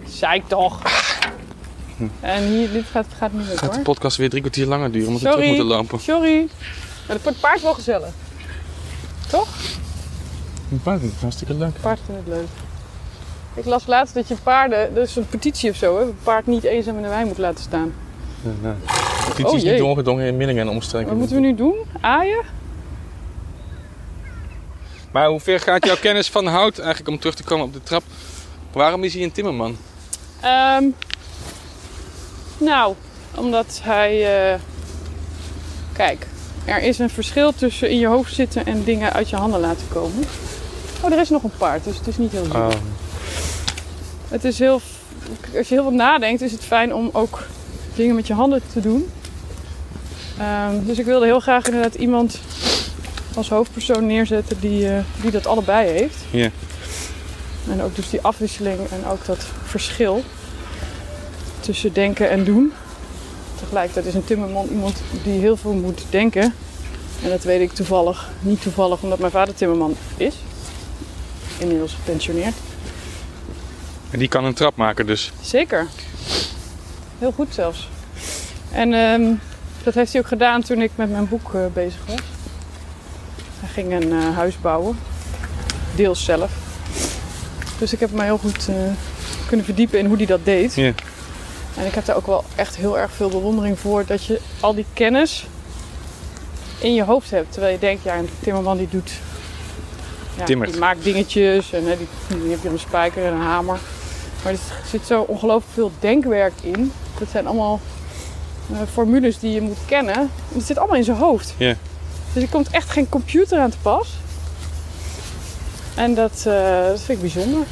Zei 0.10 0.36
ik 0.40 0.48
toch. 0.48 0.82
En 2.20 2.44
hier, 2.44 2.72
dit 2.72 2.86
gaat, 2.92 3.06
gaat 3.18 3.34
niet 3.34 3.42
lukken 3.48 3.58
Gaat 3.68 3.74
de 3.74 3.82
podcast 3.82 4.18
weer 4.18 4.30
drie 4.30 4.42
kwartier 4.42 4.66
langer 4.66 4.92
duren, 4.92 5.08
omdat 5.08 5.22
we 5.22 5.30
terug 5.30 5.46
moeten 5.48 5.66
lopen. 5.66 6.00
Sorry. 6.00 6.48
Maar 7.08 7.18
het 7.24 7.40
paard 7.40 7.56
is 7.56 7.62
wel 7.62 7.74
gezellig. 7.74 8.10
Een 10.72 10.82
paard 10.82 11.02
is 11.02 11.10
hartstikke 11.22 11.54
leuk. 11.54 11.82
Paard 11.82 12.00
vindt 12.06 12.22
het 12.26 12.34
leuk. 12.36 12.48
Ik 13.54 13.66
las 13.66 13.86
laatst 13.88 14.14
dat 14.14 14.28
je 14.28 14.36
paarden, 14.44 14.94
dat 14.94 15.08
is 15.08 15.16
een 15.16 15.28
petitie 15.28 15.70
of 15.70 15.76
zo, 15.76 15.98
hè, 15.98 16.04
een 16.04 16.18
paard 16.24 16.48
niet 16.48 16.64
eenzaam 16.64 16.96
in 16.96 17.02
de 17.02 17.08
wei 17.08 17.26
moet 17.26 17.38
laten 17.38 17.64
staan. 17.64 17.94
Oh, 19.44 19.54
is 19.56 19.62
jee. 19.62 19.72
niet 19.72 19.80
doorgedrongen 19.80 20.26
in 20.28 20.38
Millingen 20.38 20.68
en 20.68 20.74
omstreken. 20.74 21.10
Wat 21.10 21.18
moeten 21.18 21.36
we 21.36 21.42
nu 21.42 21.56
doen? 21.56 21.76
Aaien? 22.02 22.44
Maar 25.12 25.28
hoe 25.28 25.40
ver 25.40 25.60
gaat 25.60 25.86
jouw 25.86 25.96
kennis 25.98 26.30
van 26.30 26.46
hout 26.48 26.78
eigenlijk 26.80 27.10
om 27.10 27.20
terug 27.20 27.36
te 27.36 27.44
komen 27.44 27.66
op 27.66 27.74
de 27.74 27.84
trap? 27.84 28.04
Waarom 28.72 29.04
is 29.04 29.14
hij 29.14 29.24
een 29.24 29.32
timmerman? 29.32 29.78
Ehm, 30.42 30.84
nou, 32.58 32.96
omdat 33.36 33.80
hij. 33.84 34.52
eh, 34.54 34.60
kijk, 35.94 36.28
er 36.66 36.82
is 36.82 37.00
een 37.00 37.10
verschil 37.10 37.54
tussen 37.54 37.90
in 37.90 38.00
je 38.00 38.08
hoofd 38.08 38.34
zitten 38.34 38.66
en 38.66 38.84
dingen 38.84 39.14
uit 39.14 39.30
je 39.30 39.36
handen 39.36 39.60
laten 39.60 39.88
komen. 39.94 40.24
Oh, 41.02 41.12
er 41.12 41.20
is 41.20 41.30
nog 41.30 41.44
een 41.44 41.52
paard, 41.58 41.84
dus 41.84 41.98
het 41.98 42.08
is 42.08 42.18
niet 42.18 42.32
heel 42.32 42.44
ziek. 42.44 42.54
Oh. 42.54 42.70
Het 44.28 44.44
is 44.44 44.60
heel. 44.60 44.82
Als 45.58 45.68
je 45.68 45.74
heel 45.74 45.84
veel 45.84 45.94
nadenkt, 45.94 46.42
is 46.42 46.52
het 46.52 46.64
fijn 46.64 46.94
om 46.94 47.10
ook 47.14 47.44
dingen 48.00 48.16
met 48.16 48.28
je 48.28 48.34
handen 48.34 48.62
te 48.74 48.80
doen. 48.80 49.10
Ehm, 50.38 50.86
dus 50.86 51.00
ik 51.00 51.06
wilde 51.06 51.26
heel 51.26 51.40
graag 51.40 51.66
inderdaad 51.66 51.96
iemand 51.96 52.40
als 53.36 53.50
hoofdpersoon 53.50 54.06
neerzetten 54.06 54.60
die, 54.60 54.90
eh, 54.90 55.04
die 55.22 55.32
dat 55.32 55.48
allebei 55.48 55.90
heeft. 55.90 56.18
Ja. 56.30 56.50
En 57.70 57.82
ook 57.82 57.96
dus 57.96 58.10
die 58.10 58.22
afwisseling 58.22 58.80
en 58.80 59.06
ook 59.06 59.26
dat 59.26 59.46
verschil 59.64 60.24
tussen 61.60 61.94
denken 61.94 62.30
en 62.30 62.44
doen. 62.44 62.74
Tegelijkertijd 63.60 64.06
is 64.06 64.14
een 64.14 64.26
timmerman 64.26 64.68
iemand 64.68 65.02
die 65.24 65.40
heel 65.40 65.58
veel 65.58 65.74
moet 65.74 66.06
denken. 66.10 66.54
En 67.24 67.30
dat 67.30 67.44
weet 67.44 67.62
ik 67.62 67.72
toevallig, 67.72 68.30
niet 68.40 68.62
toevallig, 68.62 69.02
omdat 69.02 69.20
mijn 69.20 69.32
vader 69.32 69.54
timmerman 69.54 69.96
is. 70.18 70.36
Inmiddels 71.58 71.94
gepensioneerd. 71.94 72.56
En 74.12 74.20
die 74.20 74.28
kan 74.28 74.44
een 74.44 74.54
trap 74.54 74.76
maken 74.76 75.06
dus. 75.06 75.32
Zeker. 75.42 75.88
Heel 77.20 77.32
goed 77.32 77.54
zelfs. 77.54 77.90
En 78.72 78.94
ehm, 78.94 79.34
dat 79.84 79.94
heeft 79.94 80.12
hij 80.12 80.22
ook 80.22 80.28
gedaan 80.28 80.62
toen 80.62 80.82
ik 80.82 80.92
met 80.96 81.12
mijn 81.12 81.28
boek 81.28 81.54
eh, 81.54 81.62
bezig 81.74 82.00
was. 82.06 82.20
Hij 83.60 83.70
ging 83.70 83.94
een 83.94 84.12
eh, 84.12 84.36
huis 84.36 84.62
bouwen. 84.62 85.00
Deels 85.96 86.24
zelf. 86.24 86.52
Dus 87.80 87.94
ik 87.94 88.00
heb 88.00 88.12
me 88.12 88.24
heel 88.24 88.38
goed 88.38 88.68
eh, 88.68 88.76
kunnen 89.48 89.66
verdiepen 89.66 90.00
in 90.00 90.06
hoe 90.06 90.18
hij 90.18 90.26
dat 90.26 90.46
deed. 90.46 90.76
Ja. 90.76 90.94
En 91.78 91.86
ik 91.86 91.94
heb 91.94 92.06
daar 92.06 92.16
ook 92.16 92.28
wel 92.28 92.44
echt 92.56 92.76
heel 92.76 92.98
erg 93.00 93.12
veel 93.12 93.30
bewondering 93.30 93.80
voor 93.80 94.06
dat 94.06 94.26
je 94.26 94.40
al 94.60 94.74
die 94.74 94.86
kennis 94.94 95.48
in 96.80 96.94
je 96.94 97.04
hoofd 97.04 97.32
hebt. 97.32 97.52
Terwijl 97.52 97.74
je 97.74 97.80
denkt, 97.80 98.04
ja, 98.04 98.18
een 98.18 98.30
timmerman 98.40 98.78
die 98.78 98.88
doet. 98.90 99.12
Ja, 100.38 100.44
Timmert. 100.44 100.72
die 100.72 100.80
maakt 100.80 101.04
dingetjes 101.04 101.74
en 101.74 101.86
hè, 101.86 101.98
die, 101.98 102.08
die 102.42 102.50
heb 102.50 102.64
je 102.64 102.70
een 102.70 102.80
spijker 102.80 103.26
en 103.26 103.34
een 103.34 103.42
hamer. 103.42 103.80
Maar 104.44 104.54
er 104.54 104.60
zit 104.90 105.06
zo 105.06 105.22
ongelooflijk 105.22 105.74
veel 105.74 105.92
denkwerk 106.00 106.54
in. 106.62 106.92
Dat 107.20 107.28
zijn 107.32 107.48
allemaal 107.48 107.80
eh, 108.72 108.78
formules 108.92 109.40
die 109.40 109.52
je 109.52 109.62
moet 109.62 109.78
kennen. 109.86 110.16
En 110.16 110.30
het 110.54 110.66
zit 110.66 110.78
allemaal 110.78 110.98
in 110.98 111.04
zijn 111.04 111.18
hoofd. 111.18 111.54
Ja. 111.58 111.76
Dus 112.34 112.44
er 112.44 112.50
komt 112.50 112.70
echt 112.70 112.90
geen 112.90 113.10
computer 113.10 113.60
aan 113.60 113.70
te 113.70 113.78
pas. 113.82 114.08
En 115.96 116.14
dat, 116.14 116.44
eh, 116.48 116.86
dat 116.86 117.02
vind 117.02 117.10
ik 117.10 117.34
bijzonder. 117.34 117.66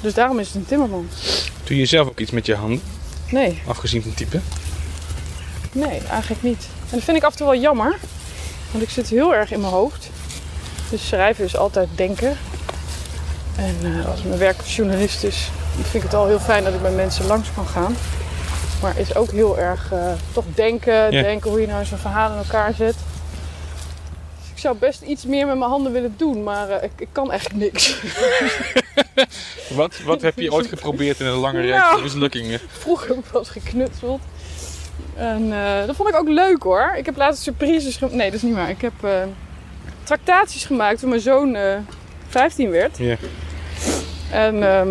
Dus 0.00 0.14
daarom 0.14 0.38
is 0.38 0.46
het 0.46 0.56
een 0.56 0.66
timmerman. 0.66 1.08
Doe 1.64 1.76
je 1.76 1.86
zelf 1.86 2.08
ook 2.08 2.18
iets 2.20 2.30
met 2.30 2.46
je 2.46 2.54
handen, 2.54 2.80
Nee, 3.30 3.62
afgezien 3.66 4.02
van 4.02 4.14
typen? 4.14 4.42
nee, 5.72 6.00
eigenlijk 6.10 6.42
niet. 6.42 6.66
En 6.90 6.96
dat 6.96 7.02
vind 7.02 7.16
ik 7.16 7.22
af 7.22 7.30
en 7.30 7.36
toe 7.36 7.46
wel 7.46 7.60
jammer. 7.60 7.96
Want 8.70 8.82
ik 8.84 8.90
zit 8.90 9.08
heel 9.08 9.34
erg 9.34 9.52
in 9.52 9.60
mijn 9.60 9.72
hoofd. 9.72 10.10
Dus 10.90 11.06
schrijven 11.06 11.44
is 11.44 11.56
altijd 11.56 11.88
denken. 11.94 12.36
En 13.56 13.76
eh, 13.82 14.06
als 14.10 14.22
mijn 14.22 14.38
werk 14.38 14.58
als 14.58 14.76
journalist 14.76 15.22
is, 15.22 15.50
dan 15.78 15.86
vind 15.90 15.94
ik 16.04 16.10
het 16.10 16.14
al 16.14 16.26
heel 16.26 16.38
fijn 16.40 16.64
dat 16.64 16.74
ik 16.74 16.82
bij 16.82 16.90
mensen 16.92 17.26
langs 17.26 17.48
kan 17.54 17.66
gaan. 17.66 17.96
Maar 18.82 18.98
is 18.98 19.14
ook 19.14 19.30
heel 19.30 19.58
erg 19.58 19.92
eh, 19.92 20.12
toch 20.32 20.44
denken, 20.54 20.94
Ja. 21.12 21.22
denken 21.22 21.50
hoe 21.50 21.60
je 21.60 21.66
nou 21.66 21.84
zo'n 21.84 21.98
verhaal 21.98 22.30
in 22.32 22.38
elkaar 22.38 22.74
zet. 22.74 22.94
Dus 24.40 24.50
ik 24.50 24.58
zou 24.58 24.76
best 24.76 25.02
iets 25.02 25.24
meer 25.24 25.46
met 25.46 25.58
mijn 25.58 25.70
handen 25.70 25.92
willen 25.92 26.14
doen, 26.16 26.42
maar 26.42 26.70
eh, 26.70 26.82
ik, 26.82 26.90
ik 26.96 27.08
kan 27.12 27.32
echt 27.32 27.54
niks. 27.54 27.96
Wat, 29.74 29.98
wat 30.04 30.22
heb 30.22 30.38
je 30.38 30.52
ooit 30.52 30.66
geprobeerd 30.66 31.20
in 31.20 31.26
een 31.26 31.32
lange 31.32 31.60
reeks 31.60 31.76
Nou. 31.76 32.02
mislukkingen? 32.02 32.60
Vroeger 32.68 33.10
ik 33.16 33.24
eens 33.34 33.48
geknutseld. 33.48 34.20
En 35.14 35.52
eh, 35.52 35.86
dat 35.86 35.96
vond 35.96 36.08
ik 36.08 36.14
ook 36.16 36.28
leuk 36.28 36.62
hoor. 36.62 36.94
Ik 36.96 37.06
heb 37.06 37.16
laatst 37.16 37.42
surprises 37.42 37.96
gemaakt. 37.96 38.16
Nee, 38.16 38.26
dat 38.26 38.34
is 38.34 38.42
niet 38.42 38.54
waar. 38.54 38.70
Ik 38.70 38.80
heb 38.80 38.92
tractaties 40.02 40.64
gemaakt 40.64 41.00
toen 41.00 41.08
mijn 41.08 41.20
zoon 41.20 41.54
eh 41.54 41.76
15 42.28 42.70
werd. 42.70 42.98
Ja. 42.98 43.16
En 44.30 44.62
ehm, 44.62 44.88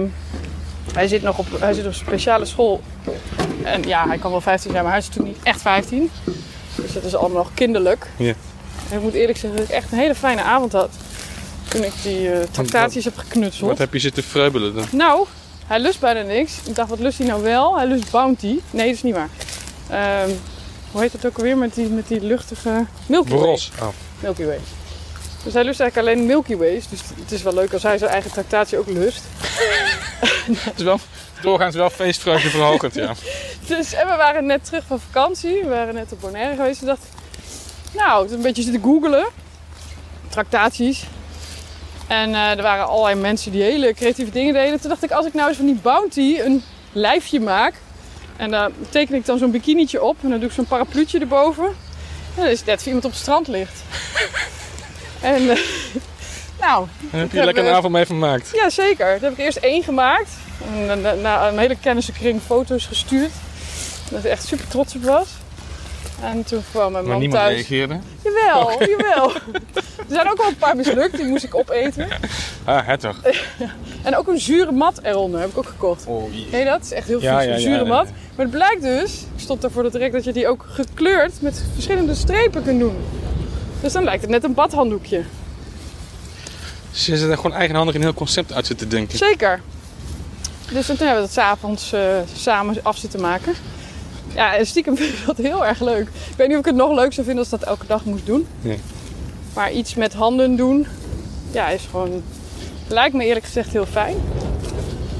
hij, 0.98 1.08
zit 1.08 1.22
nog 1.22 1.38
op, 1.38 1.45
hij 1.60 1.74
zit 1.74 1.84
op 1.84 1.89
een 1.89 1.98
speciale 1.98 2.45
school. 2.45 2.82
En 3.64 3.84
ja, 3.84 4.08
hij 4.08 4.18
kan 4.18 4.32
wel 4.32 4.41
15 4.41 4.72
zijn, 4.72 4.84
maar 4.84 4.91
hij 4.91 5.02
is 5.02 5.08
natuurlijk 5.08 5.36
niet 5.36 5.45
echt 5.45 5.62
15. 5.62 6.12
Dus 6.76 6.93
dat 6.93 7.04
is 7.04 7.16
allemaal 7.16 7.38
nog 7.38 7.54
kinderlijk. 7.54 8.08
Ja. 8.18 8.34
En 8.89 8.98
ik 8.98 9.02
moet 9.02 9.14
eerlijk 9.14 9.38
zeggen 9.38 9.60
dat 9.60 9.70
ik 9.70 9.76
echt 9.76 9.91
een 9.91 9.98
hele 9.98 10.16
fijne 10.16 10.41
avond 10.41 10.72
had. 10.72 10.89
Toen 11.68 11.84
ik 11.84 11.93
die 12.04 12.32
eh, 12.32 12.39
tractaties 12.52 13.04
heb 13.04 13.18
geknutseld. 13.18 13.70
Wat 13.70 13.78
heb 13.78 13.93
je 13.93 14.00
zitten 14.00 14.24
vreubelen 14.24 14.76
dan? 14.76 14.86
Nou, 14.91 15.26
hij 15.68 15.80
lust 15.80 16.00
bijna 16.00 16.22
niks. 16.22 16.54
Ik 16.66 16.76
dacht, 16.76 16.89
wat 16.89 17.00
lust 17.00 17.18
hij 17.18 17.28
nou 17.28 17.43
wel? 17.43 17.78
Hij 17.78 17.88
lust 17.88 18.12
Bounty. 18.12 18.60
Nee, 18.72 18.86
dat 18.86 18.95
is 18.95 19.04
niet 19.04 19.16
waar. 19.16 19.30
Ehm, 19.89 20.30
hoe 20.91 21.02
heet 21.02 21.12
het 21.12 21.26
ook 21.26 21.38
alweer 21.38 21.58
met 21.58 21.76
die, 21.76 21.88
met 21.88 22.08
die 22.08 22.22
luchtige... 22.22 22.86
Milky 23.06 23.30
Way. 23.30 23.39
Bros. 23.39 23.72
Oh. 23.82 23.88
Milky 24.20 24.45
Way. 24.45 24.60
Dus 25.43 25.54
hij 25.54 25.64
lust 25.64 25.80
eigenlijk 25.80 26.10
alleen 26.10 26.26
Milky 26.28 26.56
Ways. 26.56 26.88
Dus 26.89 27.00
het 27.22 27.32
is 27.32 27.43
wel 27.43 27.54
leuk 27.54 27.74
als 27.74 27.84
hij 27.84 27.98
zijn 27.98 28.12
eigen 28.12 28.32
tractatie 28.32 28.78
ook 28.78 28.88
lust. 28.88 29.22
Het 30.20 30.74
is 30.78 30.84
wel, 30.84 30.99
doorgaans 31.41 31.76
wel 31.76 31.89
feestvreugde 31.89 32.49
verhogend, 32.49 32.93
ja. 32.93 33.13
Dus, 33.68 33.93
en 33.93 34.07
we 34.07 34.15
waren 34.15 34.45
net 34.45 34.65
terug 34.65 34.84
van 34.88 34.99
vakantie. 34.99 35.61
We 35.63 35.70
waren 35.70 35.93
net 35.93 36.11
op 36.11 36.20
Bonaire 36.22 36.55
geweest. 36.55 36.80
Toen 36.80 36.88
dacht 36.88 37.07
nou, 37.93 38.34
een 38.34 38.41
beetje 38.41 38.63
zitten 38.63 38.82
googelen. 38.82 39.28
Tractaties. 40.30 41.03
En 42.07 42.34
eh, 42.34 42.57
er 42.57 42.61
waren 42.61 42.88
allerlei 42.88 43.15
mensen 43.15 43.51
die 43.51 43.61
hele 43.61 43.93
creatieve 43.93 44.32
dingen 44.32 44.53
deden. 44.53 44.80
Toen 44.80 44.89
dacht 44.89 45.03
ik, 45.03 45.11
als 45.11 45.26
ik 45.26 45.34
nou 45.34 45.47
eens 45.47 45.57
van 45.57 45.65
die 45.65 45.80
Bounty 45.82 46.39
een 46.39 46.63
lijfje 46.91 47.39
maak. 47.39 47.74
En 48.36 48.51
daar 48.51 48.70
teken 48.89 49.15
ik 49.15 49.26
dan 49.26 49.38
zo'n 49.38 49.51
bikinietje 49.51 50.03
op. 50.03 50.18
En 50.22 50.30
dan 50.30 50.39
doe 50.39 50.47
ik 50.47 50.55
zo'n 50.55 50.65
parapluutje 50.65 51.20
erboven. 51.20 51.65
En 51.65 52.43
dan 52.43 52.45
is 52.45 52.57
het 52.57 52.68
net 52.68 52.86
iemand 52.86 53.05
op 53.05 53.11
het 53.11 53.20
strand 53.20 53.47
ligt. 53.47 53.84
en 55.22 55.49
eh, 55.49 55.57
nou, 56.60 56.88
Daar 57.12 57.22
heb 57.22 57.32
je 57.32 57.43
lekker 57.43 57.64
een 57.64 57.70
eh, 57.70 57.76
avond 57.76 57.93
mee 57.93 58.05
vermaakt. 58.05 58.49
ja, 58.53 58.70
zeker. 58.70 59.14
Toen 59.14 59.24
heb 59.24 59.32
ik 59.32 59.38
eerst 59.45 59.58
één 59.58 59.84
gemaakt. 59.84 60.30
En 60.89 61.01
dan- 61.03 61.22
na 61.22 61.47
een 61.47 61.58
hele 61.60 61.76
kennissenkring 61.82 62.41
foto's 62.45 62.86
gestuurd. 62.86 63.32
Dat 64.12 64.24
ik 64.24 64.32
echt 64.32 64.45
super 64.47 64.68
trots 64.68 64.95
op 64.95 65.03
was. 65.03 65.28
En 66.22 66.43
toen 66.43 66.64
kwam 66.72 66.91
mijn 66.91 67.03
Maar 67.03 67.12
man 67.12 67.20
niemand 67.22 67.41
thuis. 67.41 67.55
reageerde. 67.55 67.99
Jawel, 68.24 68.84
jawel. 68.88 69.32
Er 69.97 70.14
zijn 70.16 70.30
ook 70.32 70.38
wel 70.38 70.47
een 70.47 70.58
paar 70.58 70.76
mislukt. 70.76 71.18
Die 71.18 71.26
moest 71.26 71.43
ik 71.43 71.55
opeten. 71.55 72.08
Ah, 72.66 72.88
het 72.88 72.99
toch. 72.99 73.16
En 74.03 74.16
ook 74.16 74.28
een 74.28 74.39
zure 74.39 74.72
mat 74.72 74.99
eronder 75.03 75.39
heb 75.39 75.49
ik 75.49 75.58
ook 75.58 75.66
gekocht. 75.68 76.05
Oh, 76.05 76.34
jee. 76.34 76.60
Je 76.60 76.66
dat? 76.66 76.82
is 76.84 76.91
echt 76.91 77.08
heel 77.08 77.20
vies, 77.20 77.30
Ja, 77.30 77.43
een 77.45 77.60
zure 77.60 77.84
ja. 77.84 77.88
mat. 77.89 78.05
Maar 78.36 78.45
het 78.45 78.51
blijkt 78.51 78.82
dus, 78.82 79.12
ik 79.36 79.39
stond 79.41 79.62
daarvoor 79.62 79.84
dat 79.84 79.91
direct, 79.91 80.14
dat 80.14 80.24
je 80.24 80.32
die 80.34 80.47
ook 80.47 80.66
gekleurd 80.70 81.34
met 81.41 81.64
verschillende 81.74 82.16
strepen 82.16 82.64
kunt 82.64 82.80
doen. 82.80 82.97
Dus 83.82 83.93
dan 83.93 84.03
lijkt 84.03 84.22
het 84.22 84.30
net 84.32 84.43
een 84.43 84.53
badhanddoekje. 84.53 85.22
Ze 86.98 87.18
zijn 87.18 87.32
er 87.32 87.38
gewoon 87.38 87.56
eigenhandig 87.56 87.95
een 87.95 88.02
heel 88.02 88.14
concept 88.14 88.54
uit 88.54 88.66
zitten 88.66 88.89
denken. 88.89 89.18
Zeker. 89.18 89.62
Dus 90.72 90.86
toen 90.86 90.95
hebben 90.98 91.16
we 91.16 91.22
dat 91.22 91.32
s'avonds 91.32 91.93
eh 91.93 92.02
samen 92.36 92.76
af 92.84 92.98
zitten 92.98 93.22
maken. 93.22 93.54
Ja, 94.34 94.56
en 94.56 94.66
stiekem 94.68 94.98
vind 94.98 95.14
ik 95.14 95.26
dat 95.26 95.38
heel 95.38 95.66
erg 95.66 95.80
leuk. 95.80 96.08
Ik 96.08 96.38
weet 96.38 96.48
niet 96.48 96.58
of 96.58 96.62
ik 96.62 96.66
het 96.66 96.76
nog 96.76 96.95
leuk 96.95 97.14
zou 97.14 97.26
vinden 97.26 97.38
als 97.38 97.50
dat 97.60 97.64
elke 97.64 97.86
dag 97.86 98.06
moest 98.06 98.26
doen. 98.26 98.48
Nee. 98.62 98.80
Maar 99.54 99.72
iets 99.72 99.95
met 99.95 100.14
handen 100.14 100.56
doen, 100.56 100.88
ja, 101.52 101.68
is 101.68 101.88
gewoon... 101.89 102.24
Lijkt 102.88 103.16
me 103.16 103.26
eerlijk 103.26 103.45
gezegd 103.45 103.72
heel 103.72 103.86
fijn. 103.86 104.16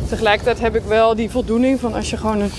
Tegelijkertijd 0.10 0.60
heb 0.60 0.76
ik 0.76 0.84
wel 0.84 1.16
die 1.16 1.30
voldoening 1.30 1.80
van 1.80 1.94
als 1.94 2.10
je 2.10 2.18
gewoon 2.18 2.40
een... 2.40 2.52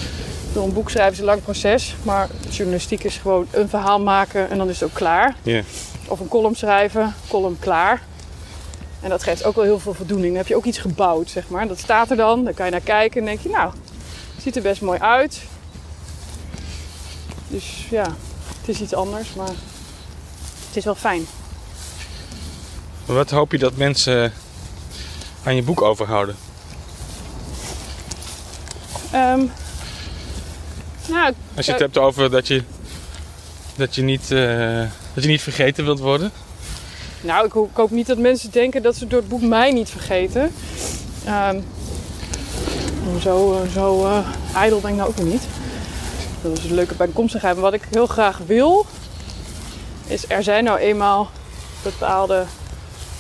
Door 0.53 0.64
een 0.64 0.73
boek 0.73 0.91
schrijven 0.91 1.12
is 1.12 1.19
een 1.19 1.25
lang 1.25 1.43
proces. 1.43 1.95
Maar 2.03 2.29
journalistiek 2.51 3.05
is 3.05 3.16
gewoon 3.16 3.47
een 3.51 3.69
verhaal 3.69 4.01
maken 4.01 4.51
en 4.51 4.59
dan 4.59 4.69
is 4.69 4.81
het 4.81 4.89
ook 4.89 4.95
klaar. 4.95 5.35
Of 6.09 6.21
een 6.21 6.29
column 6.29 6.55
schrijven, 6.55 7.14
column 7.29 7.57
klaar. 7.59 8.03
En 9.01 9.11
dat 9.11 9.22
geeft 9.22 9.44
ook 9.44 9.55
wel 9.55 9.64
heel 9.64 9.78
veel 9.78 9.94
voldoening. 9.94 10.28
Dan 10.28 10.36
heb 10.36 10.46
je 10.46 10.57
ook 10.57 10.64
iets 10.64 10.78
gebouwd, 10.78 11.30
zeg 11.30 11.49
maar. 11.49 11.68
Dat 11.68 11.78
staat 11.78 12.11
er 12.11 12.16
dan, 12.16 12.44
dan 12.44 12.55
kan 12.55 12.64
je 12.64 12.72
naar 12.72 12.80
kijken 12.80 13.20
en 13.20 13.26
denk 13.26 13.40
je, 13.40 13.49
nou, 13.49 13.72
het 14.34 14.42
ziet 14.42 14.57
er 14.57 14.62
best 14.62 14.80
mooi 14.80 14.99
uit. 14.99 15.40
Dus 17.49 17.86
ja, 17.90 18.16
het 18.61 18.68
is 18.68 18.80
iets 18.80 18.94
anders, 18.94 19.34
maar 19.34 19.49
het 20.66 20.76
is 20.76 20.84
wel 20.84 20.94
fijn. 20.94 21.26
Wat 23.07 23.30
hoop 23.30 23.53
je 23.53 23.59
dat 23.59 23.76
mensen 23.76 24.32
aan 25.42 25.55
je 25.55 25.62
boek 25.62 25.82
overhouden? 25.82 26.36
Ehm, 29.11 29.44
nou, 31.09 31.34
Als 31.57 31.66
je 31.66 31.72
het 31.72 31.80
hebt 31.80 31.99
over 31.99 32.30
dat 32.30 32.46
je, 32.46 32.62
dat 33.76 33.94
je, 33.94 34.03
niet, 34.03 34.30
eh, 34.30 34.80
dat 35.14 35.24
je 35.24 35.30
niet 35.30 35.42
vergeten 35.42 35.84
wilt 35.84 35.99
worden. 35.99 36.32
Nou, 37.21 37.47
ik, 37.47 37.55
ik 37.55 37.77
hoop 37.77 37.91
niet 37.91 38.07
dat 38.07 38.19
mensen 38.19 38.51
denken 38.51 38.83
dat 38.83 38.97
ze 38.97 39.07
door 39.07 39.19
het 39.19 39.29
boek 39.29 39.43
mij 39.43 39.73
niet 39.73 39.91
vergeten. 39.91 40.53
Ehm, 41.25 41.61
zo 43.21 43.53
eh, 43.53 43.71
zo 43.73 44.07
eh, 44.07 44.19
ijdel 44.55 44.81
ben 44.81 44.91
ik 44.91 44.97
nou 44.97 45.09
ook 45.09 45.23
niet. 45.23 45.43
Dat 46.43 46.59
is 46.59 46.64
een 46.64 46.75
leuke 46.75 46.95
bijkomstigheid. 46.95 47.55
Maar 47.55 47.62
wat 47.62 47.73
ik 47.73 47.83
heel 47.91 48.07
graag 48.07 48.41
wil, 48.47 48.87
is 50.07 50.25
er 50.29 50.43
zijn 50.43 50.64
nou 50.64 50.79
eenmaal 50.79 51.31
bepaalde 51.83 52.45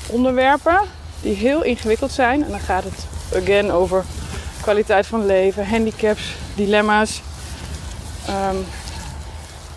onderwerpen 0.06 0.80
die 1.20 1.34
heel 1.34 1.62
ingewikkeld 1.62 2.12
zijn. 2.12 2.44
En 2.44 2.50
dan 2.50 2.60
gaat 2.60 2.84
het 2.84 3.06
again 3.42 3.70
over 3.70 4.04
kwaliteit 4.60 5.06
van 5.06 5.26
leven, 5.26 5.68
handicaps, 5.68 6.34
dilemma's. 6.54 7.22
Ehm, 8.26 8.56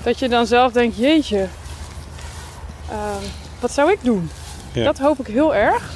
dat 0.04 0.20
je 0.20 0.30
dan 0.30 0.46
zelf 0.46 0.72
denkt, 0.72 0.98
jeetje, 0.98 1.48
ehm, 2.90 3.24
wat 3.62 3.72
zou 3.72 3.92
ik 3.92 3.98
doen? 4.02 4.30
Ja. 4.72 4.84
Dat 4.84 4.98
hoop 4.98 5.20
ik 5.20 5.28
heel 5.34 5.56
erg. 5.56 5.90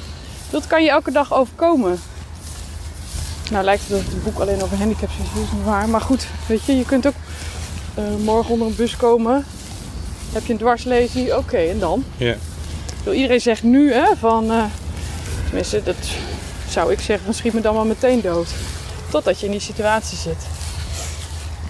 Dat 0.50 0.66
kan 0.66 0.82
je 0.82 0.90
elke 0.90 1.12
dag 1.12 1.34
overkomen. 1.34 2.00
Nou 3.50 3.64
lijkt 3.64 3.82
het 3.82 3.90
dat 3.90 4.00
het 4.12 4.24
boek 4.24 4.38
alleen 4.38 4.62
over 4.62 4.76
handicaps 4.76 5.12
is, 5.12 5.18
dat 5.34 5.42
is 5.44 5.52
niet 5.52 5.64
waar. 5.64 5.88
Maar 5.88 6.00
goed, 6.00 6.26
weet 6.46 6.64
je, 6.64 6.76
je 6.76 6.84
kunt 6.84 7.06
ook 7.06 7.14
eh, 7.94 8.04
morgen 8.24 8.52
onder 8.52 8.66
een 8.66 8.74
bus 8.76 8.96
komen. 8.96 9.44
Heb 10.32 10.46
je 10.46 10.52
een 10.52 10.58
dwarslesie, 10.58 11.36
oké, 11.36 11.56
en 11.56 11.78
dan? 11.78 12.04
Ja. 12.16 12.34
Bedoel, 12.98 13.14
Iedereen 13.14 13.40
zegt 13.40 13.62
nu, 13.62 13.92
hè, 13.92 14.06
van... 14.18 14.50
eh, 14.50 14.64
tenminste, 15.44 15.82
dat 15.82 15.96
zou 16.68 16.92
ik 16.92 17.00
zeggen, 17.00 17.24
van 17.24 17.34
schiet 17.34 17.52
me 17.52 17.60
dan 17.60 17.74
maar 17.74 17.86
meteen 17.86 18.20
dood. 18.20 18.48
Totdat 19.10 19.40
je 19.40 19.46
in 19.46 19.52
die 19.52 19.60
situatie 19.60 20.18
zit. 20.18 20.46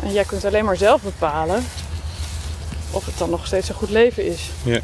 En 0.03 0.13
jij 0.13 0.25
kunt 0.25 0.45
alleen 0.45 0.65
maar 0.65 0.77
zelf 0.77 1.01
bepalen 1.03 1.65
of 2.91 3.07
het 3.07 3.19
dan 3.19 3.31
nog 3.31 3.47
steeds 3.47 3.69
een 3.69 3.75
goed 3.75 3.91
leven 3.91 4.27
is. 4.27 4.51
Ja. 4.63 4.81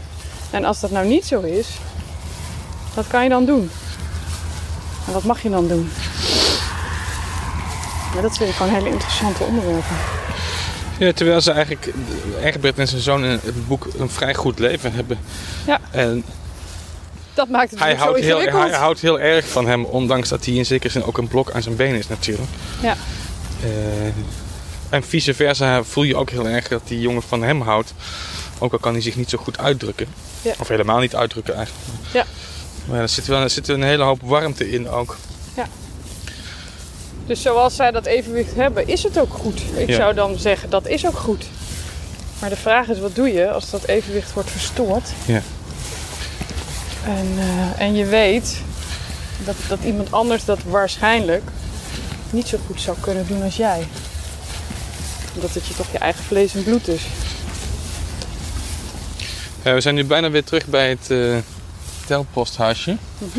En 0.52 0.64
als 0.64 0.80
dat 0.80 0.90
nou 0.90 1.06
niet 1.06 1.24
zo 1.26 1.40
is, 1.40 1.68
wat 2.94 3.06
kan 3.06 3.22
je 3.22 3.28
dan 3.28 3.44
doen? 3.44 3.70
En 5.06 5.12
wat 5.12 5.24
mag 5.24 5.42
je 5.42 5.50
dan 5.50 5.68
doen? 5.68 5.90
Maar 8.12 8.22
dat 8.22 8.36
vind 8.36 8.50
ik 8.50 8.56
gewoon 8.56 8.72
hele 8.72 8.90
interessante 8.90 9.42
onderwerpen. 9.44 9.96
Ja, 10.98 11.12
terwijl 11.12 11.40
ze 11.40 11.50
eigenlijk, 11.50 11.92
Egbert 12.42 12.78
en 12.78 12.88
zijn 12.88 13.00
zoon 13.00 13.24
in 13.24 13.30
het 13.30 13.68
boek 13.68 13.88
een 13.98 14.10
vrij 14.10 14.34
goed 14.34 14.58
leven 14.58 14.92
hebben. 14.92 15.18
Ja. 15.66 15.80
En 15.90 16.24
Dat 17.34 17.48
maakt 17.48 17.70
het 17.70 17.78
hij 17.78 17.92
zo 17.96 17.98
houdt, 17.98 18.20
heel, 18.20 18.38
hij 18.38 18.70
houdt 18.72 19.00
heel 19.00 19.20
erg 19.20 19.48
van 19.48 19.66
hem, 19.66 19.84
ondanks 19.84 20.28
dat 20.28 20.44
hij 20.44 20.54
in 20.54 20.66
zekere 20.66 20.92
zin 20.92 21.04
ook 21.04 21.18
een 21.18 21.28
blok 21.28 21.50
aan 21.50 21.62
zijn 21.62 21.76
been 21.76 21.94
is 21.94 22.08
natuurlijk. 22.08 22.48
Ja. 22.82 22.96
Eh, 23.62 23.68
en 24.88 25.02
vice 25.02 25.34
versa 25.34 25.82
voel 25.84 26.04
je 26.04 26.16
ook 26.16 26.30
heel 26.30 26.48
erg 26.48 26.68
dat 26.68 26.82
die 26.84 27.00
jongen 27.00 27.22
van 27.22 27.42
hem 27.42 27.60
houdt. 27.60 27.94
Ook 28.62 28.72
al 28.72 28.78
kan 28.78 28.92
hij 28.92 29.02
zich 29.02 29.16
niet 29.16 29.30
zo 29.30 29.38
goed 29.38 29.58
uitdrukken. 29.58 30.06
Ja. 30.42 30.54
Of 30.58 30.68
helemaal 30.68 30.98
niet 30.98 31.14
uitdrukken 31.14 31.54
eigenlijk. 31.54 31.86
Ja. 32.12 32.24
Maar 32.84 33.00
er 33.00 33.08
zit 33.08 33.26
wel 33.26 33.40
er 33.40 33.50
zit 33.50 33.68
een 33.68 33.82
hele 33.82 34.02
hoop 34.04 34.20
warmte 34.22 34.70
in 34.70 34.88
ook. 34.88 35.16
Dus 37.26 37.42
zoals 37.42 37.76
zij 37.76 37.90
dat 37.90 38.06
evenwicht 38.06 38.54
hebben, 38.54 38.88
is 38.88 39.02
het 39.02 39.18
ook 39.18 39.32
goed. 39.34 39.60
Ik 39.76 39.88
Ja. 39.88 39.96
zou 39.96 40.14
dan 40.14 40.38
zeggen, 40.38 40.70
dat 40.70 40.86
is 40.86 41.06
ook 41.06 41.16
goed. 41.18 41.44
Maar 42.40 42.50
de 42.50 42.56
vraag 42.56 42.88
is, 42.88 42.98
wat 42.98 43.14
doe 43.14 43.32
je 43.32 43.50
als 43.50 43.70
dat 43.70 43.84
evenwicht 43.84 44.32
wordt 44.32 44.50
verstoord? 44.50 45.08
Ja. 45.24 45.42
En, 47.04 47.28
eh, 47.38 47.80
en 47.86 47.94
je 47.94 48.04
weet 48.04 48.56
dat, 49.44 49.54
dat 49.68 49.78
iemand 49.84 50.12
anders 50.12 50.44
dat 50.44 50.58
waarschijnlijk 50.66 51.42
niet 52.30 52.48
zo 52.48 52.58
goed 52.66 52.80
zou 52.80 52.96
kunnen 53.00 53.26
doen 53.26 53.42
als 53.42 53.56
jij. 53.56 53.86
Omdat 55.34 55.54
het 55.54 55.66
je 55.66 55.74
toch 55.74 55.92
je 55.92 55.98
eigen 55.98 56.24
vlees 56.24 56.54
en 56.54 56.62
bloed 56.64 56.88
is. 56.88 57.02
Ja, 59.64 59.74
we 59.74 59.80
zijn 59.80 59.94
nu 59.94 60.04
bijna 60.04 60.30
weer 60.30 60.44
terug 60.44 60.66
bij 60.66 60.88
het 60.88 61.10
eh 61.10 61.36
telposthuisje. 62.06 62.96
Mhm. 63.18 63.38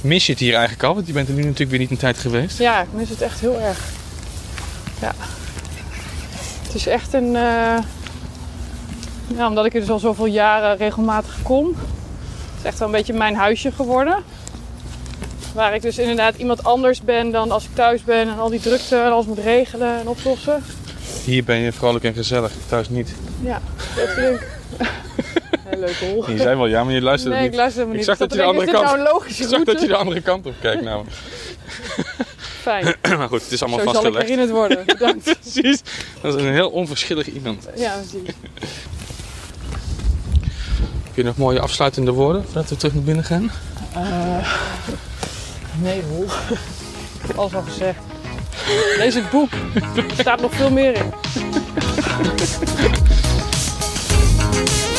Mis 0.00 0.26
je 0.26 0.32
het 0.32 0.40
hier 0.40 0.52
eigenlijk 0.54 0.82
al? 0.82 0.94
Want 0.94 1.06
je 1.06 1.12
bent 1.12 1.28
er 1.28 1.34
nu 1.34 1.42
natuurlijk 1.42 1.70
weer 1.70 1.78
niet 1.78 1.90
een 1.90 1.96
tijd 1.96 2.18
geweest. 2.18 2.58
Ja, 2.58 2.80
ik 2.82 2.88
mis 2.92 3.08
het 3.08 3.20
echt 3.22 3.40
heel 3.40 3.60
erg. 3.60 3.78
Ja. 5.00 5.12
Het 6.62 6.74
is 6.74 6.86
echt 6.86 7.12
een... 7.12 7.36
eh, 7.36 7.78
Ja, 9.36 9.48
omdat 9.48 9.64
ik 9.64 9.74
er 9.74 9.80
dus 9.80 9.90
al 9.90 9.98
zoveel 9.98 10.26
jaren 10.26 10.76
regelmatig 10.76 11.38
kom. 11.42 11.66
Het 11.66 12.58
is 12.58 12.64
echt 12.64 12.78
wel 12.78 12.88
een 12.88 12.94
beetje 12.94 13.12
mijn 13.12 13.34
huisje 13.36 13.72
geworden. 13.72 14.22
Waar 15.54 15.74
ik 15.74 15.82
dus 15.82 15.98
inderdaad 15.98 16.36
iemand 16.36 16.64
anders 16.64 17.02
ben 17.02 17.30
dan 17.30 17.50
als 17.50 17.64
ik 17.64 17.70
thuis 17.74 18.04
ben. 18.04 18.28
En 18.28 18.38
al 18.38 18.48
die 18.48 18.60
drukte 18.60 18.96
en 18.96 19.12
alles 19.12 19.26
moet 19.26 19.38
regelen 19.38 19.98
en 20.00 20.08
oplossen. 20.08 20.62
Hier 21.24 21.44
ben 21.44 21.56
je 21.56 21.72
vrolijk 21.72 22.04
en 22.04 22.14
gezellig, 22.14 22.52
thuis 22.68 22.88
niet. 22.88 23.14
Ja, 23.42 23.60
dat 23.96 24.08
vind 24.08 24.34
ik. 24.40 24.46
Heel 25.64 25.78
leuk 25.80 25.94
hol. 25.96 26.30
Je 26.30 26.36
zei 26.38 26.56
wel 26.56 26.66
ja, 26.66 26.84
maar 26.84 26.94
je 26.94 27.02
luisterde 27.02 27.36
Nee, 27.36 27.44
ik 27.44 27.50
niet. 27.50 27.76
Ik 27.76 27.86
niet. 27.92 28.04
zag 28.04 28.14
Ik 28.14 28.20
dat 28.20 28.30
je 28.30 28.36
de 28.36 28.42
andere 28.42 28.70
kant- 28.72 28.96
nou 29.02 29.22
Ik 29.26 29.34
zag 29.48 29.64
dat 29.64 29.80
je 29.80 29.86
de 29.86 29.96
andere 29.96 30.20
kant 30.20 30.46
op 30.46 30.54
kijkt 30.60 30.82
nou. 30.82 31.04
Fijn. 32.60 32.84
maar 33.18 33.28
goed, 33.28 33.42
het 33.42 33.52
is 33.52 33.62
allemaal 33.62 33.78
Zo 33.78 33.84
zal 33.84 33.94
ik 33.94 34.00
vastgelegd. 34.00 34.28
herinnerd 34.28 34.50
worden. 34.50 34.84
Bedankt. 34.98 35.36
Precies. 35.40 35.82
Dat 36.20 36.34
is 36.34 36.42
een 36.42 36.52
heel 36.52 36.70
onverschillig 36.70 37.26
iemand. 37.26 37.66
Ja, 37.76 37.94
precies. 37.96 38.34
Heb 41.04 41.14
je 41.14 41.22
nog 41.24 41.36
mooie 41.36 41.60
afsluitende 41.60 42.10
woorden 42.12 42.44
voordat 42.44 42.68
we 42.68 42.76
terug 42.76 42.94
naar 42.94 43.02
binnen 43.02 43.24
gaan? 43.24 43.50
Nee, 45.82 46.02
hol. 46.08 46.26
Alles 47.36 47.54
al 47.54 47.62
gezegd. 47.62 47.98
Lees 48.98 49.14
het 49.14 49.30
boek. 49.30 49.48
Er 49.96 50.04
staat 50.18 50.40
nog 50.40 50.54
veel 50.54 50.70
meer 50.70 50.94
in. 50.96 51.12
Thank 54.54 54.88
you. 54.88 54.93